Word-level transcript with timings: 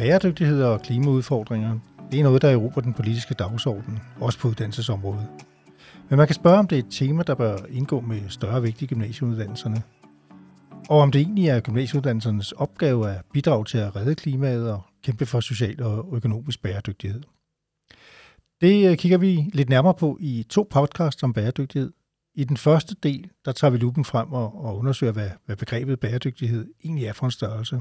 Bæredygtighed 0.00 0.62
og 0.62 0.82
klimaudfordringer, 0.82 1.78
det 2.12 2.20
er 2.20 2.24
noget, 2.24 2.42
der 2.42 2.48
erobrer 2.50 2.82
den 2.82 2.94
politiske 2.94 3.34
dagsorden, 3.34 4.00
også 4.20 4.38
på 4.38 4.48
uddannelsesområdet. 4.48 5.26
Men 6.08 6.16
man 6.16 6.26
kan 6.26 6.34
spørge, 6.34 6.58
om 6.58 6.68
det 6.68 6.78
er 6.78 6.82
et 6.82 6.90
tema, 6.90 7.22
der 7.22 7.34
bør 7.34 7.56
indgå 7.70 8.00
med 8.00 8.20
større 8.28 8.62
vægt 8.62 8.82
i 8.82 8.86
gymnasieuddannelserne. 8.86 9.82
Og 10.88 10.98
om 10.98 11.12
det 11.12 11.20
egentlig 11.20 11.48
er 11.48 11.60
gymnasieuddannelsernes 11.60 12.52
opgave 12.52 13.10
at 13.10 13.24
bidrage 13.32 13.64
til 13.64 13.78
at 13.78 13.96
redde 13.96 14.14
klimaet 14.14 14.72
og 14.72 14.82
kæmpe 15.04 15.26
for 15.26 15.40
social 15.40 15.82
og 15.82 16.08
økonomisk 16.12 16.62
bæredygtighed. 16.62 17.22
Det 18.60 18.90
øh, 18.90 18.96
kigger 18.96 19.18
vi 19.18 19.50
lidt 19.52 19.68
nærmere 19.68 19.94
på 19.94 20.18
i 20.20 20.46
to 20.50 20.66
podcasts 20.70 21.22
om 21.22 21.32
bæredygtighed. 21.32 21.92
I 22.34 22.44
den 22.44 22.56
første 22.56 22.94
del, 23.02 23.30
der 23.44 23.52
tager 23.52 23.70
vi 23.70 23.78
lupen 23.78 24.04
frem 24.04 24.32
og, 24.32 24.64
og 24.64 24.76
undersøger, 24.76 25.12
hvad, 25.12 25.30
hvad 25.46 25.56
begrebet 25.56 26.00
bæredygtighed 26.00 26.74
egentlig 26.84 27.06
er 27.06 27.12
for 27.12 27.26
en 27.26 27.32
størrelse. 27.32 27.80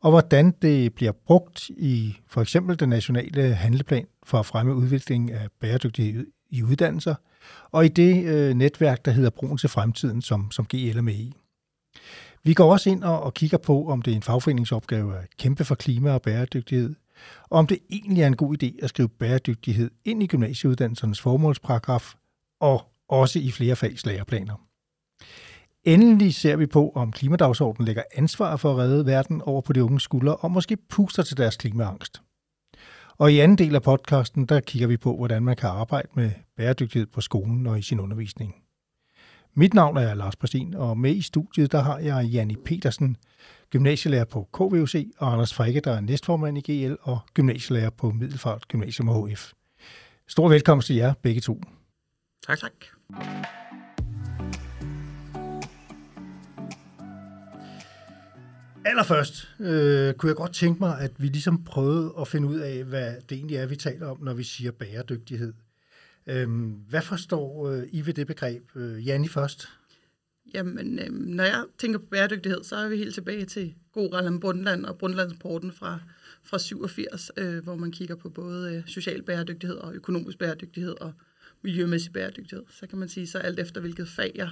Og 0.00 0.10
hvordan 0.10 0.50
det 0.62 0.94
bliver 0.94 1.12
brugt 1.12 1.68
i 1.68 2.16
for 2.28 2.42
eksempel 2.42 2.80
den 2.80 2.88
nationale 2.88 3.54
handleplan 3.54 4.06
for 4.24 4.38
at 4.38 4.46
fremme 4.46 4.74
udviklingen 4.74 5.30
af 5.30 5.48
bæredygtighed 5.60 6.26
i 6.50 6.62
uddannelser, 6.62 7.14
og 7.70 7.84
i 7.84 7.88
det 7.88 8.24
øh, 8.24 8.54
netværk, 8.54 9.04
der 9.04 9.10
hedder 9.10 9.30
Broen 9.30 9.58
til 9.58 9.68
Fremtiden, 9.68 10.22
som, 10.22 10.50
som 10.50 10.66
GL 10.66 10.98
er 10.98 11.00
med 11.00 11.14
i. 11.14 11.32
Vi 12.44 12.54
går 12.54 12.72
også 12.72 12.90
ind 12.90 13.04
og, 13.04 13.22
og 13.22 13.34
kigger 13.34 13.58
på, 13.58 13.88
om 13.88 14.02
det 14.02 14.12
er 14.12 14.16
en 14.16 14.22
fagforeningsopgave 14.22 15.16
at 15.16 15.36
kæmpe 15.38 15.64
for 15.64 15.74
klima 15.74 16.12
og 16.12 16.22
bæredygtighed, 16.22 16.94
og 17.42 17.58
om 17.58 17.66
det 17.66 17.78
egentlig 17.90 18.22
er 18.22 18.26
en 18.26 18.36
god 18.36 18.62
idé 18.62 18.76
at 18.82 18.88
skrive 18.88 19.08
bæredygtighed 19.08 19.90
ind 20.04 20.22
i 20.22 20.26
gymnasieuddannelsernes 20.26 21.20
formålsparagraf, 21.20 22.14
og 22.60 22.82
også 23.08 23.38
i 23.38 23.50
flere 23.50 23.76
fags 23.76 24.06
læreplaner. 24.06 24.65
Endelig 25.86 26.34
ser 26.34 26.56
vi 26.56 26.66
på, 26.66 26.92
om 26.94 27.12
klimadagsordenen 27.12 27.86
lægger 27.86 28.02
ansvar 28.14 28.56
for 28.56 28.70
at 28.70 28.78
redde 28.78 29.06
verden 29.06 29.42
over 29.42 29.60
på 29.60 29.72
de 29.72 29.84
unge 29.84 30.00
skuldre, 30.00 30.36
og 30.36 30.50
måske 30.50 30.76
puster 30.76 31.22
til 31.22 31.36
deres 31.36 31.56
klimaangst. 31.56 32.22
Og 33.18 33.32
i 33.32 33.38
anden 33.38 33.58
del 33.58 33.74
af 33.74 33.82
podcasten, 33.82 34.46
der 34.46 34.60
kigger 34.60 34.88
vi 34.88 34.96
på, 34.96 35.16
hvordan 35.16 35.42
man 35.42 35.56
kan 35.56 35.68
arbejde 35.68 36.08
med 36.14 36.30
bæredygtighed 36.56 37.06
på 37.06 37.20
skolen 37.20 37.66
og 37.66 37.78
i 37.78 37.82
sin 37.82 38.00
undervisning. 38.00 38.54
Mit 39.54 39.74
navn 39.74 39.96
er 39.96 40.14
Lars 40.14 40.36
Præstin, 40.36 40.74
og 40.74 40.98
med 40.98 41.14
i 41.14 41.22
studiet, 41.22 41.72
der 41.72 41.82
har 41.82 41.98
jeg 41.98 42.24
Janni 42.24 42.56
Petersen, 42.64 43.16
gymnasielærer 43.70 44.24
på 44.24 44.48
KVUC, 44.52 45.06
og 45.18 45.32
Anders 45.32 45.54
Frikke, 45.54 45.80
der 45.80 45.92
er 45.92 46.00
næstformand 46.00 46.58
i 46.58 46.86
GL 46.86 46.94
og 47.02 47.18
gymnasielærer 47.34 47.90
på 47.90 48.10
Middelfart 48.10 48.68
Gymnasium 48.68 49.28
HF. 49.28 49.52
Stor 50.28 50.48
velkomst 50.48 50.86
til 50.86 50.96
jer 50.96 51.14
begge 51.22 51.40
to. 51.40 51.60
Tak. 52.46 52.58
tak. 52.58 52.72
Allerførst 58.86 59.48
øh, 59.60 60.14
kunne 60.14 60.28
jeg 60.28 60.36
godt 60.36 60.54
tænke 60.54 60.78
mig, 60.78 61.00
at 61.00 61.12
vi 61.18 61.26
ligesom 61.26 61.64
prøvede 61.64 62.12
at 62.20 62.28
finde 62.28 62.48
ud 62.48 62.58
af, 62.58 62.84
hvad 62.84 63.14
det 63.28 63.36
egentlig 63.36 63.56
er, 63.56 63.66
vi 63.66 63.76
taler 63.76 64.06
om, 64.06 64.22
når 64.22 64.34
vi 64.34 64.42
siger 64.42 64.70
bæredygtighed. 64.70 65.52
Øh, 66.26 66.48
hvad 66.88 67.02
forstår 67.02 67.68
øh, 67.68 67.82
I 67.92 68.06
ved 68.06 68.14
det 68.14 68.26
begreb? 68.26 68.76
Øh, 68.76 69.06
Janni 69.06 69.28
først. 69.28 69.68
Jamen, 70.54 70.98
øh, 70.98 71.10
når 71.10 71.44
jeg 71.44 71.64
tænker 71.78 71.98
på 71.98 72.06
bæredygtighed, 72.06 72.64
så 72.64 72.76
er 72.76 72.88
vi 72.88 72.96
helt 72.96 73.14
tilbage 73.14 73.44
til 73.44 73.74
God 73.92 74.12
Ralland 74.12 74.40
Brundtland 74.40 74.84
og 74.84 74.98
Brundtlandsporten 74.98 75.72
fra, 75.72 75.98
fra 76.44 76.58
87, 76.58 77.30
øh, 77.36 77.64
hvor 77.64 77.76
man 77.76 77.92
kigger 77.92 78.14
på 78.16 78.28
både 78.28 78.74
øh, 78.74 78.82
social 78.86 79.22
bæredygtighed 79.22 79.76
og 79.76 79.94
økonomisk 79.94 80.38
bæredygtighed 80.38 80.94
og 81.00 81.12
miljømæssig 81.62 82.12
bæredygtighed. 82.12 82.64
Så 82.70 82.86
kan 82.86 82.98
man 82.98 83.08
sige, 83.08 83.26
så 83.26 83.38
alt 83.38 83.60
efter 83.60 83.80
hvilket 83.80 84.08
fag 84.08 84.32
jeg 84.34 84.50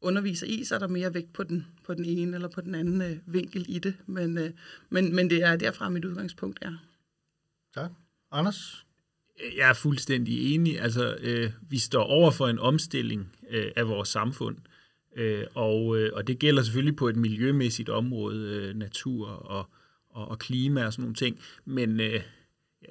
underviser 0.00 0.46
i, 0.46 0.64
så 0.64 0.74
er 0.74 0.78
der 0.78 0.88
mere 0.88 1.14
vægt 1.14 1.32
på 1.32 1.42
den, 1.42 1.66
på 1.84 1.94
den 1.94 2.04
ene 2.04 2.34
eller 2.34 2.48
på 2.48 2.60
den 2.60 2.74
anden 2.74 3.02
øh, 3.02 3.16
vinkel 3.26 3.66
i 3.68 3.78
det. 3.78 3.94
Men, 4.06 4.38
øh, 4.38 4.50
men, 4.90 5.14
men 5.14 5.30
det 5.30 5.42
er 5.42 5.56
derfra 5.56 5.88
mit 5.88 6.04
udgangspunkt 6.04 6.58
er. 6.62 6.72
Tak. 7.74 7.90
Anders? 8.32 8.86
Jeg 9.56 9.68
er 9.68 9.74
fuldstændig 9.74 10.54
enig. 10.54 10.80
Altså, 10.80 11.16
øh, 11.20 11.50
vi 11.70 11.78
står 11.78 12.02
over 12.02 12.30
for 12.30 12.48
en 12.48 12.58
omstilling 12.58 13.32
øh, 13.50 13.72
af 13.76 13.88
vores 13.88 14.08
samfund, 14.08 14.56
øh, 15.16 15.44
og, 15.54 15.98
øh, 15.98 16.10
og 16.14 16.26
det 16.26 16.38
gælder 16.38 16.62
selvfølgelig 16.62 16.96
på 16.96 17.08
et 17.08 17.16
miljømæssigt 17.16 17.88
område, 17.88 18.54
øh, 18.56 18.76
natur 18.76 19.28
og, 19.28 19.70
og, 20.10 20.28
og 20.28 20.38
klima 20.38 20.86
og 20.86 20.92
sådan 20.92 21.02
nogle 21.02 21.14
ting. 21.14 21.38
Men 21.64 22.00
øh, 22.00 22.22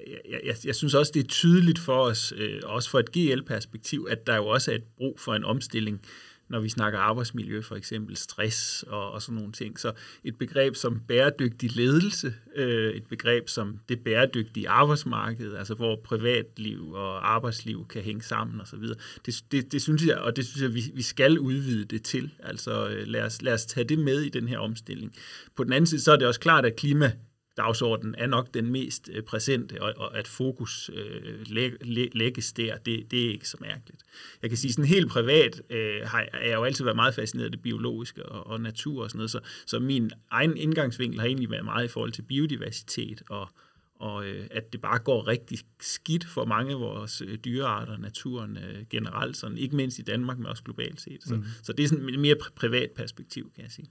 jeg, 0.08 0.40
jeg, 0.44 0.56
jeg 0.64 0.74
synes 0.74 0.94
også, 0.94 1.12
det 1.14 1.24
er 1.24 1.28
tydeligt 1.28 1.78
for 1.78 2.02
os, 2.02 2.32
øh, 2.36 2.60
også 2.64 2.90
for 2.90 2.98
et 2.98 3.12
GL-perspektiv, 3.12 4.06
at 4.10 4.26
der 4.26 4.36
jo 4.36 4.46
også 4.46 4.70
er 4.70 4.74
et 4.74 4.84
brug 4.96 5.20
for 5.20 5.34
en 5.34 5.44
omstilling 5.44 6.02
når 6.50 6.60
vi 6.60 6.68
snakker 6.68 6.98
arbejdsmiljø, 6.98 7.62
for 7.62 7.76
eksempel 7.76 8.16
stress 8.16 8.82
og, 8.82 9.12
og 9.12 9.22
sådan 9.22 9.34
nogle 9.34 9.52
ting. 9.52 9.80
Så 9.80 9.92
et 10.24 10.38
begreb 10.38 10.76
som 10.76 11.00
bæredygtig 11.08 11.76
ledelse, 11.76 12.34
øh, 12.56 12.94
et 12.94 13.06
begreb 13.06 13.48
som 13.48 13.78
det 13.88 14.00
bæredygtige 14.00 14.68
arbejdsmarked, 14.68 15.54
altså 15.54 15.74
hvor 15.74 16.00
privatliv 16.04 16.92
og 16.92 17.34
arbejdsliv 17.34 17.86
kan 17.88 18.02
hænge 18.02 18.22
sammen 18.22 18.60
osv., 18.60 18.82
det, 19.26 19.44
det, 19.52 19.72
det 19.72 19.82
synes 19.82 20.06
jeg, 20.06 20.18
og 20.18 20.36
det 20.36 20.46
synes 20.46 20.62
jeg, 20.62 20.74
vi, 20.74 20.82
vi 20.94 21.02
skal 21.02 21.38
udvide 21.38 21.84
det 21.84 22.02
til. 22.02 22.30
Altså 22.38 22.88
øh, 22.88 23.06
lad, 23.06 23.22
os, 23.22 23.42
lad 23.42 23.52
os 23.52 23.66
tage 23.66 23.84
det 23.84 23.98
med 23.98 24.20
i 24.20 24.28
den 24.28 24.48
her 24.48 24.58
omstilling. 24.58 25.14
På 25.56 25.64
den 25.64 25.72
anden 25.72 25.86
side, 25.86 26.00
så 26.00 26.12
er 26.12 26.16
det 26.16 26.26
også 26.26 26.40
klart, 26.40 26.64
at 26.64 26.76
klima 26.76 27.12
dagsordenen 27.60 28.14
er 28.18 28.26
nok 28.26 28.54
den 28.54 28.72
mest 28.72 29.10
øh, 29.12 29.22
præsente, 29.22 29.82
og, 29.82 29.92
og 29.96 30.18
at 30.18 30.28
fokus 30.28 30.90
øh, 30.94 31.34
læg, 31.46 31.72
læ, 31.80 32.08
lægges 32.12 32.52
der, 32.52 32.76
det, 32.76 33.10
det 33.10 33.26
er 33.26 33.30
ikke 33.30 33.48
så 33.48 33.56
mærkeligt. 33.60 34.02
Jeg 34.42 34.50
kan 34.50 34.56
sige, 34.56 34.72
sådan 34.72 34.84
helt 34.84 35.10
privat 35.10 35.62
øh, 35.70 36.00
har 36.04 36.26
jeg 36.44 36.54
jo 36.54 36.64
altid 36.64 36.84
været 36.84 36.96
meget 36.96 37.14
fascineret 37.14 37.44
af 37.44 37.50
det 37.50 37.62
biologiske 37.62 38.26
og, 38.26 38.46
og 38.46 38.60
natur 38.60 39.02
og 39.02 39.10
sådan 39.10 39.18
noget, 39.18 39.30
så, 39.30 39.40
så 39.66 39.78
min 39.78 40.10
egen 40.30 40.56
indgangsvinkel 40.56 41.20
har 41.20 41.26
egentlig 41.26 41.50
været 41.50 41.64
meget 41.64 41.84
i 41.84 41.88
forhold 41.88 42.12
til 42.12 42.22
biodiversitet 42.22 43.22
og, 43.30 43.48
og 43.94 44.26
øh, 44.26 44.46
at 44.50 44.72
det 44.72 44.80
bare 44.80 44.98
går 44.98 45.26
rigtig 45.26 45.58
skidt 45.80 46.24
for 46.24 46.44
mange 46.44 46.72
af 46.72 46.80
vores 46.80 47.22
øh, 47.26 47.38
dyrearter 47.44 47.92
og 47.92 48.00
naturen 48.00 48.56
øh, 48.56 48.86
generelt, 48.90 49.36
sådan, 49.36 49.58
ikke 49.58 49.76
mindst 49.76 49.98
i 49.98 50.02
Danmark, 50.02 50.38
men 50.38 50.46
også 50.46 50.62
globalt 50.62 51.00
set. 51.00 51.22
Så, 51.22 51.34
mm. 51.34 51.44
så 51.62 51.72
det 51.72 51.84
er 51.84 51.88
sådan 51.88 52.08
et 52.08 52.20
mere 52.20 52.36
privat 52.56 52.90
perspektiv, 52.96 53.52
kan 53.54 53.62
jeg 53.64 53.70
sige. 53.70 53.90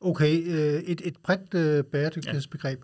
Okay, 0.00 0.38
øh, 0.46 0.82
et, 0.82 1.00
et 1.04 1.16
bredt 1.16 1.54
øh, 1.54 1.84
bæredygtighedsbegreb 1.84 2.82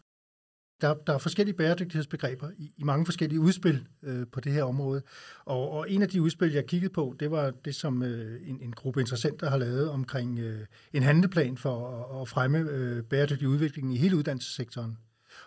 der, 0.82 0.94
der 0.94 1.14
er 1.14 1.18
forskellige 1.18 1.56
bæredygtighedsbegreber 1.56 2.50
i, 2.58 2.72
i 2.76 2.84
mange 2.84 3.04
forskellige 3.04 3.40
udspil 3.40 3.86
øh, 4.02 4.26
på 4.32 4.40
det 4.40 4.52
her 4.52 4.64
område. 4.64 5.02
Og, 5.44 5.70
og 5.70 5.90
en 5.90 6.02
af 6.02 6.08
de 6.08 6.22
udspil, 6.22 6.52
jeg 6.52 6.66
kiggede 6.66 6.92
på, 6.92 7.16
det 7.20 7.30
var 7.30 7.50
det, 7.64 7.74
som 7.74 8.02
øh, 8.02 8.48
en, 8.48 8.60
en 8.62 8.72
gruppe 8.72 9.00
interessenter 9.00 9.50
har 9.50 9.56
lavet 9.56 9.90
omkring 9.90 10.38
øh, 10.38 10.60
en 10.92 11.02
handleplan 11.02 11.56
for 11.56 11.88
at, 11.88 12.20
at 12.20 12.28
fremme 12.28 12.58
øh, 12.58 13.02
bæredygtig 13.02 13.48
udvikling 13.48 13.94
i 13.94 13.96
hele 13.96 14.16
uddannelsessektoren. 14.16 14.98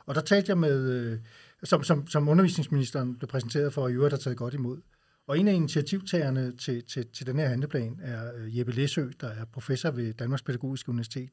Og 0.05 0.15
der 0.15 0.21
talte 0.21 0.49
jeg 0.49 0.57
med, 0.57 0.91
øh, 0.91 1.19
som, 1.63 1.83
som, 1.83 2.07
som 2.07 2.29
undervisningsministeren 2.29 3.15
blev 3.17 3.27
præsenteret 3.27 3.73
for, 3.73 3.81
og 3.81 3.91
i 3.91 3.93
øvrigt 3.93 4.13
har 4.13 4.19
taget 4.19 4.37
godt 4.37 4.53
imod. 4.53 4.81
Og 5.27 5.39
en 5.39 5.47
af 5.47 5.53
initiativtagerne 5.53 6.51
til, 6.57 6.83
til, 6.83 7.07
til 7.07 7.27
den 7.27 7.39
her 7.39 7.47
handleplan 7.47 7.99
er 8.03 8.31
øh, 8.37 8.57
Jeppe 8.57 8.71
Læsø, 8.71 9.05
der 9.21 9.27
er 9.27 9.45
professor 9.45 9.91
ved 9.91 10.13
Danmarks 10.13 10.41
Pædagogiske 10.41 10.89
Universitet. 10.89 11.29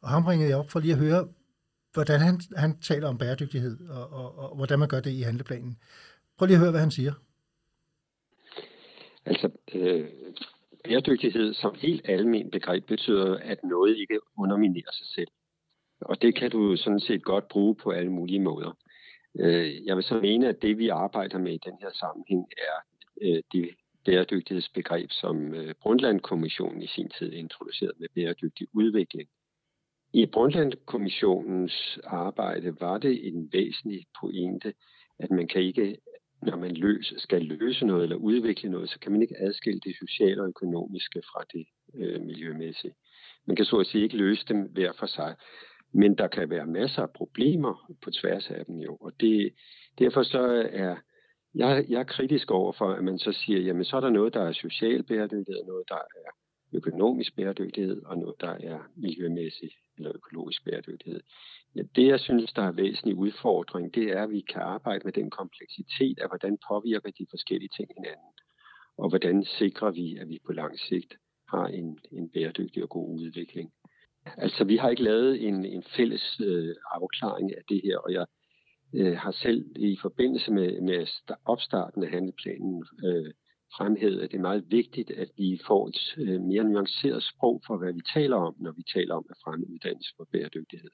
Og 0.00 0.08
ham 0.08 0.24
ringede 0.26 0.50
jeg 0.50 0.58
op 0.58 0.70
for 0.70 0.80
lige 0.80 0.92
at 0.92 0.98
høre, 0.98 1.28
hvordan 1.92 2.20
han, 2.20 2.40
han 2.56 2.80
taler 2.80 3.08
om 3.08 3.18
bæredygtighed, 3.18 3.88
og, 3.88 4.10
og, 4.12 4.38
og 4.38 4.56
hvordan 4.56 4.78
man 4.78 4.88
gør 4.88 5.00
det 5.00 5.10
i 5.10 5.20
handleplanen. 5.20 5.78
Prøv 6.38 6.46
lige 6.46 6.56
at 6.56 6.60
høre, 6.60 6.70
hvad 6.70 6.80
han 6.80 6.90
siger. 6.90 7.12
Altså, 9.26 9.50
øh, 9.74 10.08
bæredygtighed 10.84 11.54
som 11.54 11.74
helt 11.78 12.02
almen 12.08 12.50
begreb 12.50 12.86
betyder, 12.86 13.36
at 13.36 13.58
noget 13.64 13.96
ikke 13.96 14.18
underminerer 14.38 14.92
sig 14.92 15.06
selv. 15.06 15.28
Og 16.00 16.22
det 16.22 16.34
kan 16.34 16.50
du 16.50 16.76
sådan 16.76 17.00
set 17.00 17.22
godt 17.24 17.48
bruge 17.48 17.74
på 17.74 17.90
alle 17.90 18.12
mulige 18.12 18.40
måder. 18.40 18.78
Øh, 19.38 19.86
jeg 19.86 19.96
vil 19.96 20.04
så 20.04 20.20
mene, 20.20 20.48
at 20.48 20.62
det 20.62 20.78
vi 20.78 20.88
arbejder 20.88 21.38
med 21.38 21.52
i 21.52 21.60
den 21.64 21.76
her 21.80 21.90
sammenhæng 21.92 22.46
er 22.58 22.76
øh, 23.22 23.42
det 23.52 23.70
bæredygtighedsbegreb, 24.04 25.10
som 25.10 25.54
øh, 25.54 25.74
Brundtland-kommissionen 25.82 26.82
i 26.82 26.86
sin 26.86 27.10
tid 27.18 27.32
introducerede 27.32 27.94
med 27.98 28.08
bæredygtig 28.14 28.66
udvikling. 28.72 29.28
I 30.12 30.26
Brundtland-kommissionens 30.26 31.98
arbejde 32.04 32.80
var 32.80 32.98
det 32.98 33.28
en 33.28 33.48
væsentlig 33.52 34.06
pointe, 34.20 34.74
at 35.18 35.30
man 35.30 35.48
kan 35.48 35.62
ikke, 35.62 35.96
når 36.42 36.56
man 36.56 36.74
løs, 36.76 37.14
skal 37.16 37.42
løse 37.42 37.86
noget 37.86 38.02
eller 38.02 38.16
udvikle 38.16 38.70
noget, 38.70 38.90
så 38.90 38.98
kan 39.00 39.12
man 39.12 39.22
ikke 39.22 39.38
adskille 39.38 39.80
det 39.80 39.96
sociale 39.96 40.42
og 40.42 40.48
økonomiske 40.48 41.22
fra 41.22 41.44
det 41.52 41.66
øh, 41.94 42.20
miljømæssige. 42.20 42.94
Man 43.46 43.56
kan 43.56 43.64
så 43.64 43.76
at 43.76 43.86
sige 43.86 44.04
ikke 44.04 44.16
løse 44.16 44.44
dem 44.48 44.60
hver 44.72 44.92
for 44.98 45.06
sig. 45.06 45.36
Men 45.92 46.18
der 46.18 46.28
kan 46.28 46.50
være 46.50 46.66
masser 46.66 47.02
af 47.02 47.10
problemer 47.10 47.92
på 48.02 48.10
tværs 48.10 48.50
af 48.50 48.66
dem 48.66 48.76
jo, 48.76 48.96
og 48.96 49.12
det, 49.20 49.54
derfor 49.98 50.22
så 50.22 50.68
er 50.72 50.96
jeg, 51.54 51.84
jeg 51.88 52.00
er 52.00 52.04
kritisk 52.04 52.50
over 52.50 52.72
for, 52.72 52.92
at 52.92 53.04
man 53.04 53.18
så 53.18 53.32
siger, 53.32 53.60
jamen 53.60 53.84
så 53.84 53.96
er 53.96 54.00
der 54.00 54.10
noget, 54.10 54.34
der 54.34 54.42
er 54.42 54.52
social 54.52 55.02
bæredygtighed, 55.02 55.64
noget, 55.66 55.84
der 55.88 55.94
er 55.94 56.30
økonomisk 56.72 57.36
bæredygtighed, 57.36 58.02
og 58.02 58.18
noget, 58.18 58.40
der 58.40 58.50
er 58.50 58.78
miljømæssig 58.96 59.70
eller 59.96 60.12
økologisk 60.14 60.64
bæredygtighed. 60.64 61.20
Ja, 61.76 61.82
det, 61.96 62.06
jeg 62.06 62.20
synes, 62.20 62.52
der 62.52 62.62
er 62.62 62.72
væsentlig 62.72 63.14
udfordring, 63.14 63.94
det 63.94 64.04
er, 64.04 64.22
at 64.22 64.30
vi 64.30 64.40
kan 64.40 64.62
arbejde 64.62 65.04
med 65.04 65.12
den 65.12 65.30
kompleksitet 65.30 66.18
af, 66.18 66.28
hvordan 66.28 66.58
påvirker 66.68 67.10
de 67.10 67.26
forskellige 67.30 67.70
ting 67.76 67.88
hinanden, 67.96 68.32
og 68.98 69.08
hvordan 69.08 69.44
sikrer 69.44 69.90
vi, 69.90 70.16
at 70.16 70.28
vi 70.28 70.38
på 70.46 70.52
lang 70.52 70.78
sigt 70.78 71.14
har 71.48 71.66
en, 71.66 71.98
en 72.12 72.28
bæredygtig 72.28 72.82
og 72.82 72.88
god 72.88 73.20
udvikling. 73.20 73.72
Altså, 74.36 74.64
vi 74.64 74.76
har 74.76 74.90
ikke 74.90 75.02
lavet 75.02 75.48
en, 75.48 75.64
en 75.64 75.82
fælles 75.96 76.40
øh, 76.40 76.74
afklaring 76.90 77.56
af 77.56 77.62
det 77.68 77.80
her, 77.84 77.98
og 77.98 78.12
jeg, 78.12 78.26
øh, 78.94 79.16
har 79.16 79.30
selv 79.30 79.64
i 79.76 79.98
forbindelse 80.02 80.52
med, 80.52 80.80
med 80.80 81.06
opstarten 81.44 82.04
af 82.04 82.10
handleplanen 82.10 82.84
øh, 83.04 83.32
fremhævet, 83.76 84.20
at 84.20 84.30
det 84.30 84.36
er 84.36 84.42
meget 84.50 84.64
vigtigt, 84.70 85.10
at 85.10 85.28
vi 85.36 85.60
får 85.66 85.88
et 85.88 86.14
øh, 86.18 86.40
mere 86.40 86.64
nuanceret 86.64 87.22
sprog 87.22 87.62
for, 87.66 87.76
hvad 87.76 87.92
vi 87.92 88.00
taler 88.14 88.36
om, 88.36 88.54
når 88.58 88.72
vi 88.72 88.82
taler 88.94 89.14
om 89.14 89.26
at 89.30 89.36
fremme 89.44 89.66
uddannelse 89.70 90.14
for 90.16 90.28
bæredygtighed. 90.32 90.90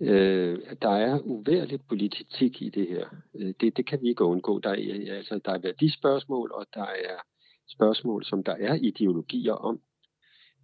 Øh, 0.00 0.58
der 0.82 0.90
er 0.90 1.20
uværligt 1.20 1.88
politik 1.88 2.62
i 2.62 2.68
det 2.68 2.88
her. 2.88 3.06
Øh, 3.34 3.54
det, 3.60 3.76
det 3.76 3.86
kan 3.86 4.02
vi 4.02 4.08
ikke 4.08 4.24
undgå. 4.24 4.58
Der 4.58 4.70
er, 4.70 5.14
altså, 5.16 5.40
der 5.44 5.52
er 5.52 5.58
værdispørgsmål, 5.58 6.52
og 6.54 6.66
der 6.74 6.86
er 6.86 7.16
spørgsmål, 7.68 8.24
som 8.24 8.44
der 8.44 8.52
er 8.52 8.74
ideologier 8.74 9.52
om. 9.52 9.80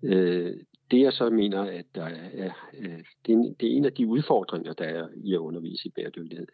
Øh, 0.04 0.56
det 0.90 1.00
jeg 1.00 1.12
så 1.12 1.30
mener, 1.30 1.62
at 1.62 1.84
der 1.94 2.04
er, 2.04 2.52
øh, 2.78 3.04
det, 3.26 3.34
er, 3.34 3.54
det 3.60 3.72
er 3.72 3.76
en 3.76 3.84
af 3.84 3.92
de 3.92 4.06
udfordringer, 4.06 4.72
der 4.72 4.84
er 4.84 5.08
i 5.16 5.34
at 5.34 5.38
undervise 5.38 5.88
i 5.88 5.92
bæredygtighed. 5.96 6.46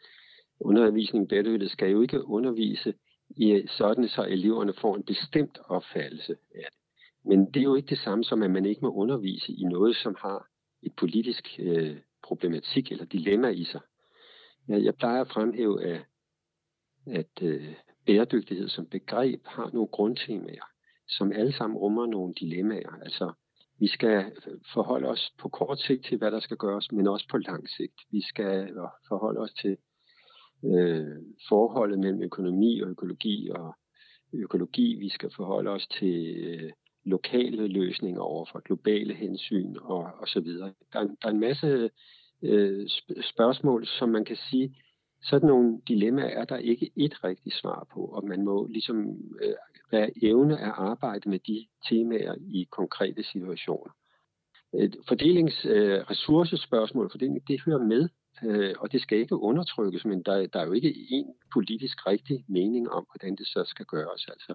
Undervisning 0.61 1.25
i 1.25 1.29
bæredygtighed 1.29 1.69
skal 1.69 1.91
jo 1.91 2.03
ikke 2.03 2.25
undervise 2.25 2.95
i 3.37 3.67
sådan, 3.67 4.09
så 4.09 4.25
eleverne 4.25 4.73
får 4.73 4.97
en 4.97 5.03
bestemt 5.03 5.59
opfattelse 5.65 6.33
af 6.55 6.69
det. 6.71 6.79
Men 7.25 7.47
det 7.47 7.57
er 7.57 7.65
jo 7.65 7.75
ikke 7.75 7.89
det 7.89 7.99
samme 7.99 8.25
som, 8.25 8.43
at 8.43 8.51
man 8.51 8.67
ikke 8.67 8.81
må 8.81 8.93
undervise 8.93 9.53
i 9.53 9.65
noget, 9.65 9.97
som 9.97 10.17
har 10.19 10.47
et 10.83 10.93
politisk 10.97 11.45
øh, 11.59 11.97
problematik 12.23 12.93
eller 12.93 13.05
dilemma 13.05 13.49
i 13.49 13.65
sig. 13.65 13.81
Jeg, 14.69 14.85
jeg 14.85 14.95
plejer 14.95 15.21
at 15.21 15.29
fremhæve, 15.29 15.85
at, 15.85 16.03
at 17.07 17.43
øh, 17.43 17.75
bæredygtighed 18.07 18.69
som 18.69 18.87
begreb 18.87 19.47
har 19.47 19.71
nogle 19.73 19.89
grundtemaer, 19.89 20.65
som 21.09 21.33
alle 21.33 21.53
sammen 21.53 21.79
rummer 21.79 22.07
nogle 22.07 22.35
dilemmaer. 22.35 22.91
Altså, 23.03 23.33
vi 23.79 23.87
skal 23.87 24.33
forholde 24.75 25.09
os 25.09 25.33
på 25.39 25.49
kort 25.49 25.79
sigt 25.81 26.05
til, 26.05 26.19
hvad 26.19 26.31
der 26.31 26.41
skal 26.41 26.57
gøres, 26.57 26.93
men 26.93 27.07
også 27.07 27.27
på 27.31 27.39
lang 27.39 27.69
sigt. 27.69 28.01
Vi 28.11 28.21
skal 28.21 28.69
øh, 28.69 28.89
forholde 29.09 29.41
os 29.41 29.53
til 29.53 29.77
øh, 30.65 31.17
forholdet 31.49 31.99
mellem 31.99 32.23
økonomi 32.23 32.81
og 32.81 32.89
økologi 32.89 33.51
og 33.51 33.75
økologi. 34.33 34.97
Vi 34.99 35.09
skal 35.09 35.31
forholde 35.37 35.71
os 35.71 35.87
til 35.87 36.37
øh, 36.37 36.71
lokale 37.05 37.67
løsninger 37.67 38.21
over 38.21 38.47
for 38.53 38.61
globale 38.61 39.15
hensyn 39.15 39.77
og, 39.81 40.11
og 40.19 40.29
så 40.29 40.41
videre. 40.41 40.73
Der, 40.93 41.01
der 41.01 41.29
er 41.29 41.31
en 41.31 41.41
masse 41.41 41.91
øh, 42.43 42.89
spørgsmål, 43.33 43.87
som 43.87 44.09
man 44.09 44.25
kan 44.25 44.37
sige, 44.37 44.77
sådan 45.23 45.49
nogle 45.49 45.81
dilemmaer 45.89 46.41
er 46.41 46.45
der 46.45 46.57
ikke 46.57 46.91
et 46.97 47.25
rigtigt 47.25 47.55
svar 47.55 47.87
på, 47.93 48.01
og 48.01 48.29
man 48.29 48.45
må 48.45 48.67
ligesom 48.67 48.99
øh, 49.43 49.55
være 49.93 50.11
evne 50.23 50.59
at 50.59 50.73
arbejde 50.77 51.31
med 51.31 51.39
de 51.39 51.67
temaer 51.89 52.35
i 52.41 52.69
konkrete 52.71 53.23
situationer. 53.23 53.91
Fordelingsressourcespørgsmål, 55.09 57.05
øh, 57.05 57.11
fordeling, 57.11 57.49
det 57.49 57.63
hører 57.67 57.85
med, 57.85 58.09
øh, 58.45 58.75
og 58.79 58.93
det 58.93 59.03
skal 59.03 59.19
ikke 59.19 59.37
undertrykkes, 59.37 60.05
men 60.05 60.23
der, 60.23 60.47
der 60.47 60.61
er 60.61 60.67
jo 60.67 60.73
ikke 60.73 60.95
en 61.11 61.27
politisk 61.53 62.07
rigtig 62.07 62.45
mening 62.49 62.91
om, 62.91 63.07
hvordan 63.11 63.37
det 63.37 63.47
så 63.47 63.65
skal 63.67 63.87
gøres. 63.87 64.27
Altså. 64.29 64.55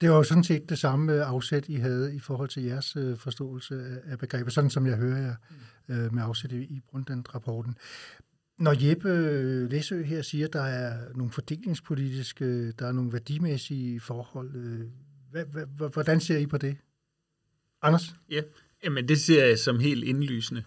Det 0.00 0.10
var 0.10 0.16
jo 0.16 0.22
sådan 0.22 0.44
set 0.44 0.68
det 0.68 0.78
samme 0.78 1.24
afsæt, 1.24 1.68
I 1.68 1.74
havde 1.74 2.14
i 2.14 2.18
forhold 2.18 2.48
til 2.48 2.62
jeres 2.62 2.96
øh, 2.96 3.16
forståelse 3.16 4.02
af 4.04 4.18
begrebet, 4.18 4.52
sådan 4.52 4.70
som 4.70 4.86
jeg 4.86 4.96
hører 4.96 5.18
jer 5.18 5.34
øh, 5.88 6.14
med 6.14 6.22
afsæt 6.22 6.52
i, 6.52 6.62
i 6.62 6.80
Brundtland-rapporten. 6.88 7.76
Når 8.58 8.88
Jeppe 8.88 9.68
Læsø 9.68 10.02
her 10.02 10.22
siger, 10.22 10.46
at 10.46 10.52
der 10.52 10.62
er 10.62 11.12
nogle 11.14 11.32
fordelingspolitiske, 11.32 12.72
der 12.72 12.86
er 12.86 12.92
nogle 12.92 13.12
værdimæssige 13.12 14.00
forhold, 14.00 14.56
øh, 14.56 14.86
hvordan 15.92 16.20
ser 16.20 16.38
I 16.38 16.46
på 16.46 16.58
det? 16.58 16.76
Anders? 17.82 18.14
Ja, 18.30 18.42
jamen 18.84 19.08
det 19.08 19.20
ser 19.20 19.44
jeg 19.44 19.58
som 19.58 19.78
helt 19.78 20.04
indlysende. 20.04 20.64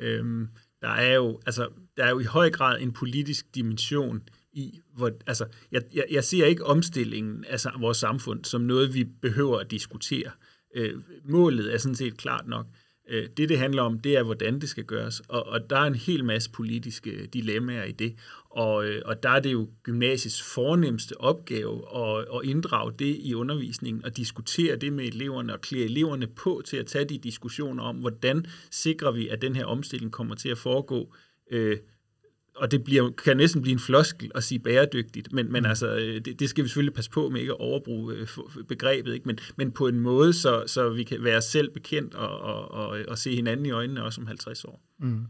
Øhm, 0.00 0.48
der 0.82 0.88
er 0.88 1.14
jo 1.14 1.40
altså 1.46 1.68
der 1.96 2.04
er 2.04 2.10
jo 2.10 2.18
i 2.18 2.24
høj 2.24 2.50
grad 2.50 2.80
en 2.80 2.92
politisk 2.92 3.54
dimension 3.54 4.22
i, 4.52 4.80
hvor, 4.94 5.10
altså, 5.26 5.46
jeg, 5.72 5.82
jeg, 5.94 6.04
jeg 6.10 6.24
ser 6.24 6.46
ikke 6.46 6.64
omstillingen 6.64 7.44
af 7.44 7.52
altså, 7.52 7.70
vores 7.80 7.98
samfund 7.98 8.44
som 8.44 8.60
noget, 8.60 8.94
vi 8.94 9.04
behøver 9.04 9.58
at 9.58 9.70
diskutere. 9.70 10.30
Øh, 10.74 10.94
målet 11.24 11.74
er 11.74 11.78
sådan 11.78 11.94
set 11.94 12.16
klart 12.16 12.46
nok. 12.46 12.66
Øh, 13.10 13.28
det, 13.36 13.48
det 13.48 13.58
handler 13.58 13.82
om, 13.82 13.98
det 13.98 14.16
er, 14.16 14.22
hvordan 14.22 14.60
det 14.60 14.68
skal 14.68 14.84
gøres. 14.84 15.20
Og, 15.20 15.46
og 15.46 15.70
der 15.70 15.76
er 15.76 15.84
en 15.84 15.94
hel 15.94 16.24
masse 16.24 16.50
politiske 16.50 17.26
dilemmaer 17.26 17.84
i 17.84 17.92
det. 17.92 18.14
Og, 18.50 18.84
øh, 18.84 19.02
og 19.04 19.22
der 19.22 19.30
er 19.30 19.40
det 19.40 19.52
jo 19.52 19.68
gymnasiets 19.82 20.42
fornemmeste 20.42 21.20
opgave 21.20 21.82
at, 21.96 22.26
at 22.34 22.40
inddrage 22.44 22.92
det 22.98 23.16
i 23.20 23.34
undervisningen 23.34 24.04
og 24.04 24.16
diskutere 24.16 24.76
det 24.76 24.92
med 24.92 25.04
eleverne 25.04 25.52
og 25.52 25.60
klæde 25.60 25.84
eleverne 25.84 26.26
på 26.26 26.62
til 26.64 26.76
at 26.76 26.86
tage 26.86 27.04
de 27.04 27.18
diskussioner 27.18 27.82
om, 27.82 27.96
hvordan 27.96 28.46
sikrer 28.70 29.10
vi, 29.10 29.28
at 29.28 29.42
den 29.42 29.56
her 29.56 29.64
omstilling 29.64 30.12
kommer 30.12 30.34
til 30.34 30.48
at 30.48 30.58
foregå 30.58 31.14
øh, 31.50 31.78
og 32.60 32.70
det 32.70 32.84
bliver, 32.84 33.10
kan 33.10 33.36
næsten 33.36 33.62
blive 33.62 33.72
en 33.72 33.78
floskel 33.78 34.30
at 34.34 34.44
sige 34.44 34.58
bæredygtigt, 34.58 35.32
men, 35.32 35.52
men 35.52 35.62
mm. 35.62 35.68
altså, 35.68 35.96
øh, 35.96 36.20
det, 36.24 36.40
det 36.40 36.50
skal 36.50 36.64
vi 36.64 36.68
selvfølgelig 36.68 36.94
passe 36.94 37.10
på 37.10 37.28
med 37.28 37.40
ikke 37.40 37.52
at 37.52 37.60
overbruge 37.60 38.14
øh, 38.14 38.28
begrebet, 38.68 39.14
ikke? 39.14 39.26
Men, 39.26 39.38
men 39.56 39.72
på 39.72 39.86
en 39.86 40.00
måde, 40.00 40.32
så, 40.32 40.64
så 40.66 40.88
vi 40.88 41.02
kan 41.02 41.24
være 41.24 41.42
selv 41.42 41.70
bekendt 41.70 42.14
og, 42.14 42.40
og, 42.40 42.70
og, 42.70 42.98
og 43.08 43.18
se 43.18 43.34
hinanden 43.34 43.66
i 43.66 43.70
øjnene 43.70 44.04
også 44.04 44.20
om 44.20 44.26
50 44.26 44.64
år. 44.64 44.82
Mm. 44.98 45.26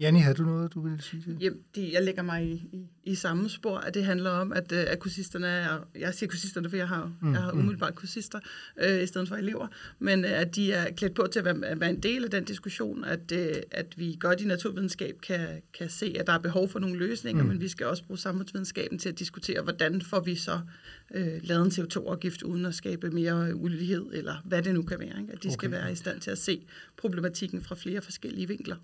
Janni, 0.00 0.20
har 0.20 0.32
du 0.32 0.42
noget, 0.42 0.74
du 0.74 0.80
vil 0.80 1.00
sige 1.00 1.22
til? 1.22 1.36
Jamen, 1.40 1.58
det, 1.74 1.92
jeg 1.92 2.02
lægger 2.02 2.22
mig 2.22 2.44
i, 2.44 2.52
i, 2.52 2.86
i 3.04 3.14
samme 3.14 3.48
spor, 3.48 3.78
at 3.78 3.94
det 3.94 4.04
handler 4.04 4.30
om, 4.30 4.52
at, 4.52 4.72
uh, 4.72 4.78
at 4.78 4.98
kursisterne 4.98 5.46
er, 5.46 5.78
jeg 5.98 6.14
siger 6.14 6.30
kursisterne, 6.30 6.68
for 6.68 6.76
jeg 6.76 6.88
har, 6.88 7.12
mm, 7.20 7.32
jeg 7.32 7.42
har 7.42 7.52
mm. 7.52 7.58
umiddelbart 7.58 7.94
kursister 7.94 8.40
uh, 8.84 9.02
i 9.02 9.06
stedet 9.06 9.28
for 9.28 9.36
elever, 9.36 9.66
men 9.98 10.24
uh, 10.24 10.30
at 10.30 10.56
de 10.56 10.72
er 10.72 10.90
klædt 10.90 11.14
på 11.14 11.26
til 11.32 11.38
at 11.38 11.44
være, 11.44 11.66
at 11.66 11.80
være 11.80 11.90
en 11.90 12.00
del 12.00 12.24
af 12.24 12.30
den 12.30 12.44
diskussion, 12.44 13.04
at, 13.04 13.32
uh, 13.32 13.38
at 13.70 13.98
vi 13.98 14.16
godt 14.20 14.40
i 14.40 14.44
naturvidenskab 14.44 15.20
kan, 15.22 15.62
kan 15.78 15.90
se, 15.90 16.16
at 16.18 16.26
der 16.26 16.32
er 16.32 16.38
behov 16.38 16.68
for 16.68 16.78
nogle 16.78 16.96
løsninger, 16.96 17.42
mm. 17.42 17.48
men 17.48 17.60
vi 17.60 17.68
skal 17.68 17.86
også 17.86 18.04
bruge 18.04 18.18
samfundsvidenskaben 18.18 18.98
til 18.98 19.08
at 19.08 19.18
diskutere, 19.18 19.62
hvordan 19.62 20.02
får 20.02 20.20
vi 20.20 20.34
så 20.34 20.60
uh, 21.14 21.20
lavet 21.42 21.64
en 21.78 21.84
CO2-afgift 21.84 22.42
uden 22.42 22.66
at 22.66 22.74
skabe 22.74 23.10
mere 23.10 23.54
ulighed, 23.54 24.06
eller 24.12 24.34
hvad 24.44 24.62
det 24.62 24.74
nu 24.74 24.82
kan 24.82 24.98
være. 24.98 25.20
Ikke? 25.20 25.32
At 25.32 25.42
de 25.42 25.48
okay. 25.48 25.54
skal 25.54 25.70
være 25.70 25.92
i 25.92 25.94
stand 25.94 26.20
til 26.20 26.30
at 26.30 26.38
se 26.38 26.66
problematikken 26.96 27.62
fra 27.62 27.74
flere 27.74 28.00
forskellige 28.00 28.48
vinkler. 28.48 28.76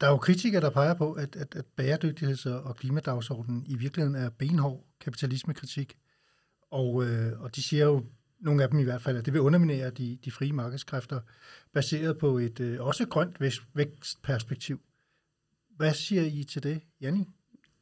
Der 0.00 0.06
er 0.06 0.10
jo 0.10 0.16
kritikere, 0.16 0.60
der 0.60 0.70
peger 0.70 0.94
på, 0.94 1.12
at, 1.12 1.36
at, 1.36 1.54
at 1.56 1.64
bæredygtigheds- 1.80 2.48
og 2.48 2.76
klimadagsordenen 2.76 3.64
i 3.66 3.76
virkeligheden 3.76 4.14
er 4.14 4.30
benhård 4.30 4.86
kapitalismekritik. 5.00 5.96
Og, 6.70 7.04
øh, 7.04 7.40
og 7.40 7.56
de 7.56 7.62
siger 7.62 7.84
jo, 7.84 8.04
nogle 8.40 8.62
af 8.62 8.68
dem 8.68 8.78
i 8.78 8.82
hvert 8.82 9.02
fald, 9.02 9.16
at 9.16 9.26
det 9.26 9.32
vil 9.32 9.40
underminere 9.40 9.90
de, 9.90 10.18
de 10.24 10.30
frie 10.30 10.52
markedskræfter, 10.52 11.20
baseret 11.72 12.18
på 12.18 12.38
et 12.38 12.60
øh, 12.60 12.80
også 12.80 13.06
grønt 13.06 13.36
vækstperspektiv. 13.74 14.80
Hvad 15.76 15.94
siger 15.94 16.22
I 16.22 16.44
til 16.44 16.62
det, 16.62 16.80
Janni? 17.00 17.28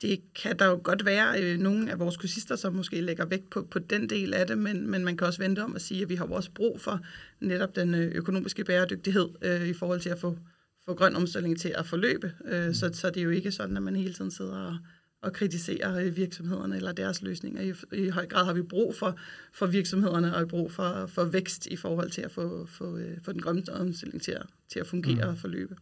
Det 0.03 0.21
kan 0.35 0.59
der 0.59 0.67
jo 0.67 0.81
godt 0.83 1.05
være 1.05 1.43
øh, 1.43 1.59
nogle 1.59 1.91
af 1.91 1.99
vores 1.99 2.17
kursister, 2.17 2.57
som 2.57 2.75
måske 2.75 3.01
lægger 3.01 3.25
vægt 3.25 3.51
på, 3.51 3.63
på 3.63 3.79
den 3.79 4.09
del 4.09 4.35
af 4.35 4.47
det, 4.47 4.59
men, 4.59 4.91
men 4.91 5.05
man 5.05 5.17
kan 5.17 5.27
også 5.27 5.43
vente 5.43 5.65
om 5.65 5.77
at 5.77 5.83
sige, 5.83 6.03
at 6.03 6.09
vi 6.09 6.15
har 6.15 6.25
også 6.25 6.51
brug 6.55 6.81
for 6.81 7.01
netop 7.41 7.77
den 7.77 7.95
øh, 7.95 8.13
økonomiske 8.15 8.65
bæredygtighed 8.65 9.29
øh, 9.43 9.69
i 9.69 9.73
forhold 9.73 10.01
til 10.01 10.09
at 10.09 10.19
få 10.19 10.39
få 10.85 10.95
grøn 10.95 11.17
omstilling 11.17 11.61
til 11.61 11.75
at 11.77 11.87
forløbe. 11.87 12.33
Øh, 12.45 12.67
mm. 12.67 12.75
så, 12.75 12.91
så 12.93 13.11
det 13.11 13.17
er 13.17 13.25
jo 13.25 13.31
ikke 13.31 13.53
sådan, 13.53 13.77
at 13.77 13.83
man 13.83 13.97
hele 13.97 14.15
tiden 14.15 14.31
sidder 14.31 14.59
og, 14.59 14.79
og 15.23 15.33
kritiserer 15.33 16.07
øh, 16.07 16.17
virksomhederne 16.17 16.77
eller 16.77 16.93
deres 16.93 17.23
løsninger. 17.23 17.63
I, 17.63 17.75
I 17.93 18.09
høj 18.09 18.27
grad 18.27 18.45
har 18.45 18.53
vi 18.53 18.63
brug 18.63 18.95
for, 18.95 19.19
for 19.53 19.67
virksomhederne 19.67 20.37
og 20.37 20.49
brug 20.49 20.73
for, 20.73 21.07
for 21.07 21.25
vækst 21.25 21.67
i 21.67 21.77
forhold 21.77 22.11
til 22.11 22.23
at 22.23 22.31
få, 22.31 22.67
få, 22.67 22.97
øh, 22.97 23.19
få 23.25 23.33
den 23.33 23.43
grønne 23.43 23.63
omstilling 23.73 24.23
til 24.23 24.33
at, 24.33 24.47
til 24.73 24.81
at 24.81 24.87
fungere 24.87 25.25
mm. 25.25 25.31
og 25.31 25.39
forløbe. 25.39 25.77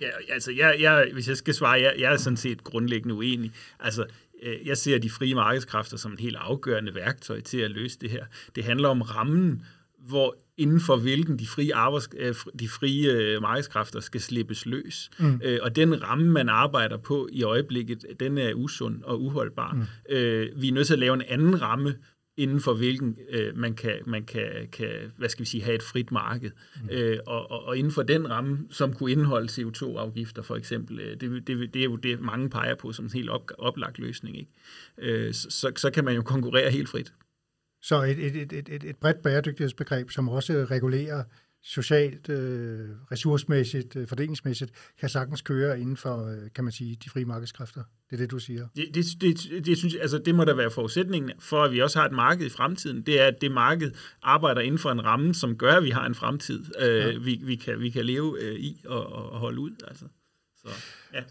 Ja, 0.00 0.08
altså, 0.28 0.52
jeg, 0.52 0.76
jeg, 0.80 1.10
hvis 1.12 1.28
jeg 1.28 1.36
skal 1.36 1.54
svare, 1.54 1.80
jeg, 1.80 1.94
jeg 1.98 2.12
er 2.12 2.16
sådan 2.16 2.36
set 2.36 2.64
grundlæggende 2.64 3.14
uenig. 3.14 3.52
Altså, 3.80 4.06
øh, 4.42 4.66
jeg 4.66 4.76
ser 4.76 4.98
de 4.98 5.10
frie 5.10 5.34
markedskræfter 5.34 5.96
som 5.96 6.12
en 6.12 6.18
helt 6.18 6.36
afgørende 6.36 6.94
værktøj 6.94 7.40
til 7.40 7.58
at 7.58 7.70
løse 7.70 7.98
det 7.98 8.10
her. 8.10 8.26
Det 8.54 8.64
handler 8.64 8.88
om 8.88 9.02
rammen, 9.02 9.62
hvor 10.08 10.36
inden 10.56 10.80
for 10.80 10.96
hvilken 10.96 11.38
de 11.38 11.46
frie, 11.46 11.74
arbejds, 11.74 12.08
øh, 12.18 12.34
de 12.58 12.68
frie 12.68 13.12
øh, 13.12 13.42
markedskræfter 13.42 14.00
skal 14.00 14.20
slippes 14.20 14.66
løs. 14.66 15.10
Mm. 15.18 15.40
Øh, 15.44 15.58
og 15.62 15.76
den 15.76 16.02
ramme, 16.02 16.30
man 16.30 16.48
arbejder 16.48 16.96
på 16.96 17.28
i 17.32 17.42
øjeblikket, 17.42 18.04
den 18.20 18.38
er 18.38 18.54
usund 18.54 19.02
og 19.02 19.22
uholdbar. 19.22 19.72
Mm. 19.72 19.80
vi 20.60 20.68
er 20.68 20.72
nødt 20.72 20.86
til 20.86 20.94
at 20.94 20.98
lave 20.98 21.14
en 21.14 21.22
anden 21.28 21.62
ramme, 21.62 21.94
inden 22.36 22.60
for 22.60 22.74
hvilken 22.74 23.18
øh, 23.28 23.56
man, 23.56 23.74
kan, 23.74 23.98
man 24.06 24.24
kan, 24.24 24.68
kan, 24.72 25.12
hvad 25.16 25.28
skal 25.28 25.40
vi 25.40 25.48
sige, 25.48 25.62
have 25.62 25.74
et 25.74 25.82
frit 25.82 26.12
marked. 26.12 26.50
Mm. 26.82 26.88
Øh, 26.90 27.18
og, 27.26 27.50
og, 27.50 27.64
og 27.64 27.76
inden 27.76 27.92
for 27.92 28.02
den 28.02 28.30
ramme, 28.30 28.58
som 28.70 28.92
kunne 28.92 29.12
indeholde 29.12 29.48
CO2-afgifter 29.48 30.42
for 30.42 30.56
eksempel, 30.56 31.00
øh, 31.00 31.20
det, 31.20 31.46
det, 31.46 31.74
det 31.74 31.80
er 31.80 31.84
jo 31.84 31.96
det, 31.96 32.20
mange 32.20 32.50
peger 32.50 32.74
på 32.74 32.92
som 32.92 33.04
en 33.04 33.10
helt 33.14 33.30
op, 33.30 33.50
oplagt 33.58 33.98
løsning. 33.98 34.38
Ikke? 34.38 34.50
Øh, 34.98 35.34
så, 35.34 35.72
så 35.76 35.90
kan 35.90 36.04
man 36.04 36.14
jo 36.14 36.22
konkurrere 36.22 36.70
helt 36.70 36.88
frit. 36.88 37.12
Så 37.88 38.02
et, 38.02 38.18
et, 38.18 38.52
et, 38.52 38.68
et, 38.68 38.84
et 38.84 38.96
bredt 38.96 39.22
bæredygtighedsbegreb, 39.22 40.10
som 40.10 40.28
også 40.28 40.66
regulerer 40.70 41.24
socialt, 41.62 42.28
øh, 42.28 42.88
ressourcemæssigt, 43.12 43.96
øh, 43.96 44.08
fordelingsmæssigt, 44.08 44.70
kan 45.00 45.08
sagtens 45.08 45.42
køre 45.42 45.80
inden 45.80 45.96
for, 45.96 46.26
øh, 46.26 46.38
kan 46.54 46.64
man 46.64 46.72
sige, 46.72 46.96
de 47.04 47.10
frie 47.10 47.24
markedskræfter. 47.24 47.82
Det 48.10 48.16
er 48.16 48.16
det, 48.16 48.30
du 48.30 48.38
siger. 48.38 48.68
Det, 48.76 48.94
det, 48.94 49.04
det, 49.20 49.66
det, 49.66 49.78
synes, 49.78 49.94
altså, 49.94 50.18
det 50.18 50.34
må 50.34 50.44
da 50.44 50.52
være 50.52 50.70
forudsætningen 50.70 51.32
for, 51.38 51.64
at 51.64 51.72
vi 51.72 51.82
også 51.82 51.98
har 51.98 52.06
et 52.06 52.12
marked 52.12 52.46
i 52.46 52.48
fremtiden. 52.48 53.02
Det 53.02 53.20
er, 53.20 53.26
at 53.26 53.40
det 53.40 53.52
marked 53.52 53.92
arbejder 54.22 54.60
inden 54.60 54.78
for 54.78 54.90
en 54.90 55.04
ramme, 55.04 55.34
som 55.34 55.56
gør, 55.56 55.72
at 55.72 55.84
vi 55.84 55.90
har 55.90 56.06
en 56.06 56.14
fremtid, 56.14 56.64
øh, 56.80 56.98
ja. 56.98 57.18
vi, 57.18 57.40
vi, 57.44 57.56
kan, 57.56 57.80
vi 57.80 57.90
kan 57.90 58.04
leve 58.04 58.42
øh, 58.42 58.54
i 58.54 58.84
og, 58.86 59.06
og 59.06 59.38
holde 59.38 59.60
ud. 59.60 59.70
Altså. 59.88 60.04
Så, 60.56 60.68
ja. 61.14 61.22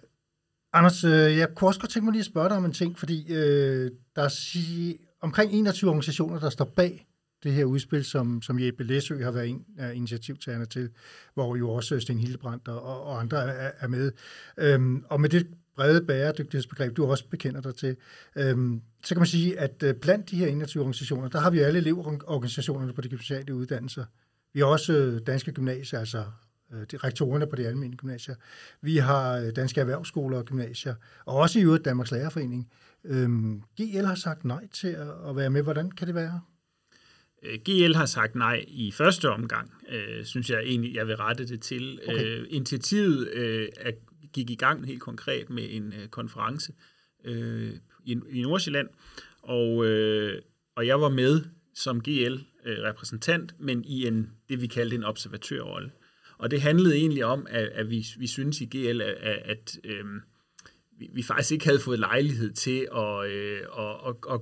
Anders, 0.73 1.03
øh, 1.03 1.11
jeg 1.11 1.55
kunne 1.55 1.69
også 1.69 1.79
godt 1.79 1.91
tænke 1.91 2.05
mig 2.05 2.11
lige 2.11 2.19
at 2.19 2.25
spørge 2.25 2.49
dig 2.49 2.57
om 2.57 2.65
en 2.65 2.73
ting, 2.73 2.99
fordi 2.99 3.33
øh, 3.33 3.91
der 4.15 4.21
er 4.21 4.29
sige, 4.29 4.97
omkring 5.25 5.51
21 5.51 5.89
organisationer, 5.89 6.39
der 6.39 6.49
står 6.49 6.65
bag 6.65 7.07
det 7.43 7.53
her 7.53 7.65
udspil, 7.65 8.05
som, 8.05 8.41
som 8.41 8.59
Jeppe 8.59 8.83
Læsø 8.83 9.23
har 9.23 9.31
været 9.31 9.49
en 9.49 9.65
af 9.77 9.95
initiativtagerne 9.95 10.65
til, 10.65 10.89
hvor 11.33 11.55
jo 11.55 11.69
også 11.69 11.99
Sten 11.99 12.19
Hildebrandt 12.19 12.67
og, 12.67 13.03
og 13.03 13.19
andre 13.19 13.37
er, 13.37 13.71
er 13.79 13.87
med. 13.87 14.11
Øhm, 14.57 15.05
og 15.09 15.21
med 15.21 15.29
det 15.29 15.47
brede 15.75 16.01
bæredygtighedsbegreb, 16.01 16.97
du 16.97 17.05
også 17.05 17.29
bekender 17.29 17.61
dig 17.61 17.75
til, 17.75 17.95
øhm, 18.35 18.81
så 19.03 19.15
kan 19.15 19.19
man 19.19 19.27
sige, 19.27 19.59
at 19.59 19.83
øh, 19.83 19.95
blandt 19.95 20.31
de 20.31 20.35
her 20.35 20.47
21 20.47 20.81
organisationer, 20.81 21.29
der 21.29 21.39
har 21.39 21.49
vi 21.49 21.59
alle 21.59 21.79
elevorganisationerne 21.79 22.93
på 22.93 23.01
de 23.01 23.09
gymnasiale 23.09 23.55
uddannelser. 23.55 24.05
Vi 24.53 24.59
har 24.59 24.67
også 24.67 24.93
øh, 24.93 25.21
danske 25.27 25.51
gymnasier, 25.51 25.99
altså 25.99 26.23
øh, 26.73 26.79
de 26.91 26.97
rektorerne 26.97 27.47
på 27.47 27.55
de 27.55 27.67
almindelige 27.67 27.97
gymnasier. 27.97 28.35
Vi 28.81 28.97
har 28.97 29.51
danske 29.55 29.81
erhvervsskoler 29.81 30.37
og 30.37 30.45
gymnasier, 30.45 30.95
og 31.25 31.35
også 31.35 31.59
i 31.59 31.61
øvrigt 31.61 31.85
Danmarks 31.85 32.11
Lærerforening. 32.11 32.69
Øhm, 33.07 33.61
GL 33.81 34.05
har 34.05 34.15
sagt 34.15 34.45
nej 34.45 34.67
til 34.73 34.87
at 35.29 35.35
være 35.35 35.49
med. 35.49 35.63
Hvordan 35.63 35.91
kan 35.91 36.07
det 36.07 36.15
være? 36.15 36.41
GL 37.65 37.93
har 37.95 38.05
sagt 38.05 38.35
nej 38.35 38.65
i 38.67 38.91
første 38.91 39.29
omgang, 39.29 39.71
øh, 39.89 40.25
synes 40.25 40.49
jeg 40.49 40.59
egentlig, 40.63 40.95
jeg 40.95 41.07
vil 41.07 41.15
rette 41.15 41.47
det 41.47 41.61
til. 41.61 41.99
Okay. 42.07 42.25
Øh, 42.25 42.47
initiativet 42.49 43.29
øh, 43.33 43.69
er, 43.77 43.91
gik 44.33 44.49
i 44.49 44.55
gang 44.55 44.87
helt 44.87 45.01
konkret 45.01 45.49
med 45.49 45.67
en 45.69 45.93
øh, 45.93 46.07
konference 46.07 46.73
øh, 47.25 47.73
i, 48.05 48.19
i 48.29 48.41
Nordsjælland, 48.41 48.87
og, 49.41 49.85
øh, 49.85 50.41
og 50.75 50.87
jeg 50.87 51.01
var 51.01 51.09
med 51.09 51.41
som 51.73 52.01
GL-repræsentant, 52.01 53.55
øh, 53.59 53.65
men 53.65 53.85
i 53.85 54.07
en 54.07 54.31
det, 54.49 54.61
vi 54.61 54.67
kaldte 54.67 54.95
en 54.95 55.03
observatørrolle. 55.03 55.91
Og 56.37 56.51
det 56.51 56.61
handlede 56.61 56.95
egentlig 56.95 57.25
om, 57.25 57.47
at, 57.49 57.67
at 57.67 57.89
vi, 57.89 58.05
vi 58.17 58.27
synes 58.27 58.61
i 58.61 58.65
GL, 58.65 59.01
at, 59.01 59.15
at, 59.15 59.41
at 59.45 59.77
øh, 59.83 60.05
vi, 60.99 61.09
vi 61.13 61.23
faktisk 61.23 61.51
ikke 61.51 61.65
havde 61.65 61.79
fået 61.79 61.99
lejlighed 61.99 62.51
til 62.51 62.87
at, 62.95 63.27
øh, 63.27 63.59
at, 63.77 64.15
at, 64.31 64.39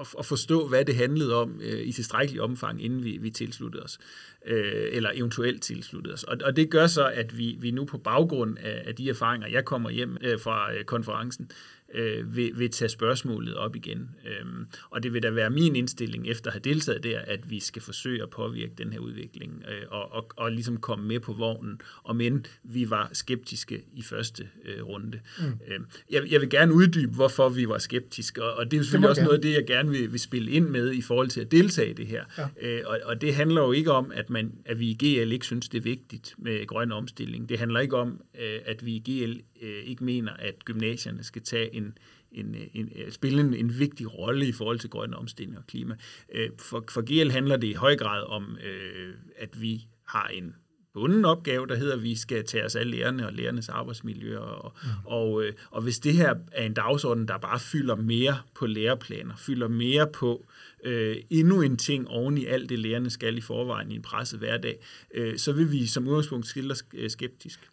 at, 0.00 0.06
at 0.18 0.26
forstå, 0.26 0.68
hvad 0.68 0.84
det 0.84 0.96
handlede 0.96 1.34
om 1.34 1.60
øh, 1.62 1.80
i 1.80 1.92
tilstrækkelig 1.92 2.42
omfang, 2.42 2.84
inden 2.84 3.04
vi, 3.04 3.18
vi 3.20 3.30
tilsluttede 3.30 3.82
os, 3.82 3.98
øh, 4.46 4.88
eller 4.92 5.10
eventuelt 5.14 5.62
tilsluttede 5.62 6.14
os. 6.14 6.24
Og, 6.24 6.36
og 6.44 6.56
det 6.56 6.70
gør 6.70 6.86
så, 6.86 7.08
at 7.08 7.38
vi, 7.38 7.56
vi 7.60 7.70
nu 7.70 7.84
på 7.84 7.98
baggrund 7.98 8.58
af, 8.58 8.82
af 8.86 8.94
de 8.94 9.08
erfaringer, 9.08 9.48
jeg 9.48 9.64
kommer 9.64 9.90
hjem 9.90 10.16
øh, 10.20 10.40
fra 10.40 10.74
øh, 10.74 10.84
konferencen, 10.84 11.50
øh, 11.94 12.36
vil, 12.36 12.58
vil 12.58 12.70
tage 12.70 12.88
spørgsmålet 12.88 13.54
op 13.54 13.76
igen. 13.76 14.10
Øhm, 14.26 14.66
og 14.90 15.02
det 15.02 15.12
vil 15.12 15.22
da 15.22 15.30
være 15.30 15.50
min 15.50 15.76
indstilling 15.76 16.28
efter 16.28 16.50
at 16.50 16.54
have 16.54 16.74
deltaget 16.74 17.04
der, 17.04 17.20
at 17.20 17.50
vi 17.50 17.60
skal 17.60 17.82
forsøge 17.82 18.22
at 18.22 18.30
påvirke 18.30 18.72
den 18.78 18.92
her 18.92 18.98
udvikling 18.98 19.64
øh, 19.68 19.82
og, 19.90 20.12
og, 20.12 20.30
og 20.36 20.52
ligesom 20.52 20.76
komme 20.76 21.08
med 21.08 21.20
på 21.20 21.32
vognen, 21.32 21.80
og 22.02 22.16
men 22.16 22.46
vi 22.64 22.90
var 22.90 23.10
skeptiske 23.12 23.82
i 23.92 24.02
første 24.02 24.48
øh, 24.64 24.82
runde. 24.82 25.20
Mm. 25.38 25.44
Øhm, 25.44 25.86
jeg, 26.10 26.32
jeg 26.32 26.40
vil 26.40 26.50
gerne 26.50 26.72
uddybe, 26.72 27.12
hvorfor 27.14 27.48
vi 27.48 27.68
var 27.68 27.78
skeptiske, 27.78 28.44
og, 28.44 28.54
og 28.54 28.70
det 28.70 28.78
er 28.78 28.82
selvfølgelig 28.82 29.02
det 29.02 29.10
også 29.10 29.20
gerne. 29.20 29.26
noget 29.26 29.38
af 29.38 29.42
det, 29.42 29.54
jeg 29.54 29.66
gerne 29.66 29.90
vil, 29.90 30.12
vil 30.12 30.20
spille 30.20 30.50
ind 30.50 30.68
med 30.68 30.92
i 30.92 31.02
forhold 31.02 31.28
til 31.28 31.40
at 31.40 31.52
deltage 31.52 31.90
i 31.90 31.92
det 31.92 32.06
her. 32.06 32.24
Ja. 32.38 32.68
Øh, 32.68 32.82
og, 32.86 33.00
og 33.04 33.20
det 33.20 33.34
handler 33.34 33.62
jo 33.62 33.72
ikke 33.72 33.92
om, 33.92 34.12
at, 34.14 34.30
man, 34.30 34.52
at 34.64 34.78
vi 34.78 34.90
i 34.90 34.94
GL 34.94 35.32
ikke 35.32 35.46
synes, 35.46 35.68
det 35.68 35.78
er 35.78 35.82
vigtigt 35.82 36.34
med 36.38 36.66
grøn 36.66 36.92
omstilling. 36.92 37.48
Det 37.48 37.58
handler 37.58 37.80
ikke 37.80 37.96
om, 37.96 38.20
øh, 38.40 38.60
at 38.64 38.86
vi 38.86 38.92
i 38.92 38.98
GL 38.98 39.40
øh, 39.62 39.82
ikke 39.82 40.04
mener, 40.04 40.32
at 40.32 40.64
gymnasierne 40.64 41.22
skal 41.22 41.42
tage 41.42 41.74
en, 41.74 41.98
en, 42.32 42.56
en, 42.74 42.90
spille 43.10 43.40
en, 43.40 43.54
en 43.54 43.78
vigtig 43.78 44.18
rolle 44.18 44.48
i 44.48 44.52
forhold 44.52 44.78
til 44.78 44.90
grøn 44.90 45.14
omstilling 45.14 45.58
og 45.58 45.66
klima. 45.66 45.96
Øh, 46.34 46.50
for, 46.58 46.84
for 46.90 47.02
GL 47.02 47.30
handler 47.30 47.56
det 47.56 47.66
i 47.66 47.72
høj 47.72 47.96
grad 47.96 48.22
om, 48.22 48.58
øh, 48.64 49.14
at 49.36 49.62
vi 49.62 49.86
har 50.04 50.28
en 50.28 50.54
bunden 50.94 51.24
opgave, 51.24 51.66
der 51.66 51.74
hedder, 51.74 51.94
at 51.94 52.02
vi 52.02 52.16
skal 52.16 52.44
tage 52.44 52.64
os 52.64 52.76
af 52.76 52.90
lærerne 52.90 53.26
og 53.26 53.32
lærernes 53.32 53.68
arbejdsmiljø. 53.68 54.38
Og, 54.38 54.72
mm. 54.82 54.88
og, 55.04 55.44
øh, 55.44 55.52
og 55.70 55.82
hvis 55.82 55.98
det 55.98 56.14
her 56.14 56.34
er 56.52 56.66
en 56.66 56.74
dagsorden, 56.74 57.28
der 57.28 57.38
bare 57.38 57.60
fylder 57.60 57.96
mere 57.96 58.38
på 58.54 58.66
læreplaner, 58.66 59.36
fylder 59.36 59.68
mere 59.68 60.06
på 60.12 60.46
øh, 60.84 61.16
endnu 61.30 61.62
en 61.62 61.76
ting 61.76 62.08
oven 62.08 62.38
i 62.38 62.46
alt 62.46 62.68
det, 62.68 62.78
lærerne 62.78 63.10
skal 63.10 63.38
i 63.38 63.40
forvejen 63.40 63.92
i 63.92 63.94
en 63.94 64.02
presset 64.02 64.38
hverdag, 64.38 64.78
øh, 65.14 65.38
så 65.38 65.52
vil 65.52 65.72
vi 65.72 65.86
som 65.86 66.08
udgangspunkt 66.08 66.46
skille 66.46 66.72
os 66.72 66.84
skeptisk. 67.08 67.70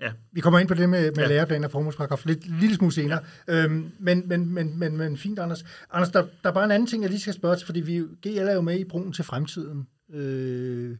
Ja. 0.00 0.12
Vi 0.32 0.40
kommer 0.40 0.58
ind 0.58 0.68
på 0.68 0.74
det 0.74 0.88
med, 0.88 1.12
med 1.12 1.24
ja. 1.24 1.28
læreplan 1.28 1.64
og 1.64 1.70
formålsparagraf 1.70 2.26
lidt 2.26 2.60
lille 2.60 2.76
smule 2.76 2.92
senere. 2.92 3.20
Ja. 3.48 3.64
Øhm, 3.64 3.90
men, 3.98 4.28
men, 4.28 4.54
men, 4.54 4.78
men, 4.78 4.96
men 4.96 5.16
fint, 5.16 5.38
Anders. 5.38 5.64
Anders, 5.92 6.10
der, 6.10 6.26
der 6.42 6.48
er 6.48 6.54
bare 6.54 6.64
en 6.64 6.70
anden 6.70 6.86
ting, 6.86 7.02
jeg 7.02 7.10
lige 7.10 7.20
skal 7.20 7.34
spørge 7.34 7.56
til, 7.56 7.66
fordi 7.66 7.80
vi, 7.80 7.98
GL 7.98 8.38
er 8.38 8.54
jo 8.54 8.60
med 8.60 8.78
i 8.78 8.84
broen 8.84 9.12
til 9.12 9.24
fremtiden. 9.24 9.88
Øh, 10.14 10.96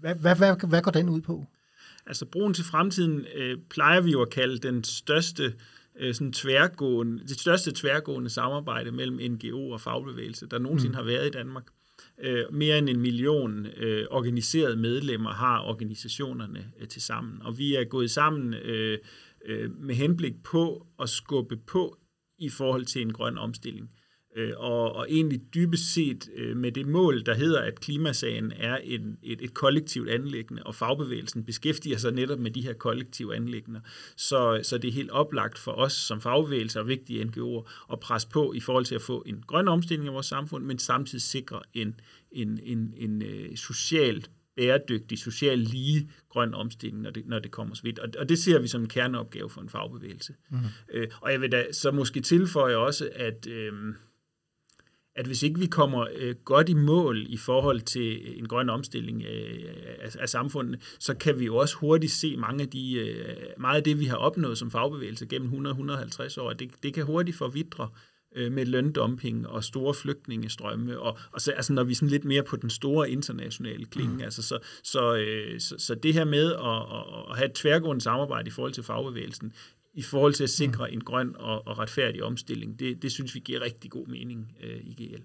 hvad, 0.00 0.14
hvad, 0.14 0.36
hvad, 0.36 0.68
hvad 0.68 0.82
går 0.82 0.90
den 0.90 1.08
ud 1.08 1.20
på? 1.20 1.46
Altså, 2.06 2.26
broen 2.26 2.54
til 2.54 2.64
fremtiden 2.64 3.24
øh, 3.34 3.58
plejer 3.70 4.00
vi 4.00 4.10
jo 4.10 4.22
at 4.22 4.30
kalde 4.30 4.58
den 4.58 4.84
største 4.84 5.54
øh, 5.98 6.14
sådan 6.14 6.32
tværgående, 6.32 7.22
det 7.22 7.40
største 7.40 7.72
tværgående 7.72 8.30
samarbejde 8.30 8.92
mellem 8.92 9.32
NGO 9.32 9.70
og 9.70 9.80
fagbevægelse, 9.80 10.46
der 10.46 10.58
nogensinde 10.58 10.92
mm. 10.92 10.96
har 10.96 11.02
været 11.02 11.26
i 11.26 11.30
Danmark. 11.30 11.64
Øh, 12.22 12.44
mere 12.52 12.78
end 12.78 12.88
en 12.88 13.00
million 13.00 13.66
øh, 13.66 14.06
organiserede 14.10 14.76
medlemmer 14.76 15.30
har 15.30 15.60
organisationerne 15.60 16.72
øh, 16.80 16.88
til 16.88 17.02
sammen. 17.02 17.42
Og 17.42 17.58
vi 17.58 17.74
er 17.74 17.84
gået 17.84 18.10
sammen 18.10 18.54
øh, 18.54 18.98
øh, 19.44 19.70
med 19.78 19.94
henblik 19.94 20.42
på 20.42 20.86
at 21.00 21.08
skubbe 21.08 21.56
på 21.56 21.98
i 22.38 22.48
forhold 22.48 22.84
til 22.84 23.02
en 23.02 23.12
grøn 23.12 23.38
omstilling. 23.38 23.90
Øh, 24.36 24.52
og, 24.56 24.92
og 24.92 25.06
egentlig 25.10 25.40
dybest 25.54 25.94
set 25.94 26.28
øh, 26.36 26.56
med 26.56 26.72
det 26.72 26.86
mål, 26.86 27.26
der 27.26 27.34
hedder, 27.34 27.60
at 27.60 27.80
klimasagen 27.80 28.52
er 28.56 28.76
en, 28.76 29.18
et, 29.22 29.42
et 29.42 29.54
kollektivt 29.54 30.08
anlæggende, 30.08 30.62
og 30.62 30.74
fagbevægelsen 30.74 31.44
beskæftiger 31.44 31.98
sig 31.98 32.12
netop 32.12 32.38
med 32.38 32.50
de 32.50 32.62
her 32.62 32.72
kollektive 32.72 33.36
anlæggende. 33.36 33.80
Så, 34.16 34.60
så 34.62 34.78
det 34.78 34.88
er 34.88 34.92
helt 34.92 35.10
oplagt 35.10 35.58
for 35.58 35.72
os 35.72 35.92
som 35.92 36.20
fagbevægelse 36.20 36.80
og 36.80 36.88
vigtige 36.88 37.24
NGO'er 37.24 37.92
at 37.92 38.00
presse 38.00 38.28
på 38.28 38.52
i 38.52 38.60
forhold 38.60 38.84
til 38.84 38.94
at 38.94 39.02
få 39.02 39.22
en 39.26 39.44
grøn 39.46 39.68
omstilling 39.68 40.08
i 40.08 40.12
vores 40.12 40.26
samfund, 40.26 40.64
men 40.64 40.78
samtidig 40.78 41.22
sikre 41.22 41.60
en, 41.74 42.00
en, 42.32 42.60
en, 42.62 42.94
en 42.96 43.22
uh, 43.22 43.56
socialt 43.56 44.30
bæredygtig, 44.56 45.18
social 45.18 45.58
lige 45.58 46.10
grøn 46.28 46.54
omstilling, 46.54 47.02
når 47.02 47.10
det, 47.10 47.26
når 47.26 47.38
det 47.38 47.50
kommer 47.50 47.74
så 47.74 47.82
vidt. 47.82 47.98
Og, 47.98 48.08
og 48.18 48.28
det 48.28 48.38
ser 48.38 48.58
vi 48.58 48.66
som 48.66 48.80
en 48.80 48.88
kerneopgave 48.88 49.50
for 49.50 49.60
en 49.60 49.68
fagbevægelse. 49.68 50.34
Mm. 50.50 50.58
Øh, 50.92 51.08
og 51.20 51.32
jeg 51.32 51.40
vil 51.40 51.52
da 51.52 51.72
så 51.72 51.90
måske 51.90 52.20
tilføje 52.20 52.76
også, 52.76 53.10
at... 53.14 53.46
Øh, 53.46 53.72
at 55.16 55.26
hvis 55.26 55.42
ikke 55.42 55.60
vi 55.60 55.66
kommer 55.66 56.06
øh, 56.16 56.34
godt 56.44 56.68
i 56.68 56.74
mål 56.74 57.26
i 57.28 57.36
forhold 57.36 57.80
til 57.80 58.38
en 58.38 58.48
grøn 58.48 58.70
omstilling 58.70 59.22
øh, 59.22 59.64
af, 60.00 60.16
af 60.20 60.28
samfundet, 60.28 60.96
så 60.98 61.14
kan 61.14 61.38
vi 61.38 61.44
jo 61.44 61.56
også 61.56 61.76
hurtigt 61.76 62.12
se 62.12 62.36
mange 62.36 62.62
af 62.62 62.68
de, 62.68 62.94
øh, 62.94 63.36
meget 63.58 63.76
af 63.76 63.84
det, 63.84 64.00
vi 64.00 64.04
har 64.04 64.16
opnået 64.16 64.58
som 64.58 64.70
fagbevægelse 64.70 65.26
gennem 65.26 65.66
100-150 65.66 66.40
år. 66.40 66.52
Det, 66.52 66.70
det 66.82 66.94
kan 66.94 67.04
hurtigt 67.04 67.36
forvidre 67.36 67.88
øh, 68.36 68.52
med 68.52 68.66
løndumping 68.66 69.48
og 69.48 69.64
store 69.64 69.94
flygtningestrømme, 69.94 71.00
og, 71.00 71.18
og 71.32 71.40
så, 71.40 71.52
altså, 71.52 71.72
når 71.72 71.84
vi 71.84 71.92
er 71.92 71.96
sådan 71.96 72.08
lidt 72.08 72.24
mere 72.24 72.42
på 72.42 72.56
den 72.56 72.70
store 72.70 73.10
internationale 73.10 73.84
klinge, 73.84 74.14
mm. 74.14 74.20
altså, 74.20 74.42
så, 74.42 74.58
så, 74.82 75.16
øh, 75.16 75.60
så, 75.60 75.74
så 75.78 75.94
det 75.94 76.14
her 76.14 76.24
med 76.24 76.52
at, 76.52 76.58
at, 76.58 77.30
at 77.30 77.36
have 77.36 77.46
et 77.46 77.54
tværgående 77.54 78.00
samarbejde 78.00 78.48
i 78.48 78.50
forhold 78.50 78.72
til 78.72 78.82
fagbevægelsen, 78.82 79.52
i 79.96 80.02
forhold 80.02 80.34
til 80.34 80.44
at 80.44 80.50
sikre 80.50 80.86
mm. 80.88 80.94
en 80.94 81.04
grøn 81.04 81.36
og, 81.36 81.66
og 81.66 81.78
retfærdig 81.78 82.22
omstilling. 82.22 82.78
Det, 82.78 83.02
det 83.02 83.12
synes 83.12 83.34
vi 83.34 83.40
giver 83.40 83.60
rigtig 83.60 83.90
god 83.90 84.06
mening 84.06 84.56
øh, 84.62 84.80
i 84.82 84.94
GL. 84.94 85.22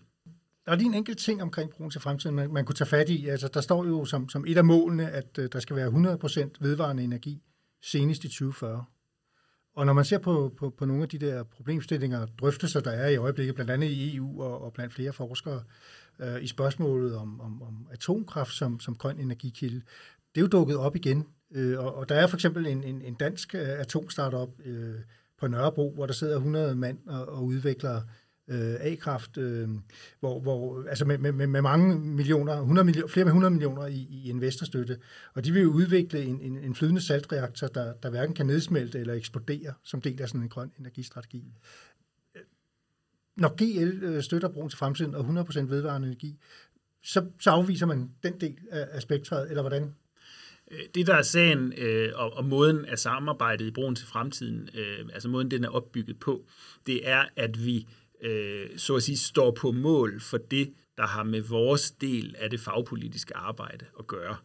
Der 0.66 0.72
er 0.72 0.76
lige 0.76 0.88
en 0.88 0.94
enkelt 0.94 1.18
ting 1.18 1.42
omkring 1.42 1.70
broen 1.70 1.92
til 1.92 2.02
fremtiden, 2.02 2.36
man, 2.36 2.54
man 2.54 2.66
kunne 2.66 2.76
tage 2.76 2.88
fat 2.88 3.10
i. 3.10 3.28
Altså, 3.28 3.48
der 3.48 3.62
står 3.62 3.86
jo 3.86 4.06
som, 4.06 4.30
som 4.30 4.46
et 4.48 4.58
af 4.58 4.66
målene, 4.66 5.10
at 5.10 5.38
uh, 5.38 5.46
der 5.54 5.60
skal 5.60 5.76
være 5.76 5.88
100% 5.88 6.50
vedvarende 6.60 7.04
energi 7.04 7.42
senest 7.84 8.24
i 8.24 8.28
2040. 8.28 8.86
Og 9.76 9.86
når 9.86 9.94
man 9.94 10.06
ser 10.06 10.18
på, 10.18 10.54
på, 10.58 10.70
på 10.70 10.86
nogle 10.86 11.04
af 11.04 11.10
de 11.10 11.18
der 11.18 11.44
problemstillinger 11.44 12.20
og 12.20 12.30
drøftelser, 12.40 12.80
der 12.80 12.92
er 12.92 13.10
i 13.10 13.16
øjeblikket, 13.16 13.56
blandt 13.56 13.72
andet 13.72 13.88
i 13.88 14.16
EU 14.16 14.44
og, 14.44 14.62
og 14.62 14.74
blandt 14.74 14.94
flere 14.94 15.14
forskere, 15.14 15.64
øh, 16.20 16.44
i 16.44 16.48
spørgsmålet 16.48 17.16
om, 17.16 17.42
om, 17.42 17.62
om 17.62 17.88
atomkraft 17.92 18.54
som, 18.54 18.80
som 18.80 18.96
grøn 18.96 19.20
energikilde, 19.20 19.82
det 20.36 20.42
er 20.42 20.42
jo 20.42 20.48
dukket 20.48 20.78
op 20.78 20.96
igen 20.96 21.28
Øh, 21.52 21.80
og, 21.80 21.96
og 21.96 22.10
der 22.10 22.16
er 22.16 22.28
for 22.28 22.38
eksempel 22.38 22.68
en, 22.68 22.84
en, 22.84 23.02
en 23.02 23.14
dansk 23.14 23.56
øh, 23.56 23.80
atomstartup 23.80 24.50
øh, 24.66 24.96
på 25.40 25.48
Nørrebro, 25.48 25.94
hvor 25.94 26.06
der 26.06 26.14
sidder 26.14 26.36
100 26.36 26.76
mand 26.76 27.08
og, 27.08 27.30
og 27.30 27.46
udvikler 27.46 28.02
øh, 28.48 28.76
A-kraft, 28.80 29.38
øh, 29.38 29.70
hvor, 30.20 30.40
hvor, 30.40 30.84
altså 30.90 31.06
med, 31.06 31.18
med, 31.18 31.48
med 31.48 31.62
mange 31.62 32.00
millioner, 32.00 32.54
100 32.54 32.86
millioner, 32.86 33.08
flere 33.08 33.26
med 33.26 33.32
100 33.32 33.52
millioner 33.52 33.86
i, 33.86 34.08
i 34.10 34.30
investorstøtte. 34.30 34.98
Og 35.34 35.46
de 35.46 35.52
vil 35.52 35.62
jo 35.62 35.72
udvikle 35.72 36.24
en, 36.24 36.42
en, 36.42 36.58
en 36.58 36.76
flydende 36.76 37.02
saltreaktor, 37.02 37.68
der, 37.68 37.94
der 37.94 38.10
hverken 38.10 38.36
kan 38.36 38.46
nedsmelte 38.46 39.00
eller 39.00 39.14
eksplodere, 39.14 39.74
som 39.84 40.02
del 40.02 40.22
af 40.22 40.28
sådan 40.28 40.42
en 40.42 40.50
grøn 40.50 40.72
energistrategi. 40.80 41.54
Når 43.36 43.56
GL 43.58 44.04
øh, 44.04 44.24
støtter 44.24 44.50
brugen 44.50 44.70
til 44.70 44.78
fremtiden 44.78 45.16
og 45.16 45.26
100% 45.26 45.60
vedvarende 45.60 46.08
energi, 46.08 46.40
så, 47.04 47.26
så 47.40 47.50
afviser 47.50 47.86
man 47.86 48.12
den 48.24 48.42
del 48.42 48.58
af, 48.72 48.88
af 48.92 49.02
spektret, 49.02 49.50
eller 49.50 49.62
hvordan? 49.62 49.94
Øh, 50.72 50.80
det, 50.96 51.08
der 51.08 51.16
er 51.16 51.22
sagen 51.22 51.74
øh, 51.78 52.12
og, 52.16 52.34
og 52.34 52.46
måden 52.46 52.86
af 52.86 53.00
samarbejdet 53.00 53.66
i 53.66 53.72
broen 53.72 53.96
til 53.96 54.08
fremtiden, 54.08 54.70
øh, 54.74 55.06
altså 55.14 55.30
måden, 55.30 55.52
den 55.52 55.64
er 55.64 55.70
opbygget 55.70 56.20
på, 56.20 56.46
det 56.88 57.10
er, 57.10 57.26
at 57.36 57.66
vi 57.66 57.88
øh, 58.22 58.70
så 58.78 58.96
at 58.96 59.04
sige 59.04 59.18
står 59.18 59.52
på 59.52 59.72
mål 59.72 60.22
for 60.22 60.38
det, 60.38 60.74
der 60.98 61.06
har 61.08 61.24
med 61.24 61.42
vores 61.42 61.92
del 61.92 62.36
af 62.38 62.50
det 62.50 62.60
fagpolitiske 62.60 63.38
arbejde 63.38 63.86
at 64.00 64.08
gøre 64.08 64.36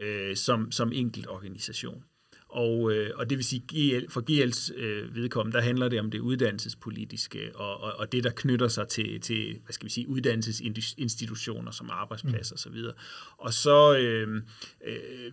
øh, 0.00 0.36
som, 0.36 0.72
som 0.72 0.92
enkelt 0.92 1.26
organisation. 1.28 2.04
Og, 2.50 2.92
øh, 2.92 3.10
og 3.16 3.30
det 3.30 3.38
vil 3.38 3.44
sige, 3.44 3.62
GL, 3.68 4.10
for 4.10 4.20
GL's 4.30 4.80
øh, 4.80 5.14
vedkommende, 5.14 5.56
der 5.56 5.62
handler 5.62 5.88
det 5.88 6.00
om 6.00 6.10
det 6.10 6.18
uddannelsespolitiske, 6.18 7.50
og, 7.54 7.80
og, 7.80 7.92
og 7.98 8.12
det, 8.12 8.24
der 8.24 8.30
knytter 8.30 8.68
sig 8.68 8.88
til, 8.88 9.20
til 9.20 9.58
hvad 9.64 9.72
skal 9.72 9.84
vi 9.84 9.90
sige, 9.90 10.08
uddannelsesinstitutioner 10.08 11.70
som 11.70 11.90
arbejdspladser 11.90 12.54
osv. 12.54 12.74
Og, 12.74 12.94
og 13.38 13.52
så 13.52 13.96
øh, 13.96 14.42
øh, 14.86 15.32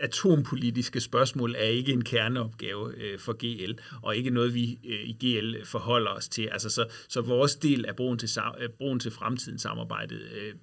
atompolitiske 0.00 1.00
spørgsmål 1.00 1.54
er 1.54 1.64
ikke 1.64 1.92
en 1.92 2.04
kerneopgave 2.04 2.94
øh, 2.96 3.18
for 3.18 3.32
GL, 3.32 3.78
og 4.02 4.16
ikke 4.16 4.30
noget, 4.30 4.54
vi 4.54 4.78
øh, 4.84 5.08
i 5.08 5.12
GL 5.12 5.64
forholder 5.64 6.10
os 6.10 6.28
til. 6.28 6.48
Altså, 6.52 6.70
så, 6.70 6.86
så 7.08 7.20
vores 7.20 7.56
del 7.56 7.86
af 7.86 7.96
broen 7.96 8.18
til, 8.18 8.30
øh, 8.60 8.68
broen 8.68 9.00
til 9.00 9.10
fremtidens 9.10 9.62
samarbejde 9.62 10.14
øh, 10.14 10.54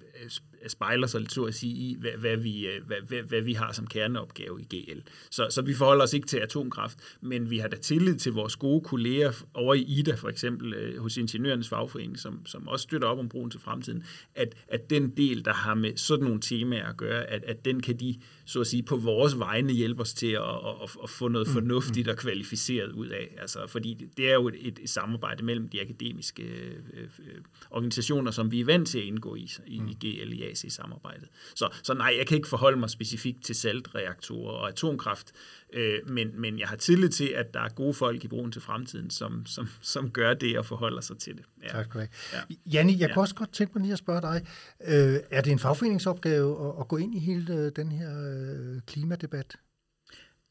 spejler 0.68 1.06
sig 1.06 1.30
så 1.30 1.44
at 1.44 1.54
sige 1.54 1.74
i, 1.74 1.96
hvad, 2.00 2.10
hvad, 2.10 2.36
vi, 2.36 2.66
øh, 2.66 2.86
hvad, 2.86 2.96
hvad, 3.08 3.22
hvad 3.22 3.40
vi 3.40 3.52
har 3.52 3.72
som 3.72 3.86
kerneopgave 3.86 4.60
i 4.60 4.64
GL. 4.64 5.00
Så, 5.30 5.46
så 5.50 5.59
vi 5.66 5.74
forholder 5.74 6.04
os 6.04 6.12
ikke 6.12 6.26
til 6.26 6.36
atomkraft, 6.36 6.98
men 7.20 7.50
vi 7.50 7.58
har 7.58 7.68
da 7.68 7.76
tillid 7.76 8.16
til 8.16 8.32
vores 8.32 8.56
gode 8.56 8.80
kolleger 8.80 9.32
over 9.54 9.74
i 9.74 9.82
IDA, 9.82 10.14
for 10.14 10.28
eksempel 10.28 10.74
øh, 10.74 11.02
hos 11.02 11.16
Ingeniørernes 11.16 11.68
Fagforening, 11.68 12.18
som, 12.18 12.46
som 12.46 12.68
også 12.68 12.82
støtter 12.82 13.08
op 13.08 13.18
om 13.18 13.28
broen 13.28 13.50
til 13.50 13.60
fremtiden, 13.60 14.04
at, 14.34 14.54
at 14.68 14.90
den 14.90 15.10
del, 15.16 15.44
der 15.44 15.52
har 15.52 15.74
med 15.74 15.96
sådan 15.96 16.24
nogle 16.24 16.40
temaer 16.40 16.88
at 16.88 16.96
gøre, 16.96 17.24
at, 17.24 17.44
at 17.44 17.64
den 17.64 17.80
kan 17.82 17.96
de, 17.96 18.16
så 18.44 18.60
at 18.60 18.66
sige, 18.66 18.82
på 18.82 18.96
vores 18.96 19.38
vegne 19.38 19.72
hjælpe 19.72 20.00
os 20.00 20.14
til 20.14 20.26
at, 20.26 20.42
at, 20.82 20.90
at 21.02 21.10
få 21.10 21.28
noget 21.28 21.46
mm, 21.48 21.52
fornuftigt 21.52 22.06
mm. 22.06 22.10
og 22.10 22.16
kvalificeret 22.16 22.92
ud 22.92 23.06
af. 23.06 23.34
Altså, 23.38 23.66
fordi 23.66 24.06
det 24.16 24.30
er 24.30 24.34
jo 24.34 24.48
et, 24.48 24.78
et, 24.82 24.90
samarbejde 24.90 25.44
mellem 25.44 25.68
de 25.68 25.80
akademiske 25.80 26.42
øh, 26.42 26.76
øh, 27.18 27.34
organisationer, 27.70 28.30
som 28.30 28.52
vi 28.52 28.60
er 28.60 28.64
vant 28.64 28.88
til 28.88 28.98
at 28.98 29.04
indgå 29.04 29.34
i, 29.34 29.50
i, 29.66 29.82
i 29.90 29.94
GL 30.00 30.32
i 30.32 30.42
AC-samarbejdet. 30.42 31.28
Så, 31.54 31.68
så 31.82 31.94
nej, 31.94 32.14
jeg 32.18 32.26
kan 32.26 32.36
ikke 32.36 32.48
forholde 32.48 32.78
mig 32.78 32.90
specifikt 32.90 33.44
til 33.44 33.54
saltreaktorer 33.54 34.52
og 34.52 34.68
atomkraft, 34.68 35.32
øh, 35.72 35.98
men, 36.06 36.40
men 36.40 36.58
jeg 36.58 36.68
har 36.68 36.76
tillid 36.76 37.08
til, 37.08 37.28
at 37.28 37.54
der 37.54 37.60
er 37.60 37.68
gode 37.68 37.94
folk 37.94 38.24
i 38.24 38.28
brugen 38.28 38.52
til 38.52 38.62
fremtiden, 38.62 39.10
som, 39.10 39.46
som, 39.46 39.68
som 39.80 40.10
gør 40.10 40.34
det 40.34 40.58
og 40.58 40.66
forholder 40.66 41.00
sig 41.00 41.18
til 41.18 41.36
det. 41.36 41.44
Ja. 41.62 41.68
Tak 41.68 41.84
skal 41.84 41.94
du 41.94 41.98
have. 41.98 42.08
Ja. 42.50 42.54
Janni, 42.72 42.92
jeg 42.92 43.08
ja. 43.08 43.14
kunne 43.14 43.22
også 43.22 43.34
godt 43.34 43.52
tænke 43.52 43.72
mig 43.74 43.82
lige 43.82 43.92
at 43.92 43.98
spørge 43.98 44.20
dig, 44.20 44.46
øh, 44.80 45.20
er 45.30 45.40
det 45.40 45.52
en 45.52 45.58
fagforeningsopgave 45.58 46.68
at, 46.68 46.80
at 46.80 46.88
gå 46.88 46.96
ind 46.96 47.14
i 47.14 47.18
hele 47.18 47.54
øh, 47.54 47.72
den 47.76 47.92
her 47.92 48.10
øh, 48.30 48.80
klimadebat? 48.86 49.56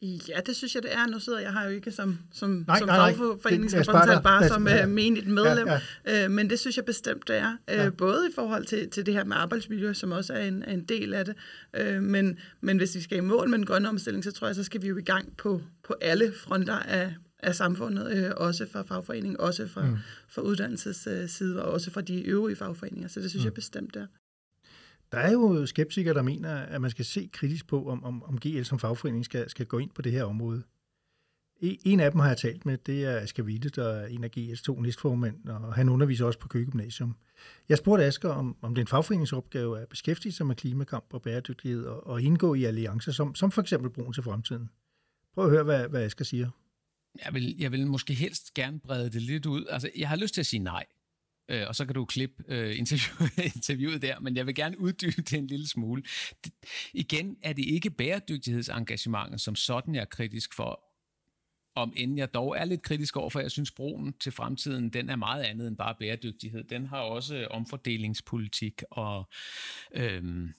Ja, 0.01 0.39
det 0.45 0.55
synes 0.55 0.75
jeg, 0.75 0.83
det 0.83 0.93
er. 0.93 1.07
Nu 1.07 1.19
sidder 1.19 1.39
jeg 1.39 1.53
her 1.53 1.63
jo 1.63 1.69
ikke 1.69 1.91
som, 1.91 2.19
som, 2.31 2.65
nej, 2.67 2.79
som 2.79 2.87
fagforeningsrepræsentant, 2.87 4.23
bare 4.23 4.47
som 4.47 4.67
uh, 4.83 4.89
menigt 4.89 5.27
medlem. 5.27 5.67
Ja, 5.67 5.79
ja. 6.05 6.25
Uh, 6.25 6.31
men 6.31 6.49
det 6.49 6.59
synes 6.59 6.77
jeg 6.77 6.85
bestemt, 6.85 7.27
det 7.27 7.37
er. 7.37 7.51
Uh, 7.51 7.73
ja. 7.73 7.89
Både 7.89 8.27
i 8.29 8.33
forhold 8.35 8.65
til, 8.65 8.89
til 8.89 9.05
det 9.05 9.13
her 9.13 9.23
med 9.23 9.35
arbejdsmiljø, 9.37 9.93
som 9.93 10.11
også 10.11 10.33
er 10.33 10.47
en, 10.47 10.63
er 10.63 10.73
en 10.73 10.83
del 10.83 11.13
af 11.13 11.25
det. 11.25 11.35
Uh, 11.79 12.03
men, 12.03 12.37
men 12.61 12.77
hvis 12.77 12.95
vi 12.95 13.01
skal 13.01 13.17
i 13.17 13.21
mål 13.21 13.49
med 13.49 13.57
den 13.57 13.65
grønne 13.65 13.89
omstilling, 13.89 14.23
så 14.23 14.31
tror 14.31 14.47
jeg, 14.47 14.55
så 14.55 14.63
skal 14.63 14.81
vi 14.81 14.87
jo 14.87 14.97
i 14.97 15.01
gang 15.01 15.37
på, 15.37 15.61
på 15.83 15.95
alle 16.01 16.33
fronter 16.33 16.79
af, 16.79 17.15
af 17.39 17.55
samfundet, 17.55 18.31
uh, 18.37 18.45
også 18.45 18.65
fra 18.71 18.81
fagforeningen, 18.81 19.39
også 19.39 19.67
fra, 19.67 19.85
mm. 19.85 19.97
fra 20.29 20.41
uddannelsesside, 20.41 21.63
og 21.63 21.71
også 21.71 21.91
fra 21.91 22.01
de 22.01 22.21
øvrige 22.21 22.55
fagforeninger. 22.55 23.07
Så 23.07 23.19
det 23.19 23.29
synes 23.29 23.43
mm. 23.43 23.45
jeg 23.45 23.53
bestemt, 23.53 23.93
det 23.93 24.01
er. 24.01 24.07
Der 25.11 25.17
er 25.17 25.31
jo 25.31 25.65
skeptikere, 25.65 26.13
der 26.13 26.21
mener, 26.21 26.55
at 26.55 26.81
man 26.81 26.91
skal 26.91 27.05
se 27.05 27.29
kritisk 27.33 27.67
på, 27.67 27.89
om, 27.89 28.03
om, 28.03 28.23
om 28.23 28.39
GL 28.39 28.63
som 28.63 28.79
fagforening 28.79 29.25
skal, 29.25 29.49
skal 29.49 29.65
gå 29.65 29.77
ind 29.77 29.89
på 29.89 30.01
det 30.01 30.11
her 30.11 30.23
område. 30.23 30.63
E, 31.61 31.77
en 31.85 31.99
af 31.99 32.11
dem 32.11 32.19
har 32.19 32.27
jeg 32.27 32.37
talt 32.37 32.65
med, 32.65 32.77
det 32.77 33.05
er 33.05 33.19
Asger 33.19 33.43
Witte, 33.43 33.69
der 33.69 33.87
er 33.87 34.07
en 34.07 34.23
af 34.23 34.29
GL's 34.37 34.63
to 34.63 34.81
næstformænd, 34.81 35.47
og 35.47 35.73
han 35.73 35.89
underviser 35.89 36.25
også 36.25 36.39
på 36.39 36.47
Køgymnasium. 36.47 37.15
Jeg 37.69 37.77
spurgte 37.77 38.05
Asger, 38.05 38.29
om, 38.29 38.57
om 38.61 38.75
det 38.75 38.81
er 38.81 38.83
en 38.83 38.87
fagforeningsopgave 38.87 39.79
at 39.79 39.87
beskæftige 39.87 40.31
sig 40.31 40.45
med 40.45 40.55
klimakamp 40.55 41.05
og 41.13 41.21
bæredygtighed 41.21 41.85
og, 41.85 42.07
og 42.07 42.21
indgå 42.21 42.53
i 42.53 42.63
alliancer, 42.63 43.11
som, 43.11 43.35
som 43.35 43.51
for 43.51 43.61
eksempel 43.61 43.89
Broen 43.89 44.13
til 44.13 44.23
Fremtiden. 44.23 44.69
Prøv 45.33 45.45
at 45.45 45.51
høre, 45.51 45.63
hvad, 45.63 45.87
hvad 45.87 46.03
Asger 46.03 46.25
siger. 46.25 46.49
Jeg 47.25 47.33
vil, 47.33 47.55
jeg 47.57 47.71
vil 47.71 47.87
måske 47.87 48.13
helst 48.13 48.53
gerne 48.53 48.79
brede 48.79 49.09
det 49.09 49.21
lidt 49.21 49.45
ud. 49.45 49.65
Altså, 49.69 49.89
jeg 49.97 50.09
har 50.09 50.15
lyst 50.15 50.33
til 50.33 50.41
at 50.41 50.45
sige 50.45 50.63
nej 50.63 50.85
øh, 51.49 51.67
og 51.67 51.75
så 51.75 51.85
kan 51.85 51.95
du 51.95 52.05
klippe 52.05 52.43
øh, 52.47 52.77
interview, 52.77 53.27
interviewet 53.55 54.01
der, 54.01 54.19
men 54.19 54.37
jeg 54.37 54.45
vil 54.45 54.55
gerne 54.55 54.79
uddybe 54.79 55.21
det 55.21 55.33
en 55.33 55.47
lille 55.47 55.67
smule. 55.67 56.03
Det, 56.43 56.53
igen 56.93 57.37
er 57.43 57.53
det 57.53 57.65
ikke 57.65 57.89
bæredygtighedsengagementet 57.89 59.41
som 59.41 59.55
sådan, 59.55 59.95
jeg 59.95 60.01
er 60.01 60.05
kritisk 60.05 60.53
for, 60.53 60.83
om 61.75 61.93
end 61.95 62.17
jeg 62.17 62.33
dog 62.33 62.57
er 62.57 62.65
lidt 62.65 62.81
kritisk 62.81 63.17
over, 63.17 63.29
for 63.29 63.39
jeg 63.39 63.51
synes, 63.51 63.71
broen 63.71 64.13
til 64.13 64.31
fremtiden, 64.31 64.89
den 64.89 65.09
er 65.09 65.15
meget 65.15 65.43
andet 65.43 65.67
end 65.67 65.77
bare 65.77 65.95
bæredygtighed. 65.99 66.63
Den 66.63 66.85
har 66.85 66.99
også 66.99 67.47
omfordelingspolitik 67.51 68.83
og 68.91 69.29
øhm, 69.93 70.53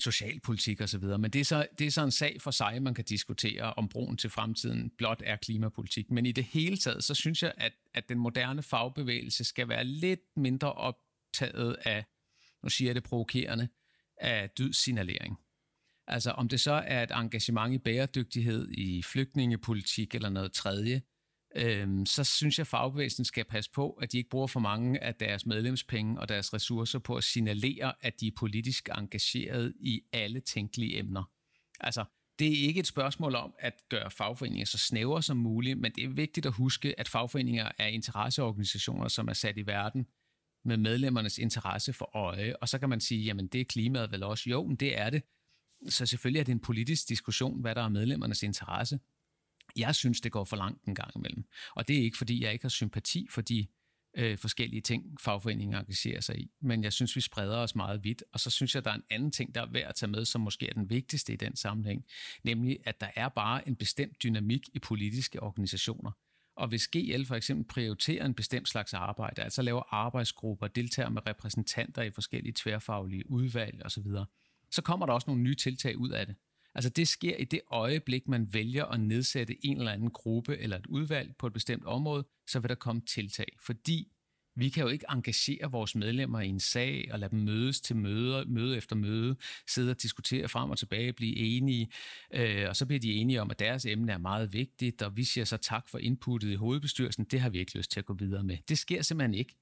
socialpolitik 0.00 0.80
osv., 0.80 1.02
men 1.04 1.30
det 1.30 1.40
er, 1.40 1.44
så, 1.44 1.66
det 1.78 1.86
er 1.86 1.90
så 1.90 2.02
en 2.02 2.10
sag 2.10 2.36
for 2.40 2.50
sig, 2.50 2.82
man 2.82 2.94
kan 2.94 3.04
diskutere, 3.04 3.74
om 3.74 3.88
broen 3.88 4.16
til 4.16 4.30
fremtiden 4.30 4.90
blot 4.98 5.22
er 5.24 5.36
klimapolitik. 5.36 6.10
Men 6.10 6.26
i 6.26 6.32
det 6.32 6.44
hele 6.44 6.76
taget, 6.76 7.04
så 7.04 7.14
synes 7.14 7.42
jeg, 7.42 7.52
at, 7.56 7.72
at 7.94 8.08
den 8.08 8.18
moderne 8.18 8.62
fagbevægelse 8.62 9.44
skal 9.44 9.68
være 9.68 9.84
lidt 9.84 10.20
mindre 10.36 10.72
optaget 10.72 11.76
af, 11.84 12.04
nu 12.62 12.68
siger 12.68 12.88
jeg 12.88 12.94
det 12.94 13.02
provokerende, 13.02 13.68
af 14.20 14.50
dydsignalering. 14.50 15.38
Altså 16.06 16.30
om 16.30 16.48
det 16.48 16.60
så 16.60 16.72
er 16.72 17.02
et 17.02 17.10
engagement 17.10 17.74
i 17.74 17.78
bæredygtighed, 17.78 18.68
i 18.70 19.02
flygtningepolitik 19.02 20.14
eller 20.14 20.28
noget 20.28 20.52
tredje, 20.52 21.02
øh, 21.56 22.06
så 22.06 22.24
synes 22.24 22.58
jeg, 22.58 22.62
at 22.62 22.68
fagbevægelsen 22.68 23.24
skal 23.24 23.44
passe 23.44 23.70
på, 23.70 23.90
at 23.90 24.12
de 24.12 24.18
ikke 24.18 24.30
bruger 24.30 24.46
for 24.46 24.60
mange 24.60 25.04
af 25.04 25.14
deres 25.14 25.46
medlemspenge 25.46 26.20
og 26.20 26.28
deres 26.28 26.54
ressourcer 26.54 26.98
på 26.98 27.16
at 27.16 27.24
signalere, 27.24 27.92
at 28.00 28.20
de 28.20 28.26
er 28.26 28.32
politisk 28.36 28.88
engageret 28.98 29.74
i 29.80 30.02
alle 30.12 30.40
tænkelige 30.40 30.98
emner. 30.98 31.30
Altså, 31.80 32.04
det 32.38 32.46
er 32.48 32.66
ikke 32.66 32.80
et 32.80 32.86
spørgsmål 32.86 33.34
om 33.34 33.54
at 33.58 33.74
gøre 33.88 34.10
fagforeninger 34.10 34.66
så 34.66 34.78
snævre 34.78 35.22
som 35.22 35.36
muligt, 35.36 35.78
men 35.78 35.92
det 35.92 36.04
er 36.04 36.08
vigtigt 36.08 36.46
at 36.46 36.52
huske, 36.52 37.00
at 37.00 37.08
fagforeninger 37.08 37.68
er 37.78 37.86
interesseorganisationer, 37.86 39.08
som 39.08 39.28
er 39.28 39.32
sat 39.32 39.58
i 39.58 39.66
verden 39.66 40.06
med 40.64 40.76
medlemmernes 40.76 41.38
interesse 41.38 41.92
for 41.92 42.16
øje. 42.16 42.56
Og 42.60 42.68
så 42.68 42.78
kan 42.78 42.88
man 42.88 43.00
sige, 43.00 43.24
jamen 43.24 43.46
det 43.46 43.60
er 43.60 43.64
klimaet 43.64 44.12
vel 44.12 44.22
også. 44.22 44.50
Jo, 44.50 44.66
men 44.66 44.76
det 44.76 44.98
er 44.98 45.10
det. 45.10 45.22
Så 45.88 46.06
selvfølgelig 46.06 46.40
er 46.40 46.44
det 46.44 46.52
en 46.52 46.60
politisk 46.60 47.08
diskussion, 47.08 47.60
hvad 47.60 47.74
der 47.74 47.82
er 47.82 47.88
medlemmernes 47.88 48.42
interesse. 48.42 48.98
Jeg 49.76 49.94
synes, 49.94 50.20
det 50.20 50.32
går 50.32 50.44
for 50.44 50.56
langt 50.56 50.84
en 50.84 50.94
gang 50.94 51.10
imellem. 51.16 51.44
Og 51.74 51.88
det 51.88 51.98
er 51.98 52.02
ikke, 52.02 52.16
fordi 52.16 52.42
jeg 52.42 52.52
ikke 52.52 52.64
har 52.64 52.68
sympati 52.68 53.26
for 53.30 53.40
de 53.40 53.66
øh, 54.16 54.38
forskellige 54.38 54.80
ting, 54.80 55.20
fagforeningen 55.20 55.76
engagerer 55.76 56.20
sig 56.20 56.38
i. 56.38 56.50
Men 56.60 56.84
jeg 56.84 56.92
synes, 56.92 57.16
vi 57.16 57.20
spreder 57.20 57.56
os 57.56 57.74
meget 57.74 58.04
vidt. 58.04 58.24
Og 58.32 58.40
så 58.40 58.50
synes 58.50 58.74
jeg, 58.74 58.84
der 58.84 58.90
er 58.90 58.94
en 58.94 59.04
anden 59.10 59.30
ting, 59.30 59.54
der 59.54 59.62
er 59.62 59.66
værd 59.66 59.88
at 59.88 59.94
tage 59.94 60.10
med, 60.10 60.24
som 60.24 60.40
måske 60.40 60.68
er 60.68 60.72
den 60.72 60.90
vigtigste 60.90 61.32
i 61.32 61.36
den 61.36 61.56
sammenhæng. 61.56 62.04
Nemlig, 62.44 62.78
at 62.84 63.00
der 63.00 63.08
er 63.16 63.28
bare 63.28 63.68
en 63.68 63.76
bestemt 63.76 64.22
dynamik 64.22 64.68
i 64.74 64.78
politiske 64.78 65.42
organisationer. 65.42 66.10
Og 66.56 66.68
hvis 66.68 66.88
GL 66.88 67.24
for 67.24 67.34
eksempel 67.34 67.66
prioriterer 67.66 68.26
en 68.26 68.34
bestemt 68.34 68.68
slags 68.68 68.94
arbejde, 68.94 69.42
altså 69.42 69.62
laver 69.62 69.94
arbejdsgrupper, 69.94 70.66
deltager 70.66 71.08
med 71.08 71.26
repræsentanter 71.26 72.02
i 72.02 72.10
forskellige 72.10 72.52
tværfaglige 72.56 73.30
udvalg 73.30 73.82
osv., 73.84 74.06
så 74.70 74.82
kommer 74.82 75.06
der 75.06 75.12
også 75.12 75.30
nogle 75.30 75.42
nye 75.42 75.54
tiltag 75.54 75.98
ud 75.98 76.10
af 76.10 76.26
det. 76.26 76.36
Altså 76.76 76.90
det 76.90 77.08
sker 77.08 77.36
i 77.36 77.44
det 77.44 77.60
øjeblik, 77.70 78.28
man 78.28 78.48
vælger 78.52 78.84
at 78.84 79.00
nedsætte 79.00 79.66
en 79.66 79.78
eller 79.78 79.92
anden 79.92 80.10
gruppe 80.10 80.58
eller 80.58 80.78
et 80.78 80.86
udvalg 80.86 81.36
på 81.38 81.46
et 81.46 81.52
bestemt 81.52 81.84
område, 81.84 82.24
så 82.46 82.60
vil 82.60 82.68
der 82.68 82.74
komme 82.74 83.00
tiltag. 83.00 83.56
Fordi 83.60 84.08
vi 84.56 84.68
kan 84.68 84.82
jo 84.82 84.88
ikke 84.88 85.04
engagere 85.10 85.70
vores 85.70 85.94
medlemmer 85.94 86.40
i 86.40 86.48
en 86.48 86.60
sag 86.60 87.08
og 87.12 87.18
lade 87.18 87.30
dem 87.30 87.38
mødes 87.38 87.80
til 87.80 87.96
møder, 87.96 88.44
møde 88.44 88.76
efter 88.76 88.96
møde, 88.96 89.36
sidde 89.68 89.90
og 89.90 90.02
diskutere 90.02 90.48
frem 90.48 90.70
og 90.70 90.78
tilbage, 90.78 91.12
blive 91.12 91.36
enige, 91.36 91.88
øh, 92.34 92.68
og 92.68 92.76
så 92.76 92.86
bliver 92.86 93.00
de 93.00 93.12
enige 93.12 93.40
om, 93.40 93.50
at 93.50 93.58
deres 93.58 93.86
emne 93.86 94.12
er 94.12 94.18
meget 94.18 94.52
vigtigt, 94.52 95.02
og 95.02 95.16
vi 95.16 95.24
siger 95.24 95.44
så 95.44 95.56
tak 95.56 95.88
for 95.88 95.98
inputtet 95.98 96.50
i 96.50 96.54
hovedbestyrelsen, 96.54 97.24
det 97.24 97.40
har 97.40 97.50
vi 97.50 97.58
ikke 97.58 97.76
lyst 97.78 97.90
til 97.90 98.00
at 98.00 98.06
gå 98.06 98.14
videre 98.14 98.44
med. 98.44 98.58
Det 98.68 98.78
sker 98.78 99.02
simpelthen 99.02 99.34
ikke. 99.34 99.54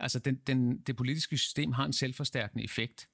Altså 0.00 0.18
den, 0.18 0.34
den, 0.34 0.80
det 0.80 0.96
politiske 0.96 1.38
system 1.38 1.72
har 1.72 1.84
en 1.84 1.92
selvforstærkende 1.92 2.64
effekt, 2.64 3.08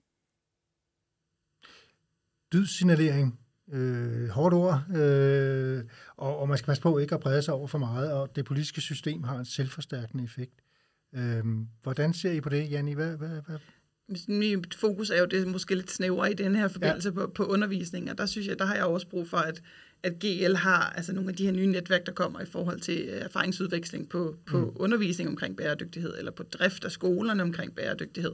dydsignalering, 2.54 3.38
øh, 3.72 4.28
hårdt 4.28 4.54
ord, 4.54 4.96
øh, 4.96 5.84
og, 6.16 6.38
og 6.38 6.48
man 6.48 6.58
skal 6.58 6.66
passe 6.66 6.82
på 6.82 6.98
ikke 6.98 7.14
at 7.14 7.20
brede 7.20 7.42
sig 7.42 7.54
over 7.54 7.66
for 7.66 7.78
meget, 7.78 8.12
og 8.12 8.36
det 8.36 8.44
politiske 8.44 8.80
system 8.80 9.22
har 9.22 9.38
en 9.38 9.44
selvforstærkende 9.44 10.24
effekt. 10.24 10.60
Øh, 11.14 11.44
hvordan 11.82 12.12
ser 12.12 12.32
I 12.32 12.40
på 12.40 12.48
det, 12.48 12.70
Janni? 12.70 12.92
Hvad, 12.92 13.16
hvad, 13.16 13.40
hvad? 13.46 13.58
Mit 14.28 14.74
fokus 14.74 15.10
er 15.10 15.20
jo 15.20 15.26
det 15.26 15.46
måske 15.46 15.74
lidt 15.74 15.90
snævere 15.90 16.30
i 16.30 16.34
den 16.34 16.54
her 16.54 16.68
forbindelse 16.68 17.08
ja. 17.08 17.14
på, 17.14 17.26
på 17.26 17.44
undervisning, 17.44 18.10
og 18.10 18.18
der 18.18 18.26
synes 18.26 18.46
jeg, 18.46 18.58
der 18.58 18.64
har 18.64 18.74
jeg 18.74 18.84
også 18.84 19.06
brug 19.08 19.28
for, 19.28 19.36
at 19.36 19.62
at 20.04 20.18
GL 20.18 20.54
har 20.54 20.92
altså 20.96 21.12
nogle 21.12 21.30
af 21.30 21.36
de 21.36 21.44
her 21.44 21.52
nye 21.52 21.66
netværk, 21.66 22.06
der 22.06 22.12
kommer 22.12 22.40
i 22.40 22.44
forhold 22.46 22.80
til 22.80 23.00
øh, 23.00 23.20
erfaringsudveksling 23.22 24.08
på, 24.08 24.36
på 24.46 24.58
mm. 24.58 24.72
undervisning 24.76 25.30
omkring 25.30 25.56
bæredygtighed, 25.56 26.14
eller 26.18 26.30
på 26.30 26.42
drift 26.42 26.84
af 26.84 26.90
skolerne 26.90 27.42
omkring 27.42 27.74
bæredygtighed, 27.74 28.32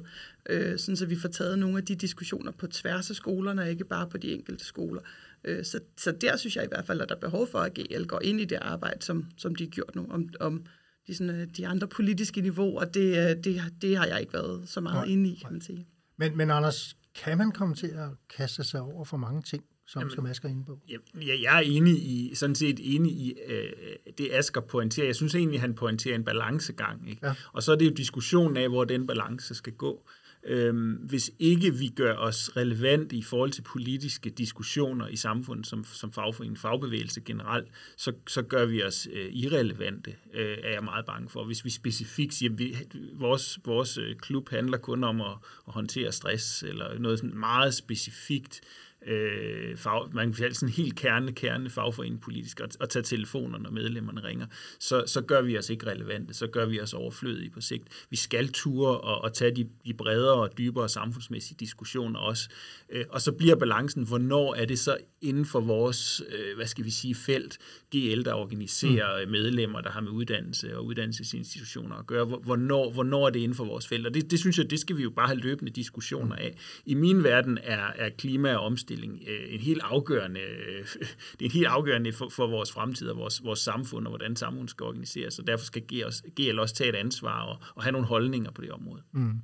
øh, 0.49 0.79
sådan 0.79 0.97
så 0.97 1.07
vi 1.07 1.17
får 1.17 1.29
taget 1.29 1.59
nogle 1.59 1.79
af 1.79 1.85
de 1.85 1.95
diskussioner 1.95 2.53
på 2.53 2.67
tværs 2.67 3.11
af 3.11 3.17
skolerne, 3.17 3.63
og 3.63 3.71
ikke 3.71 3.85
bare 3.85 4.09
på 4.09 4.19
de 4.19 4.33
enkelte 4.33 4.65
skoler. 4.65 5.03
Øh, 5.45 5.65
så, 5.65 5.81
så 5.97 6.13
der 6.13 6.37
synes 6.37 6.57
jeg 6.57 6.65
i 6.65 6.69
hvert 6.69 6.87
fald, 6.87 7.01
at 7.01 7.09
der 7.09 7.15
er 7.15 7.21
behov 7.21 7.47
for, 7.47 7.59
at 7.59 7.75
GL 7.75 8.05
går 8.05 8.21
ind 8.23 8.41
i 8.41 8.45
det 8.45 8.59
arbejde, 8.61 9.03
som, 9.03 9.27
som 9.37 9.55
de 9.55 9.65
har 9.65 9.71
gjort 9.71 9.95
nu, 9.95 10.07
om, 10.11 10.29
om 10.41 10.65
de, 11.07 11.15
sådan, 11.15 11.41
øh, 11.41 11.47
de 11.57 11.67
andre 11.67 11.89
politiske 11.89 12.41
niveauer, 12.41 12.85
det, 12.85 13.31
øh, 13.31 13.45
det, 13.45 13.63
det 13.83 13.97
har 13.97 14.07
jeg 14.07 14.21
ikke 14.21 14.33
været 14.33 14.69
så 14.69 14.81
meget 14.81 15.09
inde 15.09 15.31
i, 15.31 15.35
kan 15.43 15.53
man 15.53 15.61
sige. 15.61 15.87
Men, 16.17 16.37
men 16.37 16.51
Anders, 16.51 16.97
kan 17.15 17.39
man 17.39 17.53
komme 17.53 17.75
til 17.75 17.87
at 17.87 18.09
kaste 18.37 18.65
sig 18.65 18.81
over 18.81 19.05
for 19.05 19.17
mange 19.17 19.43
ting 19.43 19.65
som, 19.87 20.01
Jamen, 20.01 20.15
som 20.15 20.27
Asger 20.27 20.49
er 20.49 20.53
inde 20.53 20.65
på? 20.65 20.81
Ja, 20.89 21.43
jeg 21.43 21.57
er 21.57 21.61
enig 21.61 21.95
i, 21.95 22.35
sådan 22.35 22.55
set 22.55 22.81
enig 22.83 23.13
i 23.13 23.35
øh, 23.47 23.73
det, 24.19 24.29
Asger 24.33 24.61
pointerer. 24.61 25.07
Jeg 25.07 25.17
synes 25.17 25.35
egentlig, 25.35 25.61
han 25.61 25.75
pointerer 25.75 26.15
en 26.15 26.25
balancegang. 26.25 27.09
Ikke? 27.11 27.27
Ja. 27.27 27.35
Og 27.53 27.63
så 27.63 27.73
er 27.73 27.77
det 27.77 27.85
jo 27.85 27.91
diskussionen 27.91 28.57
af, 28.57 28.69
hvor 28.69 28.85
den 28.85 29.07
balance 29.07 29.55
skal 29.55 29.73
gå. 29.73 30.09
Øhm, 30.45 30.93
hvis 30.93 31.31
ikke 31.39 31.75
vi 31.75 31.89
gør 31.89 32.15
os 32.15 32.57
relevante 32.57 33.17
i 33.17 33.23
forhold 33.23 33.51
til 33.51 33.63
politiske 33.63 34.31
diskussioner 34.31 35.09
i 35.09 35.17
samfundet 35.17 35.67
som, 35.67 35.85
som 35.85 36.13
fagforening, 36.13 36.59
fagbevægelse 36.59 37.21
generelt, 37.21 37.69
så, 37.97 38.13
så 38.27 38.43
gør 38.43 38.67
vi 38.67 38.83
os 38.83 39.09
øh, 39.13 39.29
irrelevante, 39.33 40.15
øh, 40.35 40.59
er 40.63 40.73
jeg 40.73 40.85
meget 40.85 41.07
bange 41.07 41.29
for. 41.29 41.45
Hvis 41.45 41.65
vi 41.65 41.71
specifikt 41.71 42.35
siger, 42.35 42.53
vi, 42.53 42.77
vores, 43.13 43.59
vores 43.65 43.99
øh, 43.99 44.17
klub 44.17 44.49
handler 44.49 44.79
kun 44.79 45.05
om 45.05 45.21
at, 45.21 45.37
at 45.67 45.73
håndtere 45.73 46.13
stress, 46.13 46.63
eller 46.63 46.99
noget 46.99 47.19
sådan 47.19 47.39
meget 47.39 47.75
specifikt, 47.75 48.61
øh, 49.07 49.77
fag, 49.77 50.15
man 50.15 50.33
kan 50.33 50.55
sådan 50.55 50.73
helt 50.73 50.97
kerne, 50.97 51.33
kerne 51.33 51.71
fagforening 51.71 52.21
politisk, 52.21 52.61
og, 52.61 52.69
og 52.81 52.89
tage 52.89 53.03
telefoner, 53.03 53.59
når 53.59 53.71
medlemmerne 53.71 54.25
ringer, 54.25 54.47
så, 54.79 55.05
så 55.07 55.21
gør 55.21 55.43
vi 55.43 55.59
os 55.59 55.71
ikke 55.71 55.87
relevante, 55.87 56.35
så 56.35 56.47
gør 56.47 56.67
vi 56.67 56.81
os 56.81 56.95
overflødige 56.95 57.51
på 57.51 57.61
sigt. 57.61 58.07
Vi 58.11 58.17
skal 58.17 58.53
ture 58.53 59.01
og, 59.01 59.21
og 59.21 59.33
tage 59.33 59.57
de, 59.57 59.69
de 59.87 59.95
bredere 59.95 60.35
og 60.35 60.59
dybere 60.59 60.89
samfundsmæssige 60.89 61.57
diskussioner 61.61 62.21
også. 62.21 62.49
Øh, 62.91 63.05
og 63.09 63.21
så 63.21 63.33
bliver 63.33 63.57
balancen, 63.57 64.07
hvornår 64.07 64.55
er 64.55 64.65
det 64.65 64.79
så 64.79 64.97
inden 65.21 65.45
for 65.45 65.61
vores, 65.61 66.23
øh, 66.29 66.57
hvad 66.57 66.67
skal 66.67 66.85
vi 66.85 66.91
sige, 66.91 67.15
felt, 67.15 67.59
GL, 67.97 68.23
der 68.23 68.35
organiserer 68.35 69.25
mm. 69.25 69.31
medlemmer, 69.31 69.81
der 69.81 69.91
har 69.91 70.01
med 70.01 70.11
uddannelse 70.11 70.77
og 70.77 70.85
uddannelsesinstitutioner 70.85 71.97
at 71.97 72.07
gøre, 72.07 72.25
hvornår, 72.25 72.91
hvornår 72.91 73.27
er 73.27 73.31
det 73.31 73.41
inden 73.41 73.57
for 73.57 73.65
vores 73.65 73.89
felt? 73.89 74.07
Og 74.07 74.15
det, 74.15 74.31
det 74.31 74.39
synes 74.39 74.59
jeg, 74.59 74.71
det 74.71 74.81
skal 74.81 74.97
vi 74.97 75.03
jo 75.03 75.11
bare 75.11 75.27
have 75.27 75.39
løbende 75.39 75.73
diskussioner 75.73 76.37
af. 76.37 76.55
I 76.87 76.95
min 76.95 77.25
verden 77.25 77.59
er, 77.63 77.87
er 77.97 78.09
klima 78.09 78.55
og 78.55 78.67
omstilling 78.67 78.90
omstilling 78.91 79.23
øh, 79.29 79.55
en 79.55 79.61
helt 79.61 79.81
afgørende, 79.85 80.41
øh, 80.41 80.85
det 81.39 81.41
er 81.41 81.45
en 81.45 81.51
helt 81.51 81.67
afgørende 81.67 82.13
for, 82.13 82.29
for 82.29 82.47
vores 82.47 82.73
fremtid 82.73 83.09
og 83.09 83.17
vores, 83.17 83.45
vores 83.45 83.59
samfund 83.59 84.07
og 84.07 84.11
hvordan 84.11 84.37
samfundet 84.37 84.71
skal 84.71 84.85
organiseres, 84.85 85.39
og 85.39 85.47
derfor 85.47 85.65
skal 85.65 85.83
GL 85.83 86.05
også, 86.05 86.23
GL 86.37 86.59
også 86.59 86.75
tage 86.75 86.91
et 86.91 86.97
ansvar 86.97 87.43
og, 87.43 87.59
og 87.75 87.83
have 87.83 87.93
nogle 87.93 88.07
holdninger 88.07 88.51
på 88.51 88.63
det 88.63 88.71
område. 88.71 89.03
Mm. 89.13 89.43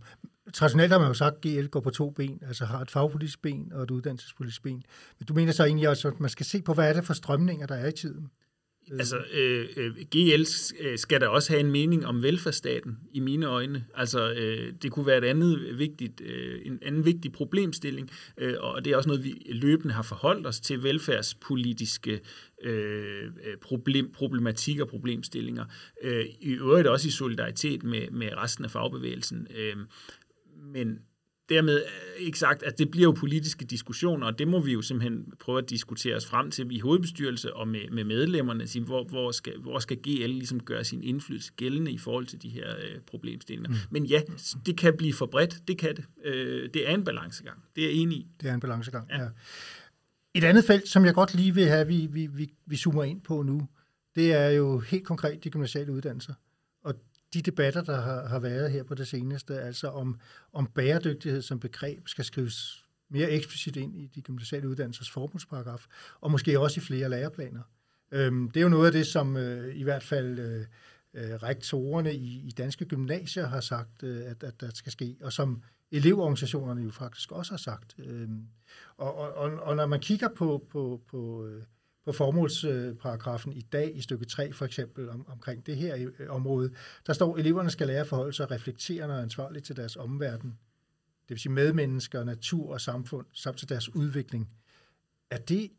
Traditionelt 0.52 0.92
har 0.92 0.98
man 0.98 1.08
jo 1.08 1.14
sagt, 1.14 1.34
at 1.34 1.40
GL 1.40 1.66
går 1.66 1.80
på 1.80 1.90
to 1.90 2.10
ben, 2.10 2.40
altså 2.46 2.64
har 2.64 2.80
et 2.80 2.90
fagpolitisk 2.90 3.42
ben 3.42 3.72
og 3.72 3.82
et 3.82 3.90
uddannelsespolitisk 3.90 4.62
ben. 4.62 4.82
Men 5.18 5.26
du 5.26 5.34
mener 5.34 5.52
så 5.52 5.64
egentlig 5.64 5.88
også, 5.88 6.08
at 6.08 6.20
man 6.20 6.30
skal 6.30 6.46
se 6.46 6.62
på, 6.62 6.74
hvad 6.74 6.88
er 6.88 6.92
det 6.92 7.04
for 7.04 7.14
strømninger, 7.14 7.66
der 7.66 7.74
er 7.74 7.88
i 7.88 7.92
tiden? 7.92 8.30
Mm. 8.90 8.98
Altså, 8.98 9.18
øh, 9.32 9.68
øh, 9.76 9.96
GL 9.96 10.44
øh, 10.80 10.98
skal 10.98 11.20
da 11.20 11.28
også 11.28 11.52
have 11.52 11.60
en 11.60 11.70
mening 11.70 12.06
om 12.06 12.22
velfærdsstaten, 12.22 12.98
i 13.12 13.20
mine 13.20 13.46
øjne. 13.46 13.84
Altså, 13.94 14.32
øh, 14.32 14.72
det 14.82 14.92
kunne 14.92 15.06
være 15.06 15.18
et 15.18 15.24
andet 15.24 15.78
vigtigt, 15.78 16.20
øh, 16.20 16.60
en 16.64 16.78
anden 16.82 17.04
vigtig 17.04 17.32
problemstilling, 17.32 18.10
øh, 18.38 18.54
og 18.60 18.84
det 18.84 18.92
er 18.92 18.96
også 18.96 19.08
noget, 19.08 19.24
vi 19.24 19.46
løbende 19.48 19.94
har 19.94 20.02
forholdt 20.02 20.46
os 20.46 20.60
til 20.60 20.82
velfærdspolitiske 20.82 22.20
øh, 22.62 23.24
øh 23.24 23.56
problem, 23.62 24.12
problematikker 24.12 24.84
og 24.84 24.90
problemstillinger. 24.90 25.64
Øh, 26.02 26.26
I 26.40 26.52
øvrigt 26.52 26.88
også 26.88 27.08
i 27.08 27.10
solidaritet 27.10 27.84
med, 27.84 28.10
med 28.10 28.28
resten 28.36 28.64
af 28.64 28.70
fagbevægelsen. 28.70 29.46
Øh, 29.56 29.76
men 30.72 30.98
dermed 31.48 31.82
ikke 32.18 32.38
sagt, 32.38 32.62
at 32.62 32.78
det 32.78 32.90
bliver 32.90 33.04
jo 33.04 33.12
politiske 33.12 33.64
diskussioner, 33.64 34.26
og 34.26 34.38
det 34.38 34.48
må 34.48 34.60
vi 34.60 34.72
jo 34.72 34.82
simpelthen 34.82 35.32
prøve 35.40 35.58
at 35.58 35.70
diskutere 35.70 36.16
os 36.16 36.26
frem 36.26 36.50
til 36.50 36.66
i 36.70 36.78
hovedbestyrelse 36.78 37.54
og 37.54 37.68
med, 37.68 37.90
med 37.92 38.04
medlemmerne, 38.04 38.66
sige, 38.66 38.84
hvor, 38.84 39.04
hvor, 39.04 39.30
skal, 39.30 39.58
hvor 39.58 39.78
skal 39.78 39.96
GL 39.96 40.28
ligesom 40.28 40.60
gøre 40.60 40.84
sin 40.84 41.02
indflydelse 41.02 41.52
gældende 41.56 41.90
i 41.92 41.98
forhold 41.98 42.26
til 42.26 42.42
de 42.42 42.48
her 42.48 42.76
øh, 42.76 43.00
problemstillinger. 43.06 43.70
Mm. 43.70 43.76
Men 43.90 44.06
ja, 44.06 44.20
det 44.66 44.78
kan 44.78 44.96
blive 44.96 45.12
for 45.12 45.26
bredt, 45.26 45.68
det 45.68 45.78
kan 45.78 45.96
det. 45.96 46.04
Øh, 46.24 46.68
det 46.74 46.90
er 46.90 46.94
en 46.94 47.04
balancegang, 47.04 47.58
det 47.76 47.84
er 47.84 47.88
jeg 47.88 47.96
enig 47.96 48.18
i. 48.18 48.26
Det 48.40 48.50
er 48.50 48.54
en 48.54 48.60
balancegang, 48.60 49.08
ja. 49.10 49.22
ja. 49.22 49.28
Et 50.34 50.44
andet 50.44 50.64
felt, 50.64 50.88
som 50.88 51.04
jeg 51.04 51.14
godt 51.14 51.34
lige 51.34 51.54
vil 51.54 51.66
have, 51.66 51.86
vi, 51.86 52.08
vi, 52.10 52.26
vi, 52.26 52.52
vi 52.66 52.76
zoomer 52.76 53.04
ind 53.04 53.20
på 53.20 53.42
nu, 53.42 53.68
det 54.16 54.32
er 54.32 54.48
jo 54.48 54.78
helt 54.78 55.04
konkret 55.04 55.44
de 55.44 55.50
gymnasiale 55.50 55.92
uddannelser 55.92 56.34
de 57.36 57.42
debatter, 57.42 57.82
der 57.82 58.00
har, 58.00 58.26
har 58.26 58.38
været 58.38 58.70
her 58.70 58.82
på 58.82 58.94
det 58.94 59.08
seneste, 59.08 59.60
altså 59.60 59.88
om, 59.88 60.20
om 60.52 60.66
bæredygtighed 60.66 61.42
som 61.42 61.60
begreb 61.60 62.08
skal 62.08 62.24
skrives 62.24 62.84
mere 63.10 63.30
eksplicit 63.30 63.76
ind 63.76 63.96
i 63.96 64.06
de 64.06 64.22
gymnasiale 64.22 64.68
uddannelses 64.68 65.10
formålsparagraf, 65.10 65.86
og 66.20 66.30
måske 66.30 66.60
også 66.60 66.80
i 66.80 66.84
flere 66.84 67.08
læreplaner. 67.08 67.62
Øhm, 68.12 68.50
det 68.50 68.60
er 68.60 68.62
jo 68.62 68.68
noget 68.68 68.86
af 68.86 68.92
det, 68.92 69.06
som 69.06 69.36
øh, 69.36 69.76
i 69.76 69.82
hvert 69.82 70.02
fald 70.02 70.38
øh, 70.38 70.66
øh, 71.14 71.34
rektorerne 71.34 72.14
i, 72.14 72.46
i 72.46 72.50
danske 72.50 72.84
gymnasier 72.84 73.46
har 73.46 73.60
sagt, 73.60 74.02
øh, 74.02 74.22
at, 74.26 74.42
at 74.42 74.60
der 74.60 74.70
skal 74.74 74.92
ske, 74.92 75.16
og 75.22 75.32
som 75.32 75.62
elevorganisationerne 75.92 76.82
jo 76.82 76.90
faktisk 76.90 77.32
også 77.32 77.52
har 77.52 77.58
sagt. 77.58 77.96
Øhm, 77.98 78.46
og, 78.96 79.14
og, 79.14 79.52
og 79.52 79.76
når 79.76 79.86
man 79.86 80.00
kigger 80.00 80.28
på, 80.28 80.66
på, 80.70 81.00
på 81.10 81.46
øh, 81.46 81.62
på 82.06 82.12
formålsparagrafen 82.12 83.52
i 83.52 83.60
dag 83.60 83.96
i 83.96 84.00
stykke 84.00 84.24
3 84.24 84.52
for 84.52 84.64
eksempel 84.64 85.08
om, 85.08 85.26
omkring 85.28 85.66
det 85.66 85.76
her 85.76 86.10
øh, 86.18 86.30
område, 86.30 86.72
der 87.06 87.12
står, 87.12 87.34
at 87.34 87.40
eleverne 87.40 87.70
skal 87.70 87.86
lære 87.86 88.00
at 88.00 88.06
forholde 88.06 88.32
sig 88.32 88.50
reflekterende 88.50 89.14
og 89.14 89.22
ansvarligt 89.22 89.64
til 89.64 89.76
deres 89.76 89.96
omverden, 89.96 90.58
det 91.28 91.30
vil 91.30 91.38
sige 91.38 91.52
medmennesker, 91.52 92.24
natur 92.24 92.72
og 92.72 92.80
samfund, 92.80 93.26
samt 93.32 93.58
til 93.58 93.68
deres 93.68 93.94
udvikling. 93.94 94.50
Er 95.30 95.38
det 95.38 95.70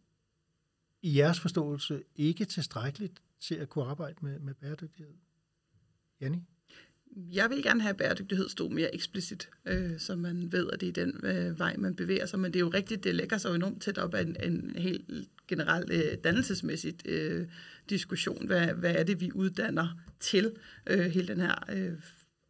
i 1.01 1.17
jeres 1.17 1.39
forståelse 1.39 2.03
ikke 2.15 2.45
tilstrækkeligt 2.45 3.21
til 3.39 3.55
at 3.55 3.69
kunne 3.69 3.85
arbejde 3.85 4.15
med, 4.21 4.39
med 4.39 4.53
bæredygtighed? 4.53 5.13
Jenny? 6.21 6.37
Jeg 7.15 7.49
vil 7.49 7.63
gerne 7.63 7.81
have, 7.81 7.89
at 7.89 7.97
bæredygtighed 7.97 8.49
stå 8.49 8.69
mere 8.69 8.95
eksplicit, 8.95 9.49
øh, 9.65 9.99
så 9.99 10.15
man 10.15 10.51
ved, 10.51 10.69
at 10.73 10.81
det 10.81 10.89
er 10.89 11.05
den 11.05 11.19
øh, 11.23 11.59
vej, 11.59 11.75
man 11.77 11.95
bevæger 11.95 12.25
sig. 12.25 12.39
Men 12.39 12.53
det 12.53 12.59
er 12.59 12.63
jo 12.65 12.69
rigtigt, 12.69 13.03
det 13.03 13.15
lægger 13.15 13.37
sig 13.37 13.55
enormt 13.55 13.81
tæt 13.81 13.97
op 13.97 14.13
af 14.13 14.21
en, 14.21 14.35
en 14.43 14.75
helt 14.77 15.05
generel 15.47 15.91
øh, 15.91 16.17
dannelsesmæssig 16.23 16.95
øh, 17.05 17.47
diskussion. 17.89 18.47
Hvad, 18.47 18.67
hvad 18.67 18.95
er 18.95 19.03
det, 19.03 19.21
vi 19.21 19.31
uddanner 19.35 19.87
til? 20.19 20.51
Øh, 20.89 20.99
hele 20.99 21.27
den 21.27 21.39
her 21.39 21.55
øh, 21.73 21.93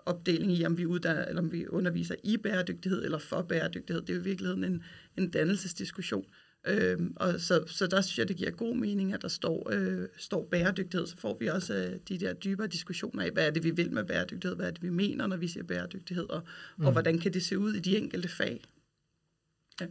opdeling 0.05 0.51
i, 0.51 0.65
om 0.65 0.77
vi, 0.77 0.85
uddanner, 0.85 1.25
eller 1.25 1.41
om 1.41 1.51
vi 1.51 1.67
underviser 1.67 2.15
i 2.23 2.37
bæredygtighed 2.37 3.05
eller 3.05 3.17
for 3.17 3.41
bæredygtighed. 3.41 4.01
Det 4.01 4.09
er 4.09 4.13
jo 4.13 4.21
i 4.21 4.23
virkeligheden 4.23 4.63
en, 4.63 4.83
en 5.17 5.29
dannelsesdiskussion. 5.29 6.25
Øhm, 6.67 7.13
og 7.15 7.39
så, 7.39 7.63
så 7.67 7.87
der 7.87 8.01
synes 8.01 8.17
jeg, 8.19 8.27
det 8.27 8.37
giver 8.37 8.51
god 8.51 8.75
mening, 8.75 9.13
at 9.13 9.21
der 9.21 9.27
står, 9.27 9.69
øh, 9.71 10.07
står 10.17 10.47
bæredygtighed. 10.51 11.07
Så 11.07 11.17
får 11.17 11.37
vi 11.39 11.47
også 11.47 11.73
øh, 11.73 11.99
de 12.09 12.19
der 12.19 12.33
dybere 12.33 12.67
diskussioner 12.67 13.23
af, 13.23 13.31
hvad 13.31 13.47
er 13.47 13.51
det, 13.51 13.63
vi 13.63 13.71
vil 13.71 13.91
med 13.91 14.03
bæredygtighed, 14.03 14.55
hvad 14.55 14.67
er 14.67 14.71
det, 14.71 14.83
vi 14.83 14.89
mener, 14.89 15.27
når 15.27 15.37
vi 15.37 15.47
siger 15.47 15.63
bæredygtighed, 15.63 16.29
og, 16.29 16.43
mm. 16.77 16.85
og 16.85 16.91
hvordan 16.91 17.19
kan 17.19 17.33
det 17.33 17.43
se 17.43 17.57
ud 17.57 17.73
i 17.73 17.79
de 17.79 17.97
enkelte 17.97 18.27
fag. 18.27 18.61
Ja. 19.81 19.85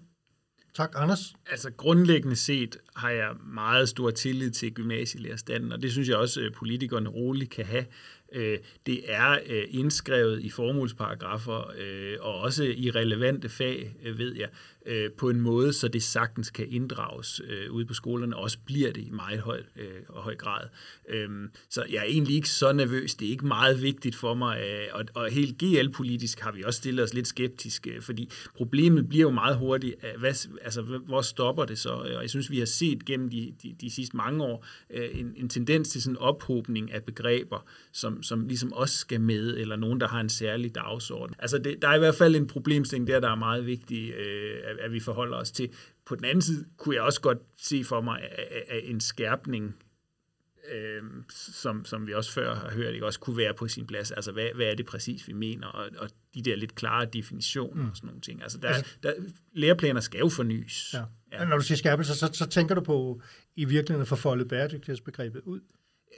Tak, 0.74 0.92
Anders. 0.94 1.34
Altså 1.50 1.70
grundlæggende 1.70 2.36
set 2.36 2.76
har 2.96 3.10
jeg 3.10 3.34
meget 3.46 3.88
stor 3.88 4.10
tillid 4.10 4.50
til 4.50 4.72
gymnasielærerstanden, 4.72 5.72
og 5.72 5.82
det 5.82 5.92
synes 5.92 6.08
jeg 6.08 6.16
også, 6.16 6.40
at 6.40 6.52
politikerne 6.52 7.08
roligt 7.08 7.50
kan 7.50 7.64
have. 7.64 7.84
Øh, 8.32 8.58
det 8.86 9.12
er 9.12 9.38
øh, 9.46 9.64
indskrevet 9.70 10.42
i 10.42 10.50
formålsparagrafer 10.50 11.72
øh, 11.78 12.16
og 12.20 12.34
også 12.34 12.64
i 12.64 12.90
relevante 12.90 13.48
fag, 13.48 13.96
øh, 14.04 14.18
ved 14.18 14.36
jeg 14.36 14.48
øh, 14.86 15.10
på 15.10 15.30
en 15.30 15.40
måde, 15.40 15.72
så 15.72 15.88
det 15.88 16.02
sagtens 16.02 16.50
kan 16.50 16.66
inddrages 16.70 17.40
øh, 17.48 17.72
ude 17.72 17.86
på 17.86 17.94
skolerne, 17.94 18.36
og 18.36 18.42
også 18.42 18.58
bliver 18.66 18.92
det 18.92 19.02
i 19.02 19.10
meget 19.10 19.40
høj, 19.40 19.62
øh, 19.76 19.88
og 20.08 20.22
høj 20.22 20.36
grad. 20.36 20.68
Øhm, 21.08 21.50
så 21.68 21.84
jeg 21.90 21.98
er 21.98 22.02
egentlig 22.02 22.36
ikke 22.36 22.48
så 22.48 22.72
nervøs. 22.72 23.14
Det 23.14 23.26
er 23.26 23.30
ikke 23.30 23.46
meget 23.46 23.82
vigtigt 23.82 24.16
for 24.16 24.34
mig, 24.34 24.60
øh, 24.60 24.86
og, 24.92 25.04
og 25.14 25.30
helt 25.30 25.58
GL-politisk 25.58 26.40
har 26.40 26.52
vi 26.52 26.62
også 26.62 26.78
stillet 26.78 27.04
os 27.04 27.14
lidt 27.14 27.28
skeptiske, 27.28 27.90
øh, 27.90 28.02
fordi 28.02 28.30
problemet 28.54 29.08
bliver 29.08 29.22
jo 29.22 29.30
meget 29.30 29.56
hurtigt, 29.56 29.94
øh, 30.04 30.20
hvad, 30.20 30.48
altså, 30.62 30.82
hvor 30.82 31.22
stopper 31.22 31.64
det 31.64 31.78
så? 31.78 31.90
Øh, 31.90 32.16
og 32.16 32.22
jeg 32.22 32.30
synes, 32.30 32.50
vi 32.50 32.58
har 32.58 32.66
set 32.66 33.04
gennem 33.04 33.30
de, 33.30 33.54
de, 33.62 33.76
de 33.80 33.90
sidste 33.90 34.16
mange 34.16 34.44
år 34.44 34.66
øh, 34.90 35.08
en, 35.12 35.34
en 35.36 35.48
tendens 35.48 35.88
til 35.88 36.02
sådan 36.02 36.14
en 36.14 36.18
ophobning 36.18 36.92
af 36.92 37.04
begreber, 37.04 37.64
som, 37.92 38.15
som 38.22 38.46
ligesom 38.46 38.72
også 38.72 38.96
skal 38.96 39.20
med, 39.20 39.56
eller 39.56 39.76
nogen, 39.76 40.00
der 40.00 40.08
har 40.08 40.20
en 40.20 40.28
særlig 40.28 40.74
dagsorden. 40.74 41.34
Altså, 41.38 41.58
det, 41.58 41.82
der 41.82 41.88
er 41.88 41.94
i 41.94 41.98
hvert 41.98 42.14
fald 42.14 42.36
en 42.36 42.46
problemstilling 42.46 43.06
der, 43.06 43.20
der 43.20 43.30
er 43.30 43.34
meget 43.34 43.66
vigtig, 43.66 44.12
øh, 44.12 44.60
at, 44.64 44.78
at 44.78 44.92
vi 44.92 45.00
forholder 45.00 45.36
os 45.36 45.50
til. 45.50 45.70
På 46.06 46.14
den 46.14 46.24
anden 46.24 46.42
side 46.42 46.66
kunne 46.76 46.94
jeg 46.94 47.02
også 47.02 47.20
godt 47.20 47.38
se 47.56 47.84
for 47.84 48.00
mig 48.00 48.20
at 48.68 48.80
en 48.90 49.00
skærpning, 49.00 49.76
øh, 50.72 51.02
som, 51.28 51.84
som 51.84 52.06
vi 52.06 52.14
også 52.14 52.32
før 52.32 52.54
har 52.54 52.70
hørt, 52.70 52.94
ikke, 52.94 53.06
også 53.06 53.20
kunne 53.20 53.36
være 53.36 53.54
på 53.54 53.68
sin 53.68 53.86
plads. 53.86 54.10
Altså, 54.10 54.32
hvad, 54.32 54.48
hvad 54.54 54.66
er 54.66 54.74
det 54.74 54.86
præcis, 54.86 55.28
vi 55.28 55.32
mener? 55.32 55.66
Og, 55.66 55.90
og 55.98 56.10
de 56.34 56.42
der 56.42 56.56
lidt 56.56 56.74
klare 56.74 57.06
definitioner 57.12 57.82
mm. 57.82 57.90
og 57.90 57.96
sådan 57.96 58.06
nogle 58.06 58.20
ting. 58.20 58.42
Altså, 58.42 58.58
der, 58.58 58.68
altså, 58.68 58.96
der, 59.02 59.12
læreplaner 59.52 60.00
skal 60.00 60.18
jo 60.18 60.28
fornyes. 60.28 60.94
Ja. 60.94 61.02
Ja. 61.32 61.44
Når 61.44 61.56
du 61.56 61.62
siger 61.62 61.78
skærpelse, 61.78 62.14
så, 62.14 62.30
så 62.32 62.48
tænker 62.48 62.74
du 62.74 62.80
på 62.80 63.20
i 63.56 63.64
virkeligheden 63.64 64.02
at 64.02 64.08
få 64.08 64.16
foldet 64.16 64.48
bæredygtighedsbegrebet 64.48 65.40
ud? 65.44 65.60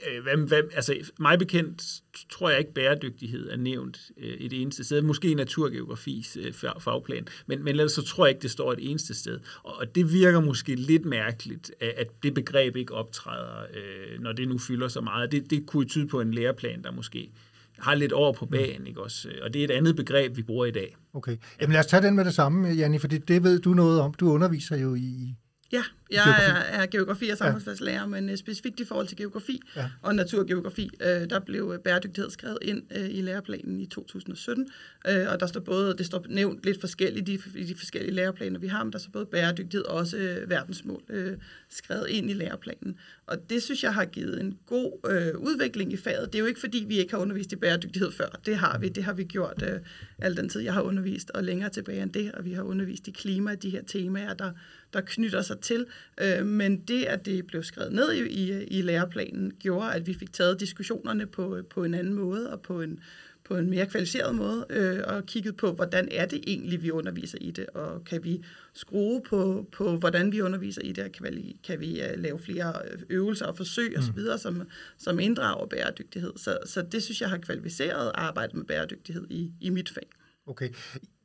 Øh, 0.07 0.23
hvad, 0.23 0.37
hvad, 0.47 0.63
altså, 0.73 0.95
mig 1.19 1.39
bekendt 1.39 1.83
tror 2.29 2.49
jeg 2.49 2.59
ikke, 2.59 2.73
bæredygtighed 2.73 3.49
er 3.49 3.57
nævnt 3.57 4.11
øh, 4.17 4.33
et 4.33 4.61
eneste 4.61 4.83
sted. 4.83 5.01
Måske 5.01 5.33
naturgeografis 5.33 6.37
øh, 6.41 6.53
fagplan, 6.79 7.27
men, 7.47 7.63
men 7.63 7.67
ellers 7.67 7.91
så 7.91 8.01
tror 8.01 8.25
jeg 8.25 8.35
ikke, 8.35 8.41
det 8.41 8.51
står 8.51 8.73
et 8.73 8.89
eneste 8.91 9.13
sted. 9.13 9.39
Og, 9.63 9.75
og 9.75 9.95
det 9.95 10.13
virker 10.13 10.39
måske 10.39 10.75
lidt 10.75 11.05
mærkeligt, 11.05 11.71
at, 11.79 11.89
at 11.89 12.23
det 12.23 12.33
begreb 12.33 12.75
ikke 12.75 12.93
optræder, 12.93 13.61
øh, 13.61 14.19
når 14.19 14.31
det 14.31 14.47
nu 14.47 14.57
fylder 14.57 14.87
så 14.87 15.01
meget. 15.01 15.31
Det, 15.31 15.49
det 15.49 15.65
kunne 15.65 15.85
tyde 15.85 16.07
på 16.07 16.21
en 16.21 16.33
læreplan, 16.33 16.83
der 16.83 16.91
måske 16.91 17.31
har 17.79 17.95
lidt 17.95 18.11
over 18.11 18.33
på 18.33 18.45
banen, 18.45 18.87
ikke 18.87 19.01
også? 19.01 19.29
Øh, 19.29 19.35
og 19.43 19.53
det 19.53 19.59
er 19.61 19.65
et 19.65 19.71
andet 19.71 19.95
begreb, 19.95 20.37
vi 20.37 20.43
bruger 20.43 20.65
i 20.65 20.71
dag. 20.71 20.95
Okay. 21.13 21.37
Jamen 21.61 21.73
lad 21.73 21.79
os 21.79 21.85
tage 21.85 22.03
den 22.03 22.15
med 22.15 22.25
det 22.25 22.33
samme, 22.33 22.67
Janni, 22.67 22.97
for 22.97 23.07
det, 23.07 23.27
det 23.27 23.43
ved 23.43 23.59
du 23.59 23.73
noget 23.73 24.01
om. 24.01 24.13
Du 24.13 24.31
underviser 24.31 24.77
jo 24.77 24.95
i 24.95 25.35
Ja, 25.71 25.83
Jeg 26.11 26.45
er, 26.47 26.81
er 26.81 26.85
geografi- 26.85 27.29
og 27.29 27.37
samfundsfagslærer, 27.37 27.99
ja. 27.99 28.05
men 28.05 28.29
uh, 28.29 28.35
specifikt 28.35 28.79
i 28.79 28.85
forhold 28.85 29.07
til 29.07 29.17
geografi 29.17 29.61
ja. 29.75 29.89
og 30.01 30.15
naturgeografi, 30.15 30.89
uh, 31.01 31.07
der 31.07 31.39
blev 31.39 31.79
bæredygtighed 31.83 32.31
skrevet 32.31 32.57
ind 32.61 32.83
uh, 32.95 33.09
i 33.09 33.21
læreplanen 33.21 33.79
i 33.79 33.85
2017, 33.85 34.67
uh, 35.09 35.31
og 35.31 35.39
der 35.39 35.47
står 35.47 35.59
både, 35.59 35.97
det 35.97 36.05
står 36.05 36.25
nævnt 36.29 36.63
lidt 36.63 36.79
forskelligt 36.79 37.29
i 37.29 37.37
de, 37.37 37.65
de 37.67 37.75
forskellige 37.75 38.13
læreplaner, 38.13 38.59
vi 38.59 38.67
har, 38.67 38.83
men 38.83 38.93
der 38.93 38.99
står 38.99 39.11
både 39.11 39.25
bæredygtighed 39.25 39.85
og 39.85 39.95
også 39.95 40.17
uh, 40.17 40.49
verdensmål 40.49 41.03
uh, 41.09 41.33
skrevet 41.69 42.07
ind 42.09 42.29
i 42.29 42.33
læreplanen. 42.33 42.95
Og 43.27 43.49
det 43.49 43.63
synes 43.63 43.83
jeg 43.83 43.93
har 43.93 44.05
givet 44.05 44.41
en 44.41 44.57
god 44.65 44.91
uh, 45.03 45.41
udvikling 45.41 45.93
i 45.93 45.97
faget. 45.97 46.25
Det 46.25 46.35
er 46.35 46.39
jo 46.39 46.45
ikke 46.45 46.59
fordi, 46.59 46.85
vi 46.87 46.97
ikke 46.97 47.13
har 47.13 47.21
undervist 47.21 47.51
i 47.51 47.55
bæredygtighed 47.55 48.11
før. 48.11 48.39
Det 48.45 48.57
har 48.57 48.77
vi. 48.77 48.89
Det 48.89 49.03
har 49.03 49.13
vi 49.13 49.23
gjort 49.23 49.61
uh, 49.61 49.77
al 50.19 50.37
den 50.37 50.49
tid, 50.49 50.61
jeg 50.61 50.73
har 50.73 50.81
undervist, 50.81 51.29
og 51.29 51.43
længere 51.43 51.69
tilbage 51.69 52.03
end 52.03 52.13
det, 52.13 52.31
og 52.31 52.45
vi 52.45 52.53
har 52.53 52.63
undervist 52.63 53.07
i 53.07 53.11
klima, 53.11 53.55
de 53.55 53.69
her 53.69 53.81
temaer, 53.83 54.33
der, 54.33 54.51
der 54.93 55.01
knytter 55.01 55.41
sig 55.41 55.59
til. 55.59 55.85
Øh, 56.21 56.45
men 56.45 56.81
det, 56.81 57.05
at 57.05 57.25
det 57.25 57.47
blev 57.47 57.63
skrevet 57.63 57.93
ned 57.93 58.11
i, 58.13 58.27
i, 58.27 58.63
i 58.63 58.81
læreplanen, 58.81 59.51
gjorde, 59.59 59.93
at 59.93 60.07
vi 60.07 60.13
fik 60.13 60.33
taget 60.33 60.59
diskussionerne 60.59 61.25
på, 61.25 61.57
på 61.69 61.83
en 61.83 61.93
anden 61.93 62.13
måde 62.13 62.51
og 62.51 62.61
på 62.61 62.81
en, 62.81 62.99
på 63.43 63.57
en 63.57 63.69
mere 63.69 63.85
kvalificeret 63.85 64.35
måde, 64.35 64.65
øh, 64.69 64.99
og 65.05 65.25
kigget 65.25 65.57
på, 65.57 65.71
hvordan 65.71 66.07
er 66.11 66.25
det 66.25 66.43
egentlig, 66.47 66.83
vi 66.83 66.91
underviser 66.91 67.37
i 67.41 67.51
det, 67.51 67.67
og 67.67 68.03
kan 68.03 68.23
vi 68.23 68.43
skrue 68.73 69.21
på, 69.21 69.67
på 69.71 69.97
hvordan 69.97 70.31
vi 70.31 70.41
underviser 70.41 70.81
i 70.81 70.91
det, 70.91 71.03
og 71.03 71.11
kan 71.11 71.25
vi, 71.35 71.59
kan 71.63 71.79
vi 71.79 72.01
uh, 72.01 72.21
lave 72.21 72.39
flere 72.39 72.73
øvelser 73.09 73.45
og 73.45 73.57
forsøg 73.57 73.89
mm. 73.89 73.97
osv., 73.97 74.41
som, 74.41 74.67
som 74.97 75.19
inddrager 75.19 75.65
bæredygtighed. 75.65 76.33
Så, 76.35 76.57
så 76.65 76.81
det 76.81 77.03
synes 77.03 77.21
jeg 77.21 77.29
har 77.29 77.37
kvalificeret 77.37 78.11
arbejdet 78.15 78.55
med 78.55 78.65
bæredygtighed 78.65 79.27
i, 79.29 79.51
i 79.61 79.69
mit 79.69 79.89
fag. 79.89 80.07
Okay. 80.47 80.69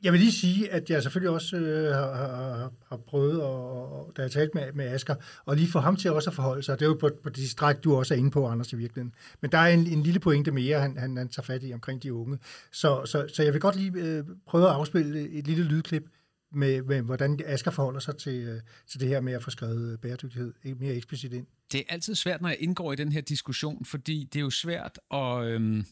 Jeg 0.05 0.12
vil 0.12 0.21
lige 0.21 0.33
sige, 0.33 0.71
at 0.71 0.90
jeg 0.90 1.03
selvfølgelig 1.03 1.31
også 1.31 1.57
øh, 1.57 1.95
har, 1.95 2.73
har, 2.88 2.97
prøvet, 2.97 3.43
og, 3.43 4.12
da 4.17 4.23
jeg 4.23 4.31
talte 4.31 4.51
med, 4.55 4.73
med 4.73 4.85
Asger, 4.85 5.14
og 5.45 5.57
lige 5.57 5.69
få 5.69 5.79
ham 5.79 5.97
til 5.97 6.12
også 6.12 6.31
at 6.31 6.37
forholde 6.37 6.62
sig. 6.62 6.79
Det 6.79 6.85
er 6.85 6.88
jo 6.88 6.95
på, 7.01 7.11
på 7.23 7.31
de 7.31 7.49
stræk, 7.49 7.85
du 7.85 7.97
også 7.97 8.14
er 8.14 8.19
inde 8.19 8.31
på, 8.31 8.47
Anders, 8.47 8.73
i 8.73 8.77
virkeligheden. 8.77 9.14
Men 9.40 9.53
der 9.53 9.59
er 9.59 9.69
en, 9.69 9.87
en 9.87 10.03
lille 10.03 10.21
pointe 10.21 10.51
mere, 10.51 10.81
han, 10.81 10.97
han, 10.97 11.17
han 11.17 11.29
tager 11.29 11.45
fat 11.45 11.61
i 11.64 11.73
omkring 11.75 12.03
de 12.03 12.12
unge. 12.12 12.38
Så, 12.73 13.07
så, 13.07 13.27
så 13.35 13.43
jeg 13.43 13.53
vil 13.53 13.61
godt 13.61 13.77
lige 13.77 13.93
øh, 13.95 14.25
prøve 14.47 14.64
at 14.64 14.71
afspille 14.71 15.29
et 15.29 15.47
lille 15.47 15.64
lydklip 15.64 16.05
med, 16.53 16.83
med 16.83 17.03
hvordan 17.03 17.40
Asger 17.47 17.71
forholder 17.71 18.01
sig 18.01 18.17
til, 18.17 18.43
øh, 18.43 18.61
til 18.87 19.01
det 19.01 19.09
her 19.09 19.21
med 19.21 19.33
at 19.33 19.43
få 19.43 19.51
skrevet 19.51 19.93
øh, 19.93 19.99
bæredygtighed 19.99 20.55
mere 20.81 20.95
eksplicit 20.95 21.33
ind. 21.33 21.47
Det 21.73 21.81
er 21.81 21.85
altid 21.88 22.14
svært, 22.14 22.40
når 22.40 22.49
jeg 22.49 22.59
indgår 22.61 22.93
i 22.93 22.97
den 22.97 23.12
her 23.12 23.21
diskussion, 23.21 23.85
fordi 23.85 24.29
det 24.33 24.38
er 24.38 24.43
jo 24.43 24.51
svært 24.51 24.99
at, 25.11 25.45
øhm, 25.45 25.85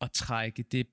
at 0.00 0.10
trække 0.12 0.64
det 0.72 0.86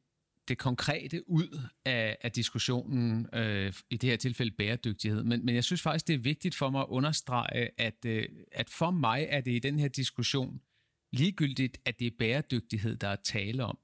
det 0.48 0.58
konkrete 0.58 1.30
ud 1.30 1.60
af, 1.86 2.18
af 2.22 2.32
diskussionen, 2.32 3.28
øh, 3.34 3.74
i 3.90 3.98
det 3.98 4.10
her 4.10 4.18
tilfælde 4.18 4.52
bæredygtighed. 4.52 5.24
Men, 5.24 5.46
men 5.46 5.56
jeg 5.56 5.64
synes 5.64 5.82
faktisk, 5.82 6.08
det 6.08 6.14
er 6.14 6.18
vigtigt 6.18 6.56
for 6.56 6.70
mig 6.70 6.82
at 6.82 6.88
understrege, 6.90 7.70
at, 7.82 8.06
øh, 8.06 8.30
at 8.52 8.70
for 8.70 8.92
mig 8.92 9.28
er 9.30 9.42
det 9.42 9.52
i 9.52 9.60
den 9.60 9.80
her 9.80 9.88
diskussion 9.88 10.62
ligegyldigt, 11.14 11.78
at 11.86 12.00
det 12.00 12.08
er 12.08 12.12
bæredygtighed, 12.20 12.96
der 12.96 13.08
er 13.08 13.16
tale 13.16 13.66
om. 13.66 13.78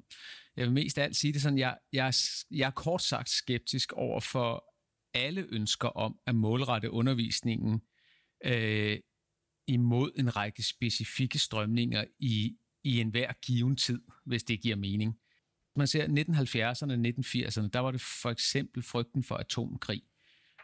Jeg 0.57 0.65
vil 0.65 0.73
mest 0.73 0.97
af 0.97 1.03
alt 1.03 1.15
sige 1.15 1.33
det 1.33 1.41
sådan, 1.41 1.57
jeg, 1.57 1.77
jeg, 1.93 2.13
jeg 2.51 2.67
er 2.67 2.71
kort 2.71 3.01
sagt 3.01 3.29
skeptisk 3.29 3.93
over 3.93 4.19
for 4.19 4.65
alle 5.13 5.45
ønsker 5.49 5.87
om 5.87 6.19
at 6.25 6.35
målrette 6.35 6.91
undervisningen 6.91 7.81
øh, 8.45 8.99
imod 9.67 10.11
en 10.15 10.35
række 10.35 10.63
specifikke 10.63 11.39
strømninger 11.39 12.03
i, 12.19 12.57
i 12.83 12.99
enhver 12.99 13.33
given 13.41 13.75
tid, 13.75 14.01
hvis 14.25 14.43
det 14.43 14.61
giver 14.61 14.75
mening 14.75 15.17
man 15.75 15.87
ser 15.87 16.07
1970'erne 16.07 16.91
og 16.91 16.97
1980'erne, 16.97 17.69
der 17.73 17.79
var 17.79 17.91
det 17.91 18.01
for 18.01 18.29
eksempel 18.29 18.83
frygten 18.83 19.23
for 19.23 19.35
atomkrig, 19.35 20.01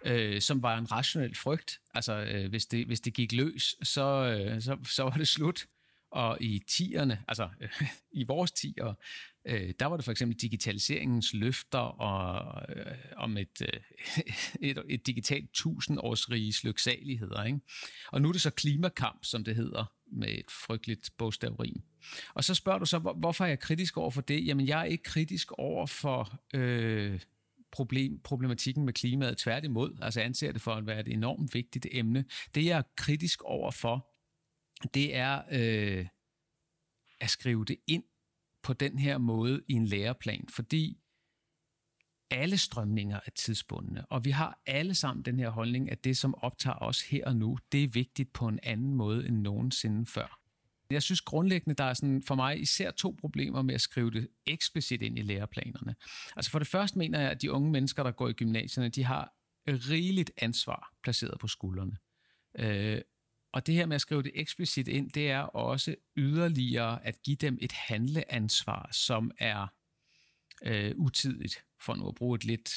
øh, 0.06 0.42
som 0.42 0.64
var 0.64 0.78
en 0.78 0.92
rationel 0.92 1.36
frygt. 1.36 1.80
Altså, 1.94 2.14
øh, 2.14 2.50
hvis, 2.50 2.66
det, 2.66 2.86
hvis 2.86 3.00
det 3.00 3.14
gik 3.14 3.32
løs, 3.32 3.76
så, 3.84 4.26
øh, 4.26 4.62
så, 4.62 4.78
så 4.84 5.04
var 5.04 5.18
det 5.18 5.28
slut. 5.28 5.66
Og 6.12 6.38
i 6.42 6.64
tierne, 6.68 7.24
altså 7.28 7.50
øh, 7.62 7.70
i 8.22 8.24
vores 8.24 8.52
tiger, 8.52 8.94
øh, 9.46 9.74
der 9.80 9.86
var 9.86 9.96
det 9.96 10.06
for 10.06 10.12
eksempel 10.12 10.38
digitaliseringens 10.38 11.34
løfter 11.34 11.80
og 11.80 12.62
øh, 12.76 12.96
om 13.18 13.38
et, 13.38 13.62
øh, 13.62 13.80
et, 14.70 14.84
et 14.90 15.08
digitalt 15.08 15.52
tusindårsriges 15.54 16.64
lyksaligheder. 16.64 17.44
Ikke? 17.44 17.60
Og 18.12 18.22
nu 18.22 18.28
er 18.28 18.32
det 18.32 18.42
så 18.42 18.50
klimakamp, 18.50 19.26
som 19.26 19.44
det 19.44 19.56
hedder, 19.56 19.94
med 20.12 20.28
et 20.28 20.52
frygteligt 20.52 21.10
bogstavrim. 21.18 21.82
Og 22.34 22.44
så 22.44 22.56
spørger 22.56 22.80
du 22.80 22.86
så, 22.86 23.00
hvorfor 23.00 23.44
er 23.44 23.50
jeg 23.50 23.60
kritisk 23.60 23.98
over 23.98 24.12
for 24.12 24.22
det? 24.22 24.46
Jamen, 24.46 24.68
jeg 24.68 24.80
er 24.80 24.86
ikke 24.86 25.04
kritisk 25.04 25.52
over 25.52 25.86
for 25.86 26.40
øh, 26.54 27.20
problem, 27.72 28.20
problematikken 28.24 28.86
med 28.86 28.94
klimaet. 28.94 29.38
Tværtimod, 29.38 29.98
altså 30.02 30.20
jeg 30.20 30.26
anser 30.26 30.52
det 30.52 30.62
for 30.62 30.74
at 30.74 30.88
være 30.88 31.00
et 31.00 31.08
enormt 31.08 31.54
vigtigt 31.54 31.88
emne. 31.92 32.26
Det, 32.56 32.66
jeg 32.66 32.78
er 32.78 32.84
kritisk 32.98 33.42
over 33.42 33.72
for, 33.72 34.08
det 34.94 35.16
er 35.16 35.42
øh, 35.52 36.08
at 37.22 37.30
skrive 37.30 37.66
det 37.66 37.78
ind 37.88 38.04
på 38.64 38.74
den 38.74 39.00
her 39.00 39.18
måde 39.18 39.62
i 39.68 39.74
en 39.74 39.86
læreplan, 39.86 40.46
fordi 40.50 40.98
alle 42.32 42.58
strømninger 42.58 43.20
er 43.26 43.32
tidsbundne, 43.36 44.06
og 44.06 44.26
vi 44.26 44.32
har 44.32 44.62
alle 44.66 44.96
sammen 44.96 45.26
den 45.26 45.40
her 45.40 45.50
holdning, 45.50 45.92
at 45.92 46.04
det, 46.04 46.18
som 46.18 46.36
optager 46.36 46.82
os 46.82 47.02
her 47.02 47.26
og 47.26 47.36
nu, 47.36 47.58
det 47.72 47.84
er 47.84 47.88
vigtigt 47.88 48.34
på 48.34 48.48
en 48.48 48.60
anden 48.64 48.94
måde 48.94 49.28
end 49.28 49.42
nogensinde 49.42 50.06
før. 50.06 50.40
Jeg 50.92 51.04
synes 51.04 51.22
grundlæggende, 51.22 51.76
der 51.76 51.84
er 51.84 51.94
sådan 51.94 52.24
for 52.24 52.36
mig 52.36 52.62
især 52.62 52.92
to 52.92 53.16
problemer 53.22 53.62
med 53.62 53.76
at 53.76 53.82
skrive 53.82 54.12
det 54.12 54.28
eksplicit 54.46 55.02
ind 55.02 55.20
i 55.20 55.22
læreplanerne. 55.22 55.96
Altså 56.36 56.52
for 56.52 56.60
det 56.60 56.68
første 56.68 56.98
mener 56.98 57.20
jeg, 57.20 57.32
at 57.32 57.42
de 57.42 57.52
unge 57.52 57.72
mennesker, 57.72 58.04
der 58.04 58.12
går 58.12 58.28
i 58.28 58.34
gymnasierne, 58.34 58.90
de 58.90 59.04
har 59.04 59.34
rigeligt 59.68 60.32
ansvar 60.38 60.94
placeret 61.04 61.40
på 61.40 61.48
skuldrene. 61.48 61.98
Øh, 62.60 63.02
og 63.54 63.68
det 63.68 63.76
her 63.76 63.86
med 63.86 63.96
at 63.96 64.02
skrive 64.02 64.24
det 64.24 64.32
eksplicit 64.36 64.88
ind, 64.88 65.12
det 65.12 65.32
er 65.32 65.40
også 65.40 65.96
yderligere 66.18 67.06
at 67.06 67.22
give 67.22 67.36
dem 67.36 67.58
et 67.62 67.72
handleansvar, 67.72 68.90
som 68.92 69.32
er 69.40 69.68
øh, 70.64 70.94
utidigt, 70.96 71.64
for 71.82 71.96
nu 71.96 72.08
at 72.08 72.16
bruge 72.16 72.36
et 72.36 72.46
lidt, 72.46 72.72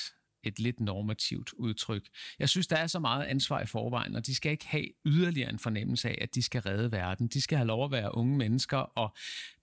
et 0.45 0.59
lidt 0.59 0.81
normativt 0.81 1.53
udtryk. 1.53 2.09
Jeg 2.39 2.49
synes, 2.49 2.67
der 2.67 2.77
er 2.77 2.87
så 2.87 2.99
meget 2.99 3.25
ansvar 3.25 3.61
i 3.61 3.67
forvejen, 3.67 4.17
og 4.17 4.27
de 4.27 4.35
skal 4.35 4.53
ikke 4.53 4.67
have 4.67 4.87
yderligere 5.07 5.51
en 5.51 5.59
fornemmelse 5.59 6.09
af, 6.09 6.19
at 6.21 6.35
de 6.35 6.43
skal 6.43 6.61
redde 6.61 6.93
verden. 6.93 7.29
De 7.29 7.41
skal 7.41 7.59
have 7.59 7.67
lov 7.67 7.85
at 7.85 7.91
være 7.91 8.15
unge 8.15 8.37
mennesker, 8.37 8.79
og 8.79 9.15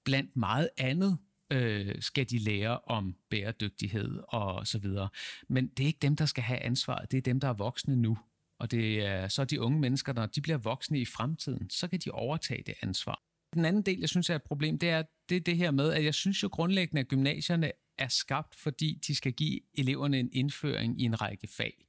blandt 0.06 0.36
meget 0.36 0.70
andet 0.78 1.18
øh, 1.52 1.96
skal 2.00 2.30
de 2.30 2.38
lære 2.38 2.80
om 2.80 3.16
bæredygtighed 3.30 4.20
og 4.28 4.68
så 4.68 4.80
videre. 4.80 5.10
Men 5.50 5.68
det 5.68 5.84
er 5.84 5.88
ikke 5.88 6.00
dem, 6.02 6.16
der 6.16 6.26
skal 6.26 6.44
have 6.44 6.60
ansvaret. 6.60 7.12
Det 7.12 7.18
er 7.18 7.22
dem, 7.22 7.40
der 7.40 7.48
er 7.48 7.54
voksne 7.54 7.96
nu. 7.96 8.18
Og 8.60 8.72
det 8.72 9.06
er 9.06 9.28
så 9.28 9.46
de 9.46 9.62
unge 9.62 9.80
mennesker, 9.80 10.14
når 10.14 10.26
de 10.26 10.42
bliver 10.42 10.58
voksne 10.58 11.00
i 11.00 11.06
fremtiden, 11.06 11.70
så 11.70 11.88
kan 11.88 12.00
de 12.00 12.12
overtage 12.12 12.64
det 12.66 12.74
ansvar. 12.82 13.24
Den 13.54 13.66
anden 13.66 13.82
del, 13.82 14.00
jeg 14.00 14.10
synes 14.10 14.30
er 14.30 14.36
et 14.36 14.44
problem, 14.44 14.80
det 14.80 14.90
er 14.90 15.04
det, 15.30 15.36
er 15.36 15.40
det 15.40 15.58
her 15.58 15.72
med, 15.72 15.94
at 15.94 16.04
jeg 16.04 16.14
synes 16.14 16.44
jo 16.44 16.48
grundlæggende, 16.48 17.00
at 17.00 17.08
gymnasierne 17.08 17.72
er 18.00 18.08
skabt, 18.08 18.56
fordi 18.56 19.00
de 19.08 19.16
skal 19.16 19.34
give 19.34 19.60
eleverne 19.78 20.20
en 20.20 20.30
indføring 20.34 21.02
i 21.02 21.04
en 21.04 21.22
række 21.22 21.48
fag. 21.48 21.86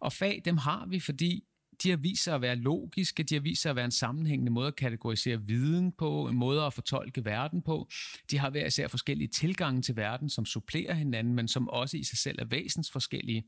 Og 0.00 0.12
fag, 0.12 0.42
dem 0.44 0.56
har 0.56 0.86
vi, 0.86 1.00
fordi 1.00 1.44
de 1.82 1.90
har 1.90 1.96
vist 1.96 2.22
sig 2.22 2.34
at 2.34 2.40
være 2.40 2.56
logiske, 2.56 3.22
de 3.22 3.34
har 3.34 3.40
vist 3.40 3.62
sig 3.62 3.70
at 3.70 3.76
være 3.76 3.84
en 3.84 3.90
sammenhængende 3.90 4.52
måde 4.52 4.66
at 4.66 4.76
kategorisere 4.76 5.42
viden 5.42 5.92
på, 5.92 6.28
en 6.28 6.36
måde 6.36 6.62
at 6.62 6.74
fortolke 6.74 7.24
verden 7.24 7.62
på. 7.62 7.88
De 8.30 8.38
har 8.38 8.50
hver 8.50 8.66
især 8.66 8.88
forskellige 8.88 9.28
tilgange 9.28 9.82
til 9.82 9.96
verden, 9.96 10.30
som 10.30 10.44
supplerer 10.44 10.94
hinanden, 10.94 11.34
men 11.34 11.48
som 11.48 11.68
også 11.68 11.96
i 11.96 12.02
sig 12.02 12.18
selv 12.18 12.38
er 12.40 12.44
væsensforskellige. 12.44 13.44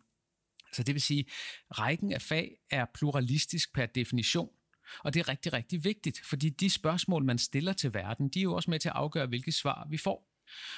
Så 0.72 0.82
det 0.82 0.94
vil 0.94 1.02
sige, 1.02 1.24
rækken 1.70 2.12
af 2.12 2.22
fag 2.22 2.56
er 2.70 2.86
pluralistisk 2.94 3.74
per 3.74 3.86
definition. 3.86 4.48
Og 5.04 5.14
det 5.14 5.20
er 5.20 5.28
rigtig, 5.28 5.52
rigtig 5.52 5.84
vigtigt, 5.84 6.20
fordi 6.24 6.48
de 6.48 6.70
spørgsmål, 6.70 7.24
man 7.24 7.38
stiller 7.38 7.72
til 7.72 7.94
verden, 7.94 8.28
de 8.28 8.38
er 8.38 8.42
jo 8.42 8.54
også 8.54 8.70
med 8.70 8.78
til 8.78 8.88
at 8.88 8.94
afgøre, 8.94 9.26
hvilke 9.26 9.52
svar 9.52 9.86
vi 9.90 9.98
får. 9.98 10.33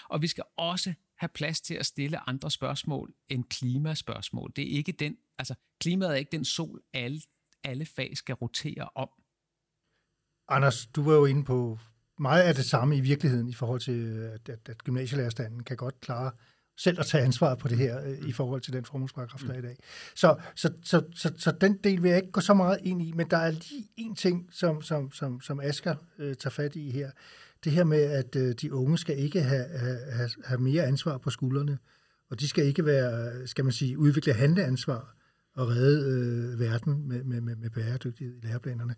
Og 0.09 0.22
vi 0.22 0.26
skal 0.26 0.44
også 0.57 0.94
have 1.18 1.29
plads 1.29 1.61
til 1.61 1.74
at 1.74 1.87
stille 1.87 2.29
andre 2.29 2.50
spørgsmål 2.50 3.14
end 3.29 3.44
klimaspørgsmål. 3.44 4.52
Det 4.57 4.72
er 4.72 4.76
ikke 4.76 4.92
den, 4.92 5.16
altså 5.38 5.55
klimaet 5.81 6.11
er 6.11 6.16
ikke 6.16 6.33
den 6.33 6.44
sol, 6.44 6.83
alle, 6.94 7.20
alle 7.64 7.87
fag 7.87 8.16
skal 8.16 8.35
rotere 8.35 8.88
om. 8.94 9.09
Anders, 10.48 10.87
du 10.87 11.02
var 11.02 11.14
jo 11.14 11.24
inde 11.24 11.44
på 11.44 11.79
meget 12.18 12.42
af 12.42 12.55
det 12.55 12.64
samme 12.64 12.96
i 12.96 13.00
virkeligheden 13.00 13.48
i 13.48 13.55
forhold 13.55 13.81
til, 13.81 14.07
at, 14.35 14.48
at, 14.48 14.68
at 14.68 14.85
gymnasielærerstanden 14.85 15.62
kan 15.62 15.76
godt 15.76 16.00
klare 16.00 16.31
selv 16.79 17.00
at 17.00 17.07
tage 17.07 17.24
ansvar 17.24 17.55
på 17.55 17.68
det 17.68 17.79
her 17.79 18.02
øh, 18.05 18.29
i 18.29 18.33
forhold 18.33 18.61
til 18.61 18.72
den 18.72 18.85
formålsparagraf, 18.85 19.40
der 19.46 19.55
er 19.55 19.59
i 19.59 19.62
dag. 19.62 19.76
Så, 20.14 20.37
så, 20.55 20.72
så, 20.83 21.02
så, 21.14 21.33
så 21.38 21.52
den 21.61 21.79
del 21.85 22.02
vil 22.02 22.09
jeg 22.09 22.18
ikke 22.18 22.33
gå 22.33 22.40
så 22.40 22.55
meget 22.55 22.79
ind 22.83 23.02
i, 23.02 23.12
men 23.12 23.31
der 23.31 23.37
er 23.37 23.50
lige 23.50 23.88
en 23.96 24.14
ting, 24.14 24.48
som, 24.52 24.83
som, 24.83 25.12
som, 25.12 25.40
som 25.40 25.61
Asger 25.61 25.94
øh, 26.18 26.37
tager 26.37 26.50
fat 26.50 26.76
i 26.76 26.90
her. 26.90 27.11
Det 27.64 27.73
her 27.73 27.85
med, 27.85 28.03
at 28.03 28.37
øh, 28.37 28.55
de 28.61 28.73
unge 28.73 28.99
skal 28.99 29.19
ikke 29.19 29.42
have, 29.42 29.64
have, 30.11 30.31
have 30.45 30.61
mere 30.61 30.85
ansvar 30.85 31.19
på 31.19 31.31
skuldrene, 31.31 31.79
og 32.31 32.40
de 32.40 32.49
skal 32.49 32.66
ikke 32.66 32.87
være, 32.87 33.47
skal 33.47 33.64
man 33.64 33.73
sige, 33.73 33.99
udvikle 33.99 34.33
handleansvar 34.33 35.16
og 35.55 35.69
redde 35.69 36.11
øh, 36.11 36.61
verden 36.61 37.09
med, 37.09 37.25
med, 37.25 37.40
med, 37.40 37.57
med 37.57 37.71
bæredygtighed 37.71 38.35
i 38.42 38.47
læreplanerne. 38.47 38.95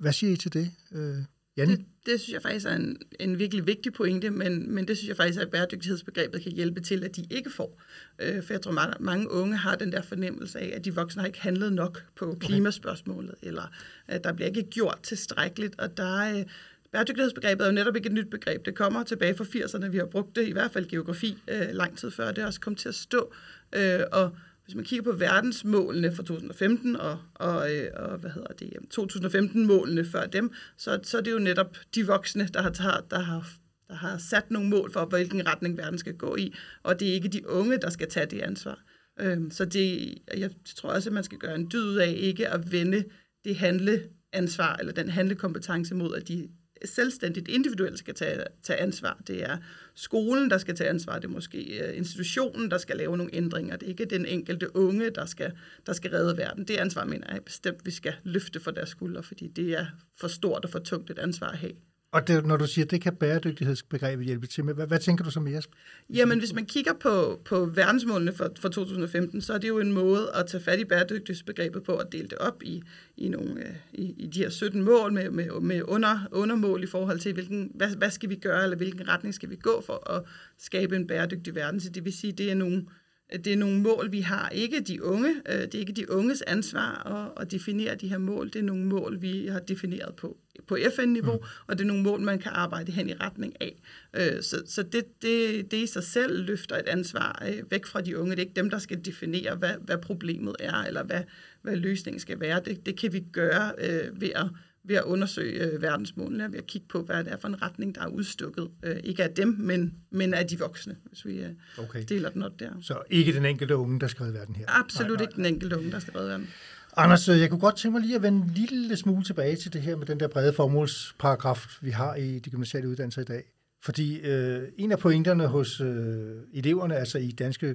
Hvad 0.00 0.12
siger 0.12 0.32
I 0.32 0.36
til 0.36 0.52
det? 0.52 0.70
Øh? 0.92 1.16
Janne? 1.56 1.76
Det, 1.76 1.84
det 2.06 2.20
synes 2.20 2.34
jeg 2.34 2.42
faktisk 2.42 2.66
er 2.66 2.74
en, 2.74 2.96
en 3.20 3.38
virkelig 3.38 3.66
vigtig 3.66 3.92
pointe, 3.92 4.30
men, 4.30 4.74
men 4.74 4.88
det 4.88 4.96
synes 4.96 5.08
jeg 5.08 5.16
faktisk, 5.16 5.40
at 5.40 5.50
bæredygtighedsbegrebet 5.50 6.42
kan 6.42 6.52
hjælpe 6.52 6.80
til, 6.80 7.04
at 7.04 7.16
de 7.16 7.24
ikke 7.30 7.50
får. 7.50 7.80
Øh, 8.18 8.42
for 8.42 8.54
jeg 8.54 8.62
tror, 8.62 8.72
mange, 8.72 8.94
mange 9.00 9.30
unge 9.30 9.56
har 9.56 9.76
den 9.76 9.92
der 9.92 10.02
fornemmelse 10.02 10.58
af, 10.58 10.72
at 10.76 10.84
de 10.84 10.94
voksne 10.94 11.22
har 11.22 11.26
ikke 11.26 11.40
handlet 11.40 11.72
nok 11.72 12.04
på 12.16 12.36
klimaspørgsmålet, 12.40 13.34
eller 13.42 13.72
at 14.06 14.24
der 14.24 14.32
bliver 14.32 14.48
ikke 14.48 14.62
gjort 14.62 14.98
tilstrækkeligt, 15.02 15.80
og 15.80 15.96
der 15.96 16.20
er... 16.20 16.38
Øh, 16.38 16.44
Bæredygtighedsbegrebet 16.92 17.64
er 17.64 17.68
jo 17.68 17.74
netop 17.74 17.96
ikke 17.96 18.06
et 18.06 18.12
nyt 18.12 18.30
begreb. 18.30 18.66
Det 18.66 18.74
kommer 18.74 19.02
tilbage 19.02 19.34
fra 19.34 19.44
80'erne. 19.44 19.86
Vi 19.86 19.98
har 19.98 20.06
brugt 20.06 20.36
det, 20.36 20.48
i 20.48 20.52
hvert 20.52 20.70
fald 20.70 20.88
geografi, 20.88 21.38
øh, 21.48 21.68
lang 21.72 21.98
tid 21.98 22.10
før. 22.10 22.32
Det 22.32 22.42
er 22.42 22.46
også 22.46 22.60
kommet 22.60 22.80
til 22.80 22.88
at 22.88 22.94
stå. 22.94 23.32
Øh, 23.72 24.00
og 24.12 24.30
hvis 24.64 24.74
man 24.74 24.84
kigger 24.84 25.12
på 25.12 25.18
verdensmålene 25.18 26.14
fra 26.14 26.22
2015 26.22 26.96
og, 26.96 27.18
og, 27.34 27.74
øh, 27.74 27.90
og 27.96 28.18
hvad 28.18 28.30
hedder 28.30 28.52
det, 28.52 28.72
2015-målene 28.94 30.04
før 30.04 30.26
dem, 30.26 30.52
så, 30.76 31.00
så 31.02 31.18
er 31.18 31.20
det 31.22 31.32
jo 31.32 31.38
netop 31.38 31.76
de 31.94 32.06
voksne, 32.06 32.48
der 32.54 32.62
har, 32.62 33.04
der 33.10 33.18
har 33.18 33.46
der 33.88 33.98
har 33.98 34.18
sat 34.18 34.50
nogle 34.50 34.68
mål 34.68 34.92
for, 34.92 35.04
hvilken 35.04 35.46
retning 35.46 35.78
verden 35.78 35.98
skal 35.98 36.14
gå 36.14 36.36
i, 36.36 36.54
og 36.82 37.00
det 37.00 37.08
er 37.08 37.12
ikke 37.12 37.28
de 37.28 37.48
unge, 37.48 37.76
der 37.76 37.90
skal 37.90 38.10
tage 38.10 38.26
det 38.26 38.40
ansvar. 38.40 38.78
Øhm, 39.20 39.50
så 39.50 39.64
det, 39.64 40.18
jeg 40.36 40.50
tror 40.76 40.90
også, 40.90 41.08
at 41.08 41.12
man 41.12 41.24
skal 41.24 41.38
gøre 41.38 41.54
en 41.54 41.70
dyd 41.72 41.96
af 41.96 42.14
ikke 42.16 42.48
at 42.48 42.72
vende 42.72 43.04
det 43.44 43.56
handleansvar, 43.56 44.76
eller 44.76 44.92
den 44.92 45.08
handlekompetence 45.08 45.94
mod, 45.94 46.16
at 46.16 46.28
de 46.28 46.48
selvstændigt 46.84 47.48
individuelt 47.48 47.98
skal 47.98 48.14
tage, 48.14 48.44
tage 48.62 48.78
ansvar. 48.78 49.20
Det 49.26 49.42
er 49.42 49.56
skolen, 49.94 50.50
der 50.50 50.58
skal 50.58 50.76
tage 50.76 50.90
ansvar. 50.90 51.18
Det 51.18 51.24
er 51.24 51.32
måske 51.32 51.58
øh, 51.58 51.96
institutionen, 51.96 52.70
der 52.70 52.78
skal 52.78 52.96
lave 52.96 53.16
nogle 53.16 53.34
ændringer. 53.34 53.76
Det 53.76 53.86
er 53.86 53.90
ikke 53.90 54.04
den 54.04 54.26
enkelte 54.26 54.76
unge, 54.76 55.10
der 55.10 55.26
skal, 55.26 55.52
der 55.86 55.92
skal 55.92 56.10
redde 56.10 56.36
verden. 56.36 56.64
Det 56.68 56.76
ansvar 56.76 57.04
mener 57.04 57.26
jeg 57.32 57.44
bestemt, 57.44 57.86
vi 57.86 57.90
skal 57.90 58.14
løfte 58.22 58.60
for 58.60 58.70
deres 58.70 58.88
skuldre, 58.88 59.22
fordi 59.22 59.46
det 59.46 59.72
er 59.72 59.86
for 60.20 60.28
stort 60.28 60.64
og 60.64 60.70
for 60.70 60.78
tungt 60.78 61.10
et 61.10 61.18
ansvar 61.18 61.48
at 61.48 61.58
have. 61.58 61.72
Og 62.12 62.28
det, 62.28 62.46
når 62.46 62.56
du 62.56 62.66
siger, 62.66 62.84
det 62.84 63.00
kan 63.00 63.16
bæredygtighedsbegrebet 63.16 64.26
hjælpe 64.26 64.46
til 64.46 64.64
med, 64.64 64.74
hvad, 64.74 64.86
hvad 64.86 64.98
tænker 64.98 65.24
du 65.24 65.30
så 65.30 65.40
mere? 65.40 65.62
Jamen, 66.10 66.38
hvis 66.38 66.52
man 66.52 66.66
kigger 66.66 66.92
på, 66.92 67.40
på 67.44 67.64
verdensmålene 67.64 68.32
for, 68.32 68.50
for 68.60 68.68
2015, 68.68 69.40
så 69.40 69.54
er 69.54 69.58
det 69.58 69.68
jo 69.68 69.78
en 69.78 69.92
måde 69.92 70.30
at 70.34 70.46
tage 70.46 70.62
fat 70.62 70.80
i 70.80 70.84
bæredygtighedsbegrebet 70.84 71.82
på 71.82 71.96
at 71.96 72.12
dele 72.12 72.28
det 72.28 72.38
op 72.38 72.62
i, 72.62 72.82
i, 73.16 73.28
nogle, 73.28 73.60
øh, 73.60 73.74
i, 73.92 74.14
i 74.18 74.26
de 74.26 74.38
her 74.38 74.50
17 74.50 74.82
mål 74.82 75.12
med, 75.12 75.30
med, 75.30 75.60
med 75.60 75.82
under, 75.82 76.28
undermål 76.32 76.82
i 76.82 76.86
forhold 76.86 77.18
til, 77.18 77.32
hvilken, 77.32 77.70
hvad, 77.74 77.96
hvad 77.96 78.10
skal 78.10 78.30
vi 78.30 78.34
gøre, 78.34 78.62
eller 78.62 78.76
hvilken 78.76 79.08
retning 79.08 79.34
skal 79.34 79.50
vi 79.50 79.56
gå 79.56 79.82
for 79.86 80.10
at 80.10 80.22
skabe 80.58 80.96
en 80.96 81.06
bæredygtig 81.06 81.54
verden. 81.54 81.80
Så 81.80 81.90
det 81.90 82.04
vil 82.04 82.12
sige, 82.12 82.32
det 82.32 82.50
er 82.50 82.54
nogle, 82.54 82.86
det 83.32 83.52
er 83.52 83.56
nogle 83.56 83.80
mål, 83.80 84.12
vi 84.12 84.20
har. 84.20 84.48
Ikke 84.48 84.80
de 84.80 85.02
unge. 85.04 85.34
Øh, 85.48 85.60
det 85.60 85.74
er 85.74 85.78
ikke 85.78 85.92
de 85.92 86.10
unges 86.10 86.42
ansvar 86.42 87.06
at, 87.36 87.42
at 87.42 87.50
definere 87.50 87.94
de 87.94 88.08
her 88.08 88.18
mål. 88.18 88.46
Det 88.46 88.56
er 88.56 88.62
nogle 88.62 88.84
mål, 88.84 89.22
vi 89.22 89.46
har 89.46 89.58
defineret 89.58 90.14
på, 90.16 90.36
på 90.66 90.78
FN-niveau, 90.96 91.36
mm. 91.36 91.46
og 91.66 91.78
det 91.78 91.84
er 91.84 91.88
nogle 91.88 92.02
mål, 92.02 92.20
man 92.20 92.38
kan 92.38 92.52
arbejde 92.54 92.92
hen 92.92 93.08
i 93.08 93.14
retning 93.14 93.54
af. 93.60 93.80
Øh, 94.14 94.42
så, 94.42 94.62
så 94.66 94.82
det, 94.82 95.22
det, 95.22 95.70
det 95.70 95.76
i 95.76 95.86
sig 95.86 96.02
selv 96.02 96.44
løfter 96.44 96.76
et 96.76 96.86
ansvar 96.86 97.44
øh, 97.48 97.70
væk 97.70 97.86
fra 97.86 98.00
de 98.00 98.18
unge. 98.18 98.30
Det 98.30 98.38
er 98.38 98.46
ikke 98.46 98.56
dem, 98.56 98.70
der 98.70 98.78
skal 98.78 99.04
definere, 99.04 99.54
hvad, 99.54 99.74
hvad 99.80 99.98
problemet 99.98 100.56
er, 100.60 100.76
eller 100.76 101.02
hvad, 101.02 101.22
hvad 101.62 101.76
løsningen 101.76 102.20
skal 102.20 102.40
være. 102.40 102.60
Det, 102.64 102.86
det 102.86 102.98
kan 102.98 103.12
vi 103.12 103.20
gøre 103.32 103.72
ved 104.20 104.30
at 104.34 104.46
ved 104.84 104.96
at 104.96 105.04
undersøge 105.04 105.64
øh, 105.64 105.82
verdensmålene, 105.82 106.52
ved 106.52 106.58
at 106.58 106.66
kigge 106.66 106.86
på, 106.88 107.02
hvad 107.02 107.24
det 107.24 107.32
er 107.32 107.36
for 107.36 107.48
en 107.48 107.62
retning, 107.62 107.94
der 107.94 108.00
er 108.02 108.06
udstukket. 108.06 108.70
Øh, 108.82 108.96
ikke 109.04 109.24
af 109.24 109.30
dem, 109.30 109.56
men, 109.58 109.94
men 110.10 110.34
af 110.34 110.46
de 110.46 110.58
voksne, 110.58 110.96
hvis 111.04 111.26
vi 111.26 111.38
øh, 111.38 111.50
okay. 111.78 112.04
deler 112.08 112.30
den 112.30 112.42
op 112.42 112.60
der. 112.60 112.70
Så 112.80 113.02
ikke 113.10 113.32
den 113.32 113.44
enkelte 113.44 113.76
unge, 113.76 114.00
der 114.00 114.06
skal 114.06 114.22
redde 114.24 114.38
verden 114.38 114.56
her? 114.56 114.64
Absolut 114.68 115.08
nej, 115.08 115.16
nej. 115.16 115.22
ikke 115.22 115.36
den 115.36 115.46
enkelte 115.46 115.78
unge, 115.78 115.90
der 115.90 115.98
skal 115.98 116.12
redde 116.12 116.30
verden. 116.30 116.48
Anders, 116.96 117.28
jeg 117.28 117.50
kunne 117.50 117.60
godt 117.60 117.76
tænke 117.76 117.92
mig 117.92 118.02
lige 118.02 118.16
at 118.16 118.22
vende 118.22 118.42
en 118.42 118.52
lille 118.54 118.96
smule 118.96 119.24
tilbage 119.24 119.56
til 119.56 119.72
det 119.72 119.82
her 119.82 119.96
med 119.96 120.06
den 120.06 120.20
der 120.20 120.28
brede 120.28 120.52
formålsparagraf, 120.52 121.66
vi 121.80 121.90
har 121.90 122.14
i 122.14 122.38
de 122.38 122.50
gymnasiale 122.50 122.88
uddannelser 122.88 123.22
i 123.22 123.24
dag. 123.24 123.44
Fordi 123.82 124.20
øh, 124.20 124.62
en 124.78 124.92
af 124.92 124.98
pointerne 124.98 125.46
hos 125.46 125.80
øh, 125.80 126.36
eleverne, 126.52 126.96
altså 126.96 127.18
i 127.18 127.30
danske 127.30 127.74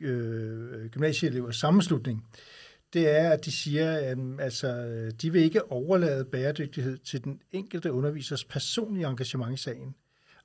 øh, 0.00 0.86
gymnasieelevers 0.90 1.56
sammenslutning, 1.56 2.24
øh, 2.32 2.53
det 2.94 3.10
er, 3.10 3.30
at 3.30 3.44
de 3.44 3.52
siger, 3.52 3.92
at 3.92 4.18
altså, 4.38 4.68
de 5.22 5.32
vil 5.32 5.42
ikke 5.42 5.72
overlade 5.72 6.24
bæredygtighed 6.24 6.98
til 6.98 7.24
den 7.24 7.40
enkelte 7.52 7.92
undervisers 7.92 8.44
personlige 8.44 9.06
engagement 9.06 9.60
i 9.60 9.62
sagen. 9.62 9.94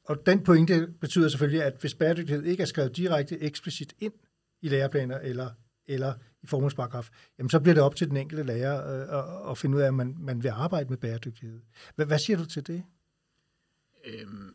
Og 0.04 0.26
den 0.26 0.44
pointe 0.44 0.88
betyder 1.02 1.30
selvfølgelig, 1.30 1.64
at 1.64 1.74
hvis 1.82 1.96
bæredygtighed 1.96 2.44
ikke 2.44 2.62
er 2.62 2.68
skrevet 2.68 2.98
direkte 2.98 3.42
eksplicit 3.42 3.94
ind 4.00 4.14
i 4.62 4.70
læreplaner 4.70 5.18
eller, 5.18 5.50
eller 5.88 6.14
i 6.44 6.48
formålsparagraf, 6.48 7.10
jamen 7.38 7.50
så 7.50 7.60
bliver 7.60 7.74
det 7.74 7.84
op 7.84 7.96
til 7.96 8.10
den 8.10 8.18
enkelte 8.18 8.44
lærer 8.44 8.94
øh, 8.94 9.20
at, 9.20 9.52
at 9.52 9.58
finde 9.58 9.78
ud 9.78 9.82
af, 9.82 9.88
at 9.88 9.94
man, 9.94 10.16
man 10.20 10.44
vil 10.44 10.50
arbejde 10.50 10.90
med 10.90 10.98
bæredygtighed. 10.98 11.62
Hvad, 11.96 12.06
hvad 12.06 12.20
siger 12.20 12.38
du 12.38 12.46
til 12.46 12.68
det? 12.68 12.84
Øhm, 14.06 14.54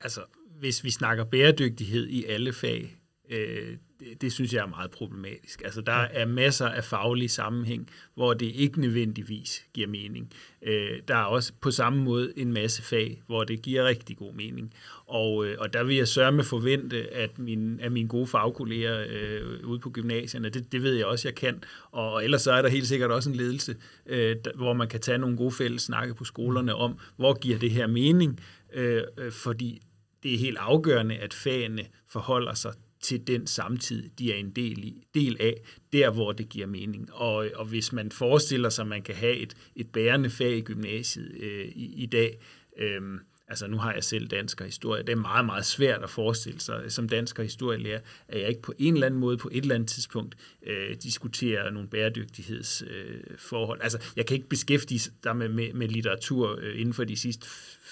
altså, 0.00 0.24
hvis 0.58 0.84
vi 0.84 0.90
snakker 0.90 1.24
bæredygtighed 1.24 2.06
i 2.06 2.24
alle 2.24 2.52
fag, 2.52 2.96
øh, 3.30 3.78
det, 4.00 4.22
det 4.22 4.32
synes 4.32 4.52
jeg 4.52 4.62
er 4.62 4.66
meget 4.66 4.90
problematisk. 4.90 5.62
Altså, 5.64 5.80
der 5.80 5.92
er 5.92 6.26
masser 6.26 6.68
af 6.68 6.84
faglig 6.84 7.30
sammenhæng, 7.30 7.90
hvor 8.14 8.34
det 8.34 8.46
ikke 8.46 8.80
nødvendigvis 8.80 9.64
giver 9.74 9.88
mening. 9.88 10.32
Øh, 10.62 11.00
der 11.08 11.16
er 11.16 11.24
også 11.24 11.52
på 11.60 11.70
samme 11.70 12.04
måde 12.04 12.32
en 12.36 12.52
masse 12.52 12.82
fag, 12.82 13.22
hvor 13.26 13.44
det 13.44 13.62
giver 13.62 13.84
rigtig 13.84 14.16
god 14.16 14.34
mening. 14.34 14.74
Og, 15.06 15.46
øh, 15.46 15.56
og 15.58 15.72
der 15.72 15.84
vil 15.84 15.96
jeg 15.96 16.08
sørge 16.08 16.32
med 16.32 16.44
forvente, 16.44 17.14
at, 17.14 17.38
min, 17.38 17.80
at 17.80 17.92
mine 17.92 18.08
gode 18.08 18.26
fagkolleger 18.26 19.04
øh, 19.08 19.64
ude 19.64 19.78
på 19.78 19.90
gymnasierne, 19.90 20.48
det, 20.48 20.72
det 20.72 20.82
ved 20.82 20.94
jeg 20.94 21.06
også, 21.06 21.28
jeg 21.28 21.34
kan. 21.34 21.64
Og, 21.92 22.12
og 22.12 22.24
ellers 22.24 22.42
så 22.42 22.52
er 22.52 22.62
der 22.62 22.68
helt 22.68 22.86
sikkert 22.86 23.10
også 23.10 23.30
en 23.30 23.36
ledelse, 23.36 23.76
øh, 24.06 24.36
der, 24.44 24.50
hvor 24.56 24.72
man 24.72 24.88
kan 24.88 25.00
tage 25.00 25.18
nogle 25.18 25.36
gode 25.36 25.52
fælles 25.52 25.82
snakke 25.82 26.14
på 26.14 26.24
skolerne 26.24 26.74
om, 26.74 26.98
hvor 27.16 27.38
giver 27.38 27.58
det 27.58 27.70
her 27.70 27.86
mening, 27.86 28.40
øh, 28.72 29.02
øh, 29.18 29.32
fordi 29.32 29.82
det 30.22 30.34
er 30.34 30.38
helt 30.38 30.58
afgørende, 30.58 31.16
at 31.16 31.34
fagene 31.34 31.84
forholder 32.08 32.54
sig 32.54 32.72
til 33.00 33.26
den 33.26 33.46
samtid, 33.46 34.10
de 34.18 34.32
er 34.32 34.36
en 34.36 34.50
del, 34.50 34.84
i, 34.84 35.04
del 35.14 35.36
af, 35.40 35.62
der 35.92 36.10
hvor 36.10 36.32
det 36.32 36.48
giver 36.48 36.66
mening. 36.66 37.12
Og, 37.12 37.50
og 37.54 37.64
hvis 37.64 37.92
man 37.92 38.12
forestiller 38.12 38.68
sig, 38.68 38.82
at 38.82 38.88
man 38.88 39.02
kan 39.02 39.14
have 39.14 39.36
et, 39.36 39.56
et 39.76 39.88
bærende 39.88 40.30
fag 40.30 40.56
i 40.56 40.60
gymnasiet 40.60 41.32
øh, 41.40 41.66
i, 41.66 42.02
i 42.02 42.06
dag, 42.06 42.38
øh, 42.78 43.20
altså 43.50 43.66
nu 43.66 43.76
har 43.76 43.92
jeg 43.92 44.04
selv 44.04 44.26
dansk 44.26 44.60
og 44.60 44.66
historie, 44.66 45.02
det 45.02 45.12
er 45.12 45.16
meget, 45.16 45.46
meget 45.46 45.66
svært 45.66 46.02
at 46.02 46.10
forestille 46.10 46.60
sig 46.60 46.92
som 46.92 47.08
dansk 47.08 47.38
og 47.38 47.44
historielærer, 47.44 48.00
at 48.28 48.40
jeg 48.40 48.48
ikke 48.48 48.62
på 48.62 48.72
en 48.78 48.94
eller 48.94 49.06
anden 49.06 49.20
måde, 49.20 49.36
på 49.36 49.48
et 49.52 49.62
eller 49.62 49.74
andet 49.74 49.88
tidspunkt, 49.88 50.36
øh, 50.66 50.96
diskuterer 51.02 51.70
nogle 51.70 51.88
bæredygtighedsforhold. 51.88 53.78
Øh, 53.78 53.84
altså, 53.84 53.98
jeg 54.16 54.26
kan 54.26 54.34
ikke 54.34 54.48
beskæftige 54.48 55.10
mig 55.24 55.36
med, 55.36 55.48
med, 55.48 55.72
med 55.72 55.88
litteratur 55.88 56.58
øh, 56.62 56.80
inden 56.80 56.94
for 56.94 57.04
de 57.04 57.16
sidste 57.16 57.46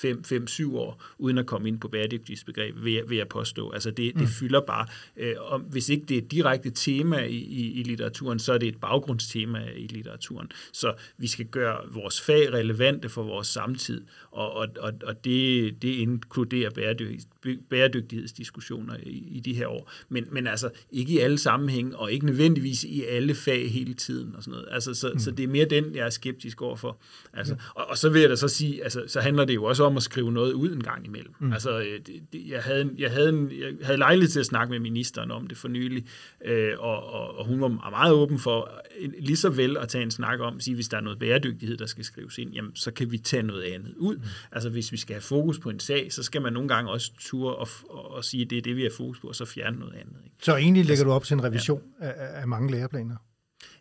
5-7 0.05 0.77
år, 0.77 1.05
uden 1.19 1.39
at 1.39 1.47
komme 1.47 1.69
ind 1.69 1.81
på 1.81 1.89
bæredygtighedsbegreb, 1.89 2.75
vil 2.85 2.93
jeg, 2.93 3.03
vil 3.09 3.17
jeg 3.17 3.29
påstå. 3.29 3.71
Altså 3.71 3.91
det, 3.91 4.15
det 4.15 4.23
mm. 4.23 4.29
fylder 4.29 4.61
bare. 4.61 4.87
Øh, 5.17 5.35
og 5.39 5.59
hvis 5.59 5.89
ikke 5.89 6.07
det 6.07 6.15
er 6.15 6.23
et 6.23 6.31
direkte 6.31 6.71
tema 6.71 7.19
i, 7.19 7.37
i, 7.37 7.73
i 7.73 7.83
litteraturen, 7.83 8.39
så 8.39 8.53
er 8.53 8.59
det 8.59 8.69
et 8.69 8.81
baggrundstema 8.81 9.59
i 9.77 9.87
litteraturen. 9.87 10.53
Så 10.73 10.95
vi 11.17 11.27
skal 11.27 11.47
gøre 11.47 11.79
vores 11.93 12.21
fag 12.21 12.53
relevante 12.53 13.09
for 13.09 13.23
vores 13.23 13.47
samtid, 13.47 14.05
og, 14.31 14.53
og, 14.53 14.69
og, 14.79 14.93
og 15.03 15.25
det, 15.25 15.83
det 15.83 15.89
inkluderer 15.89 16.71
bæredygtighed, 16.71 17.59
bæredygtighedsdiskussioner 17.71 18.97
i, 19.03 19.29
i 19.31 19.41
de 19.41 19.55
her 19.55 19.67
år. 19.67 19.91
Men, 20.09 20.27
men 20.33 20.47
altså 20.47 20.71
ikke 20.93 21.13
i 21.13 21.19
alle 21.19 21.39
sammenhænge, 21.39 21.97
og 21.97 22.13
ikke 22.13 22.27
nødvendigvis 22.27 22.85
i 22.85 23.05
alle 23.05 23.35
fag 23.35 23.73
hele 23.73 23.95
tiden. 23.95 24.35
Og 24.37 24.43
sådan 24.43 24.53
noget. 24.53 24.69
Altså, 24.71 24.95
så, 24.95 25.11
mm. 25.13 25.19
så 25.19 25.31
det 25.31 25.43
er 25.43 25.49
mere 25.49 25.65
den, 25.65 25.95
jeg 25.95 26.07
er 26.07 26.11
skeptisk 26.11 26.63
overfor. 26.63 26.99
Altså, 27.33 27.55
mm. 27.55 27.61
og, 27.75 27.87
og 27.87 27.99
så 27.99 28.09
vil 28.09 28.21
jeg 28.21 28.31
da 28.31 28.37
så 28.37 28.49
sige, 28.49 28.85
altså, 28.85 29.05
så 29.07 29.21
handler 29.21 29.45
det 29.45 29.55
jo 29.55 29.65
også 29.65 29.85
om 29.85 29.88
at 29.97 30.03
skrive 30.03 30.33
noget 30.33 30.53
ud 30.53 30.73
en 30.73 30.83
gang 30.83 31.07
imellem. 31.07 31.35
Mm. 31.39 31.53
Altså, 31.53 31.79
øh, 31.79 32.01
det, 32.07 32.15
det, 32.33 32.49
jeg, 32.49 32.63
havde, 32.63 32.91
jeg, 32.99 33.11
havde 33.11 33.29
en, 33.29 33.51
jeg 33.51 33.75
havde 33.83 33.99
lejlighed 33.99 34.29
til 34.29 34.41
at 34.41 34.47
snakke 34.47 34.71
med 34.71 34.81
ministeren 34.81 35.31
om 35.31 35.47
det 35.47 35.59
for 35.59 35.69
nylig, 35.69 36.07
øh, 36.45 36.73
og, 36.79 37.13
og, 37.13 37.39
og 37.39 37.47
hun 37.47 37.61
var 37.61 37.69
meget 37.91 38.13
åben 38.13 38.39
for 38.39 38.71
lige 39.19 39.37
så 39.37 39.51
vel 39.51 39.77
at 39.77 39.89
tage 39.89 40.05
en 40.05 40.11
snak 40.11 40.41
om, 40.41 40.61
sige, 40.61 40.75
hvis 40.75 40.89
der 40.89 40.97
er 40.97 41.01
noget 41.01 41.19
bæredygtighed, 41.19 41.77
der 41.77 41.87
skal 41.87 42.05
skrives 42.05 42.39
ind, 42.39 42.53
jamen, 42.53 42.77
så 42.77 42.91
kan 42.91 43.11
vi 43.11 43.19
tage 43.19 43.43
noget 43.43 43.63
andet 43.63 43.95
ud. 43.97 44.17
Mm. 44.17 44.23
Altså, 44.53 44.71
hvis 44.71 44.93
vi 44.93 44.97
skal 44.97 45.15
have 45.15 45.23
fokus 45.23 45.59
på 45.59 45.71
en 45.71 45.81
sag, 45.81 46.13
så 46.13 46.23
skal 46.23 46.43
man 46.43 46.53
nogle 46.53 46.69
gange 46.69 46.91
også 46.91 47.13
ture 47.21 47.55
og, 47.55 47.69
og, 47.91 48.11
og 48.11 48.25
sige, 48.25 48.45
at 48.45 48.51
det 48.51 48.59
er 48.59 48.63
det, 48.63 48.77
vi 48.77 48.83
har 48.83 48.93
fokus 48.97 49.21
på, 49.21 49.29
og 49.29 49.35
så 49.35 49.45
fjerne 49.45 49.79
noget 49.79 49.95
andet. 49.95 50.17
Ikke? 50.25 50.37
Så 50.43 50.57
egentlig 50.57 50.85
lægger 50.85 50.93
altså, 50.93 51.05
du 51.05 51.11
op 51.11 51.25
til 51.25 51.35
en 51.35 51.45
revision 51.45 51.83
ja. 52.01 52.07
af, 52.07 52.41
af 52.41 52.49
mange 52.49 52.71
læreplaner? 52.71 53.17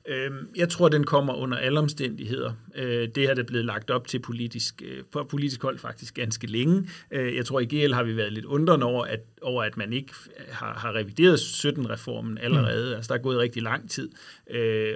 Øhm, 0.08 0.50
jeg 0.56 0.70
tror, 0.70 0.90
den 0.90 1.04
kommer 1.04 1.34
under 1.34 1.58
alle 1.58 1.80
omstændigheder. 1.80 2.54
Øh, 2.76 3.08
det 3.16 3.28
har 3.28 3.34
det 3.34 3.46
blevet 3.46 3.66
lagt 3.66 3.90
op 3.92 4.08
til 4.08 4.20
politisk, 4.20 4.82
øh, 4.86 5.04
på 5.12 5.24
politisk 5.24 5.62
hold 5.62 5.80
faktisk 5.80 6.16
ganske 6.16 6.48
længe. 6.48 6.90
Øh, 7.12 7.36
jeg 7.36 7.46
tror, 7.46 7.60
i 7.60 7.66
GL 7.66 7.94
har 7.94 8.04
vi 8.04 8.18
været 8.18 8.34
lidt 8.34 8.46
undrende 8.46 8.86
over, 8.86 9.06
at, 9.06 9.20
over, 9.42 9.64
at 9.64 9.78
man 9.78 9.94
ikke 9.94 10.14
har, 10.50 10.74
har 10.74 10.96
revideret 10.96 11.38
17-reformen 11.38 12.38
allerede. 12.38 12.90
Mm. 12.90 12.96
Altså, 12.96 13.14
der 13.14 13.20
er 13.20 13.24
gået 13.24 13.38
rigtig 13.38 13.64
lang 13.64 13.90
tid. 13.90 14.10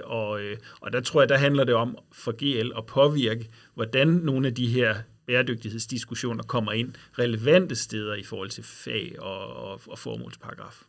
Og, 0.03 0.39
og 0.81 0.93
der 0.93 1.01
tror 1.01 1.21
jeg, 1.21 1.29
der 1.29 1.37
handler 1.37 1.63
det 1.63 1.73
om 1.75 1.97
for 2.11 2.31
GL 2.31 2.71
at 2.77 2.85
påvirke, 2.85 3.49
hvordan 3.73 4.07
nogle 4.07 4.47
af 4.47 4.55
de 4.55 4.67
her 4.67 4.95
bæredygtighedsdiskussioner 5.27 6.43
kommer 6.43 6.71
ind 6.71 6.93
relevante 7.19 7.75
steder 7.75 8.15
i 8.15 8.23
forhold 8.23 8.49
til 8.49 8.63
fag 8.63 9.15
og, 9.19 9.55
og, 9.55 9.81
og 9.87 9.99
formålsparagraf. 9.99 10.83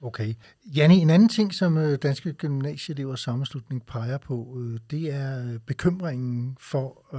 Okay. 0.00 0.34
Janne, 0.66 0.94
en 0.94 1.10
anden 1.10 1.28
ting, 1.28 1.54
som 1.54 1.78
øh, 1.78 1.98
Danske 2.02 2.32
Gymnasieelevers 2.32 3.20
Sammenslutning 3.20 3.86
peger 3.86 4.18
på, 4.18 4.58
øh, 4.60 4.80
det 4.90 5.14
er 5.14 5.52
øh, 5.52 5.58
bekymringen 5.66 6.56
for 6.60 7.14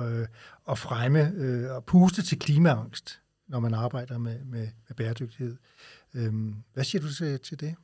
at 0.72 0.78
fremme 0.78 1.34
og 1.76 1.86
puste 1.86 2.22
til 2.22 2.40
klimaangst, 2.40 3.22
når 3.48 3.60
man 3.60 3.74
arbejder 3.74 4.18
med, 4.18 4.46
med, 4.46 4.68
med 4.88 4.96
bæredygtighed. 4.98 5.56
Øhm, 6.16 6.56
hvad 6.74 6.84
siger 6.84 7.02
du 7.02 7.14
til, 7.14 7.40
til 7.40 7.60
det? 7.60 7.76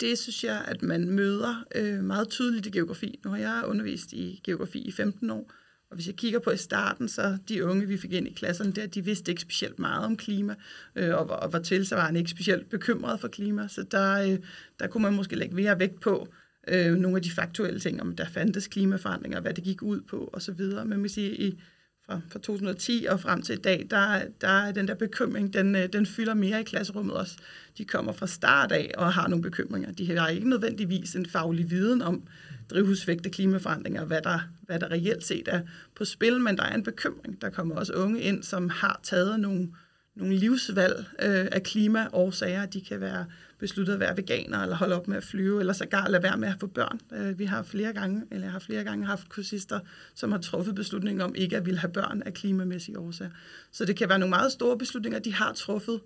Det 0.00 0.18
synes 0.18 0.44
jeg, 0.44 0.64
at 0.64 0.82
man 0.82 1.10
møder 1.10 2.02
meget 2.02 2.28
tydeligt 2.28 2.66
i 2.66 2.70
geografi. 2.70 3.20
Nu 3.24 3.30
har 3.30 3.38
jeg 3.38 3.62
undervist 3.66 4.12
i 4.12 4.40
geografi 4.44 4.78
i 4.78 4.92
15 4.92 5.30
år, 5.30 5.52
og 5.90 5.94
hvis 5.94 6.06
jeg 6.06 6.16
kigger 6.16 6.38
på 6.38 6.50
i 6.50 6.56
starten, 6.56 7.08
så 7.08 7.38
de 7.48 7.64
unge, 7.64 7.88
vi 7.88 7.96
fik 7.96 8.12
ind 8.12 8.28
i 8.28 8.32
klasserne 8.32 8.72
der, 8.72 8.86
de 8.86 9.04
vidste 9.04 9.32
ikke 9.32 9.42
specielt 9.42 9.78
meget 9.78 10.04
om 10.04 10.16
klima, 10.16 10.54
øh, 10.96 11.14
og, 11.14 11.30
og 11.30 11.52
var 11.52 11.58
tilsvarende 11.58 12.20
ikke 12.20 12.30
specielt 12.30 12.68
bekymrede 12.68 13.18
for 13.18 13.28
klima. 13.28 13.68
Så 13.68 13.82
der, 13.82 14.22
øh, 14.22 14.38
der 14.80 14.86
kunne 14.86 15.02
man 15.02 15.12
måske 15.12 15.36
lægge 15.36 15.54
mere 15.54 15.78
vægt 15.78 16.00
på 16.00 16.28
øh, 16.68 16.94
nogle 16.94 17.16
af 17.16 17.22
de 17.22 17.30
faktuelle 17.30 17.80
ting, 17.80 18.02
om 18.02 18.16
der 18.16 18.24
fandtes 18.24 18.68
klimaforandringer, 18.68 19.40
hvad 19.40 19.54
det 19.54 19.64
gik 19.64 19.82
ud 19.82 20.00
på 20.00 20.30
osv. 20.32 20.60
Men 20.60 20.98
man 21.00 21.08
siger, 21.08 21.32
i 21.32 21.58
fra, 22.06 22.20
fra 22.30 22.38
2010 22.38 23.06
og 23.10 23.20
frem 23.20 23.42
til 23.42 23.52
i 23.52 23.58
dag, 23.58 23.86
der, 23.90 24.22
der 24.40 24.48
er 24.48 24.72
den 24.72 24.88
der 24.88 24.94
bekymring, 24.94 25.54
den, 25.54 25.74
øh, 25.76 25.88
den 25.92 26.06
fylder 26.06 26.34
mere 26.34 26.60
i 26.60 26.64
klasserummet 26.64 27.16
også. 27.16 27.36
De 27.78 27.84
kommer 27.84 28.12
fra 28.12 28.26
start 28.26 28.72
af 28.72 28.90
og 28.98 29.12
har 29.12 29.28
nogle 29.28 29.42
bekymringer. 29.42 29.92
De 29.92 30.16
har 30.16 30.28
ikke 30.28 30.48
nødvendigvis 30.48 31.16
en 31.16 31.26
faglig 31.26 31.70
viden 31.70 32.02
om 32.02 32.22
drivhusvægte 32.70 33.30
klimaforandringer, 33.30 34.04
hvad 34.04 34.22
der, 34.22 34.38
hvad 34.60 34.80
der 34.80 34.90
reelt 34.90 35.24
set 35.24 35.48
er 35.48 35.60
på 35.94 36.04
spil, 36.04 36.40
men 36.40 36.56
der 36.56 36.62
er 36.62 36.74
en 36.74 36.82
bekymring. 36.82 37.40
Der 37.40 37.50
kommer 37.50 37.74
også 37.74 37.92
unge 37.92 38.20
ind, 38.20 38.42
som 38.42 38.68
har 38.68 39.00
taget 39.02 39.40
nogle, 39.40 39.68
nogle 40.16 40.36
livsvalg 40.36 41.04
øh, 41.22 41.46
af 41.52 41.62
klimaårsager. 41.62 42.66
De 42.66 42.80
kan 42.80 43.00
være 43.00 43.26
besluttet 43.58 43.94
at 43.94 44.00
være 44.00 44.16
veganer, 44.16 44.58
eller 44.58 44.76
holde 44.76 44.96
op 44.96 45.08
med 45.08 45.16
at 45.16 45.24
flyve, 45.24 45.60
eller 45.60 45.72
sågar 45.72 46.08
lade 46.08 46.22
være 46.22 46.36
med 46.36 46.48
at 46.48 46.56
få 46.60 46.66
børn. 46.66 47.00
Øh, 47.12 47.38
vi 47.38 47.44
har 47.44 47.62
flere 47.62 47.92
gange, 47.92 48.22
eller 48.30 48.46
jeg 48.46 48.52
har 48.52 48.58
flere 48.58 48.84
gange 48.84 49.06
haft 49.06 49.28
kursister, 49.28 49.80
som 50.14 50.32
har 50.32 50.38
truffet 50.38 50.74
beslutninger 50.74 51.24
om 51.24 51.34
ikke 51.34 51.56
at 51.56 51.66
ville 51.66 51.80
have 51.80 51.92
børn 51.92 52.22
af 52.26 52.34
klimamæssige 52.34 52.98
årsager. 52.98 53.30
Så 53.72 53.84
det 53.84 53.96
kan 53.96 54.08
være 54.08 54.18
nogle 54.18 54.30
meget 54.30 54.52
store 54.52 54.78
beslutninger, 54.78 55.18
de 55.18 55.34
har 55.34 55.52
truffet, 55.52 56.00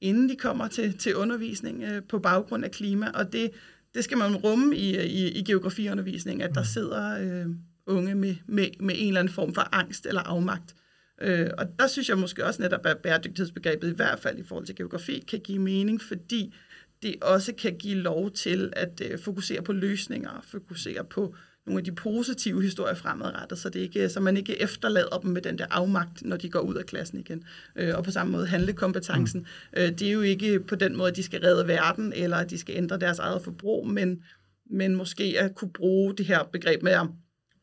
inden 0.00 0.28
de 0.28 0.36
kommer 0.36 0.68
til, 0.68 0.98
til 0.98 1.16
undervisning 1.16 1.82
øh, 1.82 2.02
på 2.08 2.18
baggrund 2.18 2.64
af 2.64 2.70
klima, 2.70 3.10
og 3.14 3.32
det, 3.32 3.50
det 3.94 4.04
skal 4.04 4.18
man 4.18 4.36
rumme 4.36 4.76
i, 4.76 4.98
i, 5.00 5.28
i 5.28 5.44
geografiundervisning, 5.44 6.42
at 6.42 6.54
der 6.54 6.60
mm. 6.60 6.66
sidder 6.66 7.18
øh, 7.20 7.46
unge 7.86 8.14
med, 8.14 8.36
med, 8.46 8.66
med 8.80 8.94
en 8.98 9.08
eller 9.08 9.20
anden 9.20 9.34
form 9.34 9.54
for 9.54 9.68
angst 9.72 10.06
eller 10.06 10.22
afmagt. 10.22 10.74
Øh, 11.20 11.50
og 11.58 11.66
der 11.78 11.86
synes 11.86 12.08
jeg 12.08 12.18
måske 12.18 12.44
også 12.44 12.62
netop, 12.62 12.86
at 12.86 12.98
bæredygtighedsbegrebet 12.98 13.88
i 13.88 13.94
hvert 13.94 14.18
fald 14.18 14.38
i 14.38 14.42
forhold 14.42 14.66
til 14.66 14.76
geografi 14.76 15.24
kan 15.28 15.40
give 15.40 15.58
mening, 15.58 16.02
fordi 16.02 16.54
det 17.02 17.14
også 17.22 17.54
kan 17.54 17.78
give 17.78 17.94
lov 17.94 18.30
til 18.30 18.72
at 18.76 19.02
øh, 19.10 19.18
fokusere 19.18 19.62
på 19.62 19.72
løsninger, 19.72 20.44
fokusere 20.44 21.04
på 21.04 21.34
nogle 21.66 21.80
af 21.80 21.84
de 21.84 21.92
positive 21.92 22.62
historier 22.62 22.94
fremadrettet, 22.94 23.58
så, 23.58 23.68
det 23.68 23.80
ikke, 23.80 24.08
så 24.08 24.20
man 24.20 24.36
ikke 24.36 24.62
efterlader 24.62 25.18
dem 25.18 25.30
med 25.30 25.42
den 25.42 25.58
der 25.58 25.66
afmagt, 25.70 26.24
når 26.24 26.36
de 26.36 26.48
går 26.48 26.60
ud 26.60 26.74
af 26.74 26.86
klassen 26.86 27.18
igen. 27.18 27.44
Øh, 27.76 27.96
og 27.96 28.04
på 28.04 28.10
samme 28.10 28.32
måde 28.32 28.46
handlekompetencen. 28.46 29.40
Mm. 29.40 29.46
Øh, 29.80 29.88
det 29.88 30.02
er 30.02 30.12
jo 30.12 30.20
ikke 30.20 30.60
på 30.60 30.74
den 30.74 30.96
måde, 30.96 31.10
at 31.10 31.16
de 31.16 31.22
skal 31.22 31.40
redde 31.40 31.68
verden, 31.68 32.12
eller 32.12 32.36
at 32.36 32.50
de 32.50 32.58
skal 32.58 32.76
ændre 32.76 32.98
deres 32.98 33.18
eget 33.18 33.42
forbrug, 33.42 33.88
men, 33.88 34.22
men 34.70 34.94
måske 34.94 35.34
at 35.38 35.54
kunne 35.54 35.72
bruge 35.72 36.14
det 36.16 36.26
her 36.26 36.42
begreb 36.42 36.82
med 36.82 36.92
at 36.92 37.06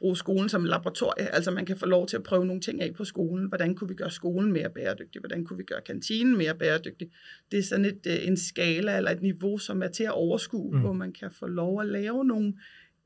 bruge 0.05 0.17
skolen 0.17 0.49
som 0.49 0.65
laboratorie. 0.65 1.35
Altså 1.35 1.51
man 1.51 1.65
kan 1.65 1.77
få 1.77 1.85
lov 1.85 2.07
til 2.07 2.17
at 2.17 2.23
prøve 2.23 2.45
nogle 2.45 2.61
ting 2.61 2.81
af 2.81 2.93
på 2.93 3.03
skolen. 3.03 3.47
Hvordan 3.47 3.75
kunne 3.75 3.87
vi 3.87 3.93
gøre 3.93 4.11
skolen 4.11 4.53
mere 4.53 4.69
bæredygtig? 4.69 5.21
Hvordan 5.21 5.45
kunne 5.45 5.57
vi 5.57 5.63
gøre 5.63 5.81
kantinen 5.81 6.37
mere 6.37 6.55
bæredygtig? 6.55 7.11
Det 7.51 7.59
er 7.59 7.63
sådan 7.63 7.85
et, 7.85 7.99
øh, 8.07 8.27
en 8.27 8.37
skala 8.37 8.97
eller 8.97 9.11
et 9.11 9.21
niveau, 9.21 9.57
som 9.57 9.81
er 9.81 9.87
til 9.87 10.03
at 10.03 10.11
overskue, 10.11 10.75
mm. 10.75 10.79
hvor 10.79 10.93
man 10.93 11.13
kan 11.13 11.31
få 11.31 11.47
lov 11.47 11.81
at 11.81 11.87
lave 11.87 12.25
nogle 12.25 12.53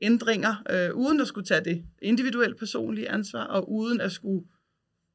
ændringer, 0.00 0.62
øh, 0.70 0.94
uden 0.94 1.20
at 1.20 1.26
skulle 1.26 1.44
tage 1.44 1.64
det 1.64 1.84
individuelt 2.02 2.58
personlige 2.58 3.10
ansvar, 3.10 3.44
og 3.44 3.72
uden 3.72 4.00
at 4.00 4.12
skulle, 4.12 4.44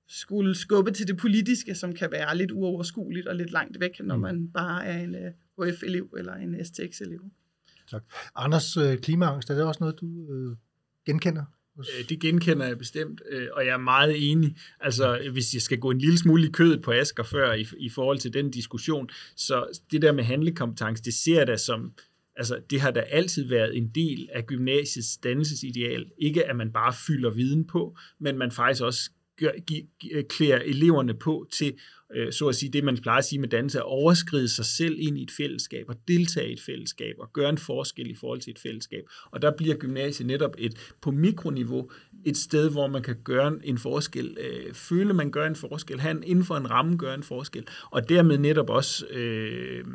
skulle 0.07 0.55
skubbe 0.55 0.91
til 0.91 1.07
det 1.07 1.17
politiske, 1.17 1.75
som 1.75 1.93
kan 1.93 2.11
være 2.11 2.38
lidt 2.38 2.51
uoverskueligt 2.51 3.27
og 3.27 3.36
lidt 3.36 3.51
langt 3.51 3.79
væk, 3.79 3.99
når 3.99 4.15
mm. 4.15 4.21
man 4.21 4.51
bare 4.53 4.86
er 4.86 5.03
en 5.03 5.15
HF-elev 5.61 6.13
eller 6.17 6.33
en 6.33 6.65
STX-elev. 6.65 7.21
Tak. 7.91 8.03
Anders, 8.36 8.77
øh, 8.77 8.97
klimaangst, 8.97 9.49
er 9.49 9.55
det 9.55 9.63
også 9.63 9.79
noget, 9.79 9.99
du 9.99 10.33
øh, 10.33 10.55
genkender? 11.05 11.43
Øh, 11.80 12.09
det 12.09 12.19
genkender 12.19 12.67
jeg 12.67 12.78
bestemt, 12.78 13.21
øh, 13.30 13.47
og 13.53 13.65
jeg 13.65 13.73
er 13.73 13.78
meget 13.78 14.32
enig. 14.32 14.55
Altså, 14.80 15.30
hvis 15.32 15.53
jeg 15.53 15.61
skal 15.61 15.80
gå 15.80 15.91
en 15.91 15.99
lille 15.99 16.17
smule 16.17 16.47
i 16.47 16.51
kødet 16.51 16.82
på 16.82 16.91
Asger 16.91 17.23
før 17.23 17.53
i, 17.53 17.67
i 17.78 17.89
forhold 17.89 18.17
til 18.17 18.34
den 18.34 18.51
diskussion, 18.51 19.09
så 19.36 19.80
det 19.91 20.01
der 20.01 20.11
med 20.11 20.23
handlekompetence, 20.23 21.03
det 21.03 21.13
ser 21.13 21.38
jeg 21.38 21.47
da 21.47 21.57
som, 21.57 21.91
altså, 22.36 22.59
det 22.69 22.82
har 22.82 22.91
da 22.91 22.99
altid 22.99 23.47
været 23.47 23.78
en 23.78 23.91
del 23.95 24.30
af 24.34 24.45
gymnasiets 24.45 25.17
dannelsesideal. 25.17 26.05
Ikke 26.17 26.45
at 26.45 26.55
man 26.55 26.71
bare 26.71 26.93
fylder 27.07 27.30
viden 27.30 27.67
på, 27.67 27.97
men 28.19 28.38
man 28.38 28.51
faktisk 28.51 28.84
også 28.84 29.11
gør, 29.39 29.51
gi, 29.67 29.89
øh, 30.11 30.23
klæder 30.23 30.57
eleverne 30.57 31.13
på 31.13 31.47
til, 31.51 31.73
øh, 32.15 32.33
så 32.33 32.47
at 32.47 32.55
sige, 32.55 32.71
det 32.71 32.83
man 32.83 32.97
plejer 32.97 33.17
at 33.17 33.25
sige 33.25 33.39
med 33.39 33.49
danse, 33.49 33.79
at 33.79 33.86
overskride 33.86 34.49
sig 34.49 34.65
selv 34.65 34.95
ind 34.99 35.17
i 35.17 35.23
et 35.23 35.31
fællesskab 35.31 35.86
og 35.89 35.95
deltage 36.07 36.49
i 36.49 36.53
et 36.53 36.61
fællesskab 36.61 37.15
og 37.19 37.33
gøre 37.33 37.49
en 37.49 37.57
forskel 37.57 38.11
i 38.11 38.15
forhold 38.15 38.39
til 38.39 38.51
et 38.51 38.59
fællesskab. 38.59 39.03
Og 39.31 39.41
der 39.41 39.51
bliver 39.57 39.75
gymnasiet 39.75 40.27
netop 40.27 40.55
et 40.57 40.93
på 41.01 41.11
mikroniveau 41.11 41.91
et 42.25 42.38
sted, 42.38 42.71
hvor 42.71 42.88
man 42.88 43.03
kan 43.03 43.15
gøre 43.23 43.59
en 43.63 43.77
forskel, 43.77 44.38
øh, 44.39 44.73
føle 44.73 45.13
man 45.13 45.31
gør 45.31 45.47
en 45.47 45.55
forskel, 45.55 45.99
han 45.99 46.23
inden 46.23 46.45
for 46.45 46.55
en 46.55 46.71
ramme 46.71 46.97
gør 46.97 47.13
en 47.13 47.23
forskel, 47.23 47.67
og 47.91 48.09
dermed 48.09 48.38
netop 48.38 48.69
også 48.69 49.07
øh, 49.07 49.86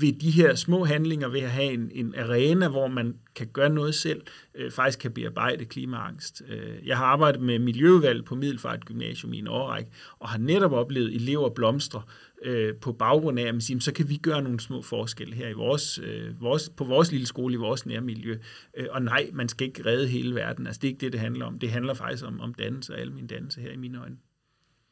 ved 0.00 0.12
de 0.12 0.30
her 0.30 0.54
små 0.54 0.84
handlinger, 0.84 1.28
ved 1.28 1.40
at 1.40 1.50
have 1.50 1.72
en, 1.72 1.90
en 1.94 2.14
arena, 2.18 2.68
hvor 2.68 2.88
man 2.88 3.14
kan 3.34 3.46
gøre 3.46 3.70
noget 3.70 3.94
selv, 3.94 4.22
øh, 4.54 4.70
faktisk 4.70 4.98
kan 4.98 5.12
bearbejde 5.12 5.64
klimaangst. 5.64 6.42
Øh, 6.48 6.86
jeg 6.86 6.96
har 6.96 7.04
arbejdet 7.04 7.40
med 7.40 7.58
miljøudvalg 7.58 8.24
på 8.24 8.34
Middelfart 8.34 8.84
Gymnasium 8.84 9.32
i 9.32 9.38
en 9.38 9.48
årrække, 9.48 9.90
og 10.18 10.28
har 10.28 10.38
netop 10.38 10.72
oplevet 10.72 11.14
elever 11.14 11.50
blomstre 11.50 12.02
øh, 12.42 12.74
på 12.74 12.92
baggrund 12.92 13.38
af, 13.38 13.44
at 13.44 13.54
man 13.54 13.60
siger, 13.60 13.80
så 13.80 13.92
kan 13.92 14.08
vi 14.08 14.16
gøre 14.16 14.42
nogle 14.42 14.60
små 14.60 14.82
forskelle 14.82 15.34
her 15.34 15.48
i 15.48 15.52
vores, 15.52 15.98
øh, 15.98 16.42
vores, 16.42 16.68
på 16.68 16.84
vores 16.84 17.12
lille 17.12 17.26
skole, 17.26 17.54
i 17.54 17.56
vores 17.56 17.86
nærmiljø. 17.86 18.38
Øh, 18.76 18.86
og 18.90 19.02
nej, 19.02 19.30
man 19.32 19.48
skal 19.48 19.66
ikke 19.66 19.86
redde 19.86 20.08
hele 20.08 20.34
verden. 20.34 20.66
Altså, 20.66 20.80
det 20.80 20.88
er 20.88 20.92
ikke 20.92 21.00
det, 21.00 21.12
det 21.12 21.20
handler 21.20 21.46
om. 21.46 21.58
Det 21.58 21.70
handler 21.70 21.94
faktisk 21.94 22.24
om, 22.24 22.40
om 22.40 22.54
dannelse 22.54 22.94
og 22.94 23.00
almen 23.00 23.26
dannelse 23.26 23.60
her 23.60 23.72
i 23.72 23.76
mine 23.76 24.00
øjne. 24.00 24.16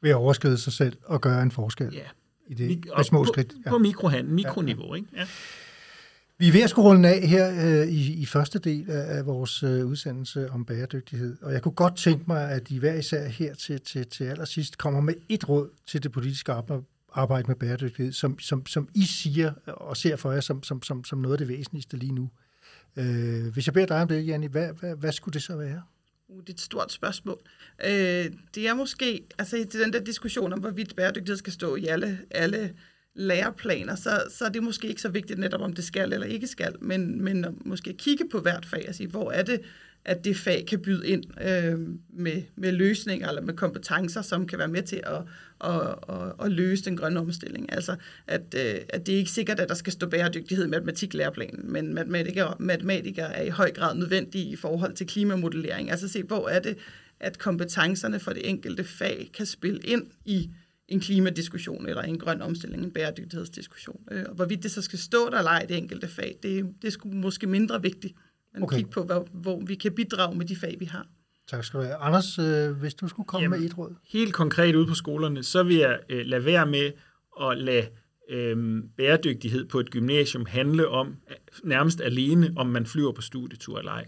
Ved 0.02 0.10
at 0.10 0.16
overskride 0.16 0.58
sig 0.58 0.72
selv 0.72 0.96
og 1.04 1.20
gøre 1.20 1.42
en 1.42 1.50
forskel. 1.50 1.94
Ja, 1.94 2.06
i 2.46 2.54
det 2.54 2.84
med 2.96 3.04
små 3.04 3.22
på, 3.22 3.32
skridt. 3.32 3.54
Ja. 3.64 3.70
På 3.70 3.78
mikrohand, 3.78 4.28
mikroniveau, 4.28 4.86
ja, 4.86 4.90
ja. 4.90 4.96
ikke? 4.96 5.08
Ja. 5.16 5.26
Vi 6.38 6.48
er 6.48 6.52
ved 6.52 6.62
at 6.62 6.70
skulle 6.70 6.88
runde 6.88 7.08
af 7.08 7.28
her 7.28 7.80
øh, 7.82 7.88
i, 7.88 8.12
i 8.12 8.26
første 8.26 8.58
del 8.58 8.90
af, 8.90 9.18
af 9.18 9.26
vores 9.26 9.62
øh, 9.62 9.86
udsendelse 9.86 10.50
om 10.50 10.64
bæredygtighed, 10.64 11.36
og 11.42 11.52
jeg 11.52 11.62
kunne 11.62 11.74
godt 11.74 11.96
tænke 11.96 12.24
mig, 12.26 12.50
at 12.50 12.70
I 12.70 12.78
hver 12.78 12.94
især 12.94 13.28
her 13.28 13.54
til, 13.54 13.80
til, 13.80 14.06
til 14.06 14.24
allersidst 14.24 14.78
kommer 14.78 15.00
med 15.00 15.14
et 15.28 15.48
råd 15.48 15.68
til 15.86 16.02
det 16.02 16.12
politiske 16.12 16.52
arbejde 17.12 17.48
med 17.48 17.56
bæredygtighed, 17.56 18.12
som, 18.12 18.38
som, 18.38 18.66
som 18.66 18.88
I 18.94 19.02
siger 19.04 19.52
og 19.66 19.96
ser 19.96 20.16
for 20.16 20.32
jer 20.32 20.40
som, 20.40 20.62
som, 20.62 20.82
som, 20.82 21.04
som 21.04 21.18
noget 21.18 21.34
af 21.34 21.38
det 21.38 21.48
væsentligste 21.48 21.96
lige 21.96 22.12
nu. 22.12 22.30
Øh, 22.96 23.52
hvis 23.52 23.66
jeg 23.66 23.74
beder 23.74 23.86
dig 23.86 24.02
om 24.02 24.08
det, 24.08 24.26
Janni, 24.26 24.46
hvad, 24.46 24.72
hvad, 24.80 24.96
hvad 24.96 25.12
skulle 25.12 25.32
det 25.32 25.42
så 25.42 25.56
være? 25.56 25.82
Uh, 26.28 26.40
det 26.40 26.48
er 26.48 26.52
et 26.52 26.60
stort 26.60 26.92
spørgsmål. 26.92 27.38
Øh, 27.84 28.32
det 28.54 28.68
er 28.68 28.74
måske, 28.74 29.24
altså 29.38 29.66
til 29.70 29.80
den 29.80 29.92
der 29.92 30.00
diskussion 30.00 30.52
om, 30.52 30.60
hvorvidt 30.60 30.96
bæredygtighed 30.96 31.36
skal 31.36 31.52
stå 31.52 31.76
i 31.76 31.86
alle, 31.86 32.18
alle 32.30 32.74
læreplaner, 33.14 33.94
så, 33.94 34.22
så 34.30 34.44
er 34.44 34.48
det 34.48 34.62
måske 34.62 34.88
ikke 34.88 35.00
så 35.00 35.08
vigtigt 35.08 35.38
netop, 35.38 35.60
om 35.60 35.72
det 35.72 35.84
skal 35.84 36.12
eller 36.12 36.26
ikke 36.26 36.46
skal, 36.46 36.74
men, 36.80 37.24
men 37.24 37.58
måske 37.64 37.92
kigge 37.92 38.28
på 38.28 38.40
hvert 38.40 38.66
fag 38.66 38.84
og 38.88 38.94
sige, 38.94 39.08
hvor 39.08 39.32
er 39.32 39.42
det, 39.42 39.60
at 40.06 40.24
det 40.24 40.36
fag 40.36 40.64
kan 40.68 40.80
byde 40.80 41.08
ind 41.08 41.24
øh, 41.40 41.78
med, 42.08 42.42
med 42.56 42.72
løsninger 42.72 43.28
eller 43.28 43.42
med 43.42 43.54
kompetencer, 43.54 44.22
som 44.22 44.46
kan 44.46 44.58
være 44.58 44.68
med 44.68 44.82
til 44.82 45.02
at, 45.06 45.22
at, 45.70 45.80
at, 46.08 46.32
at 46.44 46.52
løse 46.52 46.84
den 46.84 46.96
grønne 46.96 47.20
omstilling. 47.20 47.72
Altså, 47.72 47.96
at, 48.26 48.54
øh, 48.56 48.80
at 48.88 49.06
det 49.06 49.14
er 49.14 49.18
ikke 49.18 49.30
sikkert, 49.30 49.60
at 49.60 49.68
der 49.68 49.74
skal 49.74 49.92
stå 49.92 50.08
bæredygtighed 50.08 50.66
i 50.66 50.68
matematiklæreplanen, 50.68 51.72
men 51.72 51.94
matematikere, 51.94 52.54
matematikere 52.58 53.36
er 53.36 53.42
i 53.42 53.48
høj 53.48 53.72
grad 53.72 53.94
nødvendige 53.94 54.44
i 54.44 54.56
forhold 54.56 54.94
til 54.94 55.06
klimamodellering. 55.06 55.90
Altså 55.90 56.08
se, 56.08 56.22
hvor 56.22 56.48
er 56.48 56.58
det, 56.58 56.76
at 57.20 57.38
kompetencerne 57.38 58.20
for 58.20 58.32
det 58.32 58.48
enkelte 58.48 58.84
fag 58.84 59.30
kan 59.34 59.46
spille 59.46 59.80
ind 59.84 60.06
i 60.24 60.50
en 60.88 61.00
klimadiskussion 61.00 61.88
eller 61.88 62.02
en 62.02 62.18
grøn 62.18 62.42
omstilling, 62.42 62.84
en 62.84 62.90
bæredygtighedsdiskussion. 62.90 64.00
Øh, 64.10 64.24
og 64.28 64.34
hvorvidt 64.34 64.62
det 64.62 64.70
så 64.70 64.82
skal 64.82 64.98
stå 64.98 65.30
der 65.30 65.38
eller 65.38 65.50
ej, 65.50 65.66
det 65.68 65.76
enkelte 65.76 66.08
fag, 66.08 66.38
det, 66.42 66.66
det 66.82 66.94
er 66.94 67.06
måske 67.06 67.46
mindre 67.46 67.82
vigtigt 67.82 68.14
men 68.56 68.64
okay. 68.64 68.76
kigge 68.76 68.90
på, 68.90 69.02
hvor, 69.02 69.26
hvor 69.32 69.62
vi 69.66 69.74
kan 69.74 69.92
bidrage 69.92 70.36
med 70.36 70.46
de 70.46 70.56
fag, 70.56 70.76
vi 70.78 70.84
har. 70.84 71.06
Tak 71.48 71.64
skal 71.64 71.80
du 71.80 71.84
have. 71.84 71.96
Anders, 71.96 72.38
øh, 72.38 72.70
hvis 72.70 72.94
du 72.94 73.08
skulle 73.08 73.26
komme 73.26 73.42
Jamen, 73.42 73.60
med 73.60 73.68
et 73.68 73.78
råd? 73.78 73.94
Helt 74.08 74.34
konkret 74.34 74.74
ud 74.74 74.86
på 74.86 74.94
skolerne, 74.94 75.42
så 75.42 75.62
vil 75.62 75.76
jeg 75.76 75.98
øh, 76.08 76.26
lade 76.26 76.44
være 76.44 76.66
med 76.66 76.92
at 77.42 77.58
lade 77.58 77.86
øh, 78.30 78.82
bæredygtighed 78.96 79.68
på 79.68 79.80
et 79.80 79.90
gymnasium 79.90 80.46
handle 80.46 80.88
om 80.88 81.16
nærmest 81.64 82.00
alene, 82.00 82.52
om 82.56 82.66
man 82.66 82.86
flyver 82.86 83.12
på 83.12 83.22
studietur 83.22 83.78
eller 83.78 83.92
ej. 83.92 84.04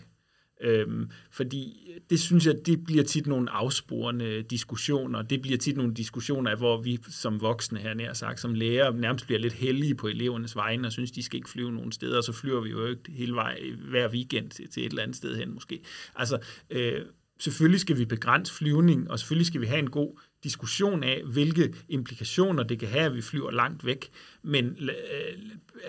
Øhm, 0.60 1.10
fordi 1.30 1.90
det 2.10 2.20
synes 2.20 2.46
jeg, 2.46 2.54
det 2.66 2.84
bliver 2.84 3.04
tit 3.04 3.26
nogle 3.26 3.50
afsporende 3.50 4.42
diskussioner. 4.42 5.22
Det 5.22 5.42
bliver 5.42 5.58
tit 5.58 5.76
nogle 5.76 5.94
diskussioner, 5.94 6.56
hvor 6.56 6.82
vi 6.82 6.98
som 7.10 7.40
voksne 7.40 7.78
her 7.78 7.94
nær 7.94 8.12
sagt, 8.12 8.40
som 8.40 8.54
lærer, 8.54 8.92
nærmest 8.92 9.26
bliver 9.26 9.38
lidt 9.38 9.52
heldige 9.52 9.94
på 9.94 10.06
elevernes 10.06 10.56
vegne 10.56 10.88
og 10.88 10.92
synes, 10.92 11.10
de 11.10 11.22
skal 11.22 11.36
ikke 11.36 11.50
flyve 11.50 11.72
nogen 11.72 11.92
steder, 11.92 12.16
og 12.16 12.24
så 12.24 12.32
flyver 12.32 12.60
vi 12.60 12.70
jo 12.70 12.86
ikke 12.86 13.12
hele 13.12 13.34
vej 13.34 13.60
hver 13.88 14.08
weekend 14.08 14.50
til, 14.50 14.68
til 14.68 14.86
et 14.86 14.90
eller 14.90 15.02
andet 15.02 15.16
sted 15.16 15.36
hen 15.36 15.54
måske. 15.54 15.80
Altså, 16.16 16.38
øh, 16.70 17.00
selvfølgelig 17.38 17.80
skal 17.80 17.98
vi 17.98 18.04
begrænse 18.04 18.54
flyvning, 18.54 19.10
og 19.10 19.18
selvfølgelig 19.18 19.46
skal 19.46 19.60
vi 19.60 19.66
have 19.66 19.78
en 19.78 19.90
god 19.90 20.18
diskussion 20.44 21.02
af, 21.02 21.22
hvilke 21.24 21.74
implikationer 21.88 22.62
det 22.62 22.78
kan 22.78 22.88
have, 22.88 23.04
at 23.04 23.14
vi 23.14 23.22
flyver 23.22 23.50
langt 23.50 23.84
væk. 23.84 24.10
Men 24.42 24.76
øh, 24.80 25.38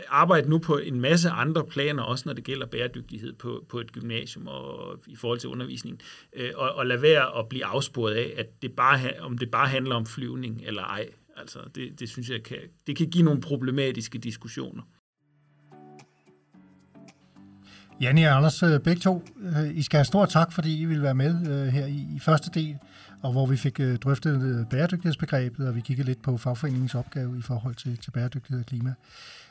arbejde 0.07 0.49
nu 0.49 0.57
på 0.57 0.77
en 0.77 1.01
masse 1.01 1.29
andre 1.29 1.65
planer, 1.65 2.03
også 2.03 2.23
når 2.25 2.33
det 2.33 2.43
gælder 2.43 2.65
bæredygtighed 2.65 3.33
på, 3.33 3.65
på 3.69 3.79
et 3.79 3.91
gymnasium 3.91 4.47
og 4.47 4.99
i 5.07 5.15
forhold 5.15 5.39
til 5.39 5.49
undervisning. 5.49 6.01
Øh, 6.33 6.51
og, 6.55 6.71
og 6.71 6.85
lade 6.85 7.01
være 7.01 7.39
at 7.39 7.49
blive 7.49 7.65
afsporet 7.65 8.13
af, 8.13 8.33
at 8.37 8.61
det 8.61 8.71
bare, 8.71 8.99
om 9.19 9.37
det 9.37 9.51
bare 9.51 9.67
handler 9.67 9.95
om 9.95 10.05
flyvning 10.05 10.61
eller 10.65 10.83
ej. 10.83 11.09
Altså, 11.37 11.59
det, 11.75 11.99
det 11.99 12.09
synes 12.09 12.29
jeg 12.29 12.43
kan, 12.43 12.57
det 12.87 12.95
kan 12.95 13.09
give 13.09 13.23
nogle 13.23 13.41
problematiske 13.41 14.17
diskussioner. 14.17 14.83
Janne 18.01 18.29
og 18.29 18.37
Anders, 18.37 18.63
øh, 18.63 18.79
begge 18.79 19.01
to, 19.01 19.23
øh, 19.41 19.77
I 19.77 19.81
skal 19.81 19.97
have 19.97 20.05
stor 20.05 20.25
tak, 20.25 20.51
fordi 20.51 20.81
I 20.81 20.85
vil 20.85 21.01
være 21.01 21.13
med 21.13 21.47
øh, 21.47 21.67
her 21.67 21.85
i, 21.85 22.19
første 22.21 22.49
del, 22.53 22.77
og 23.21 23.31
hvor 23.31 23.45
vi 23.45 23.57
fik 23.57 23.79
drøftet 24.03 24.67
bæredygtighedsbegrebet, 24.69 25.67
og 25.67 25.75
vi 25.75 25.81
kiggede 25.81 26.07
lidt 26.07 26.21
på 26.21 26.37
fagforeningens 26.37 26.95
opgave 26.95 27.37
i 27.37 27.41
forhold 27.41 27.75
til, 27.75 27.97
til 27.97 28.11
bæredygtighed 28.11 28.59
og 28.59 28.65
klima. 28.65 28.93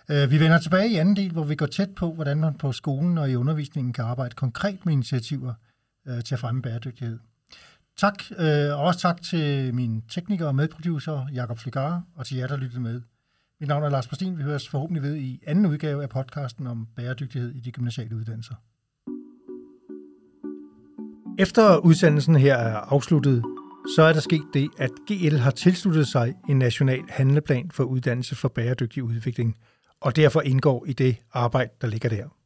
Vi 0.08 0.40
vender 0.40 0.58
tilbage 0.58 0.90
i 0.90 0.96
anden 0.96 1.16
del, 1.16 1.32
hvor 1.32 1.44
vi 1.44 1.54
går 1.54 1.66
tæt 1.66 1.88
på, 1.96 2.12
hvordan 2.12 2.40
man 2.40 2.54
på 2.54 2.72
skolen 2.72 3.18
og 3.18 3.30
i 3.30 3.34
undervisningen 3.34 3.92
kan 3.92 4.04
arbejde 4.04 4.34
konkret 4.34 4.86
med 4.86 4.92
initiativer 4.92 5.54
til 6.24 6.34
at 6.34 6.38
fremme 6.38 6.62
bæredygtighed. 6.62 7.18
Tak, 7.96 8.22
og 8.72 8.80
også 8.80 9.00
tak 9.00 9.22
til 9.22 9.74
min 9.74 10.02
tekniker 10.08 10.46
og 10.46 10.54
medproducer, 10.54 11.26
Jakob 11.34 11.58
Flegare, 11.58 12.02
og 12.14 12.26
til 12.26 12.36
jer, 12.36 12.46
der 12.46 12.56
lyttede 12.56 12.80
med. 12.80 13.00
Mit 13.60 13.68
navn 13.68 13.82
er 13.82 13.88
Lars 13.88 14.08
Bastin. 14.08 14.38
Vi 14.38 14.42
høres 14.42 14.68
forhåbentlig 14.68 15.02
ved 15.02 15.16
i 15.16 15.40
anden 15.46 15.66
udgave 15.66 16.02
af 16.02 16.08
podcasten 16.08 16.66
om 16.66 16.86
bæredygtighed 16.96 17.54
i 17.54 17.60
de 17.60 17.72
gymnasiale 17.72 18.16
uddannelser. 18.16 18.54
Efter 21.38 21.76
udsendelsen 21.76 22.36
her 22.36 22.54
er 22.54 22.76
afsluttet, 22.76 23.42
så 23.96 24.02
er 24.02 24.12
der 24.12 24.20
sket 24.20 24.44
det, 24.54 24.68
at 24.78 24.90
GL 25.06 25.36
har 25.36 25.50
tilsluttet 25.50 26.08
sig 26.08 26.34
en 26.48 26.58
national 26.58 27.04
handleplan 27.08 27.70
for 27.70 27.84
uddannelse 27.84 28.34
for 28.34 28.48
bæredygtig 28.48 29.02
udvikling, 29.02 29.56
og 30.00 30.16
derfor 30.16 30.40
indgår 30.40 30.86
i 30.86 30.92
det 30.92 31.16
arbejde, 31.32 31.70
der 31.80 31.86
ligger 31.86 32.08
der. 32.08 32.37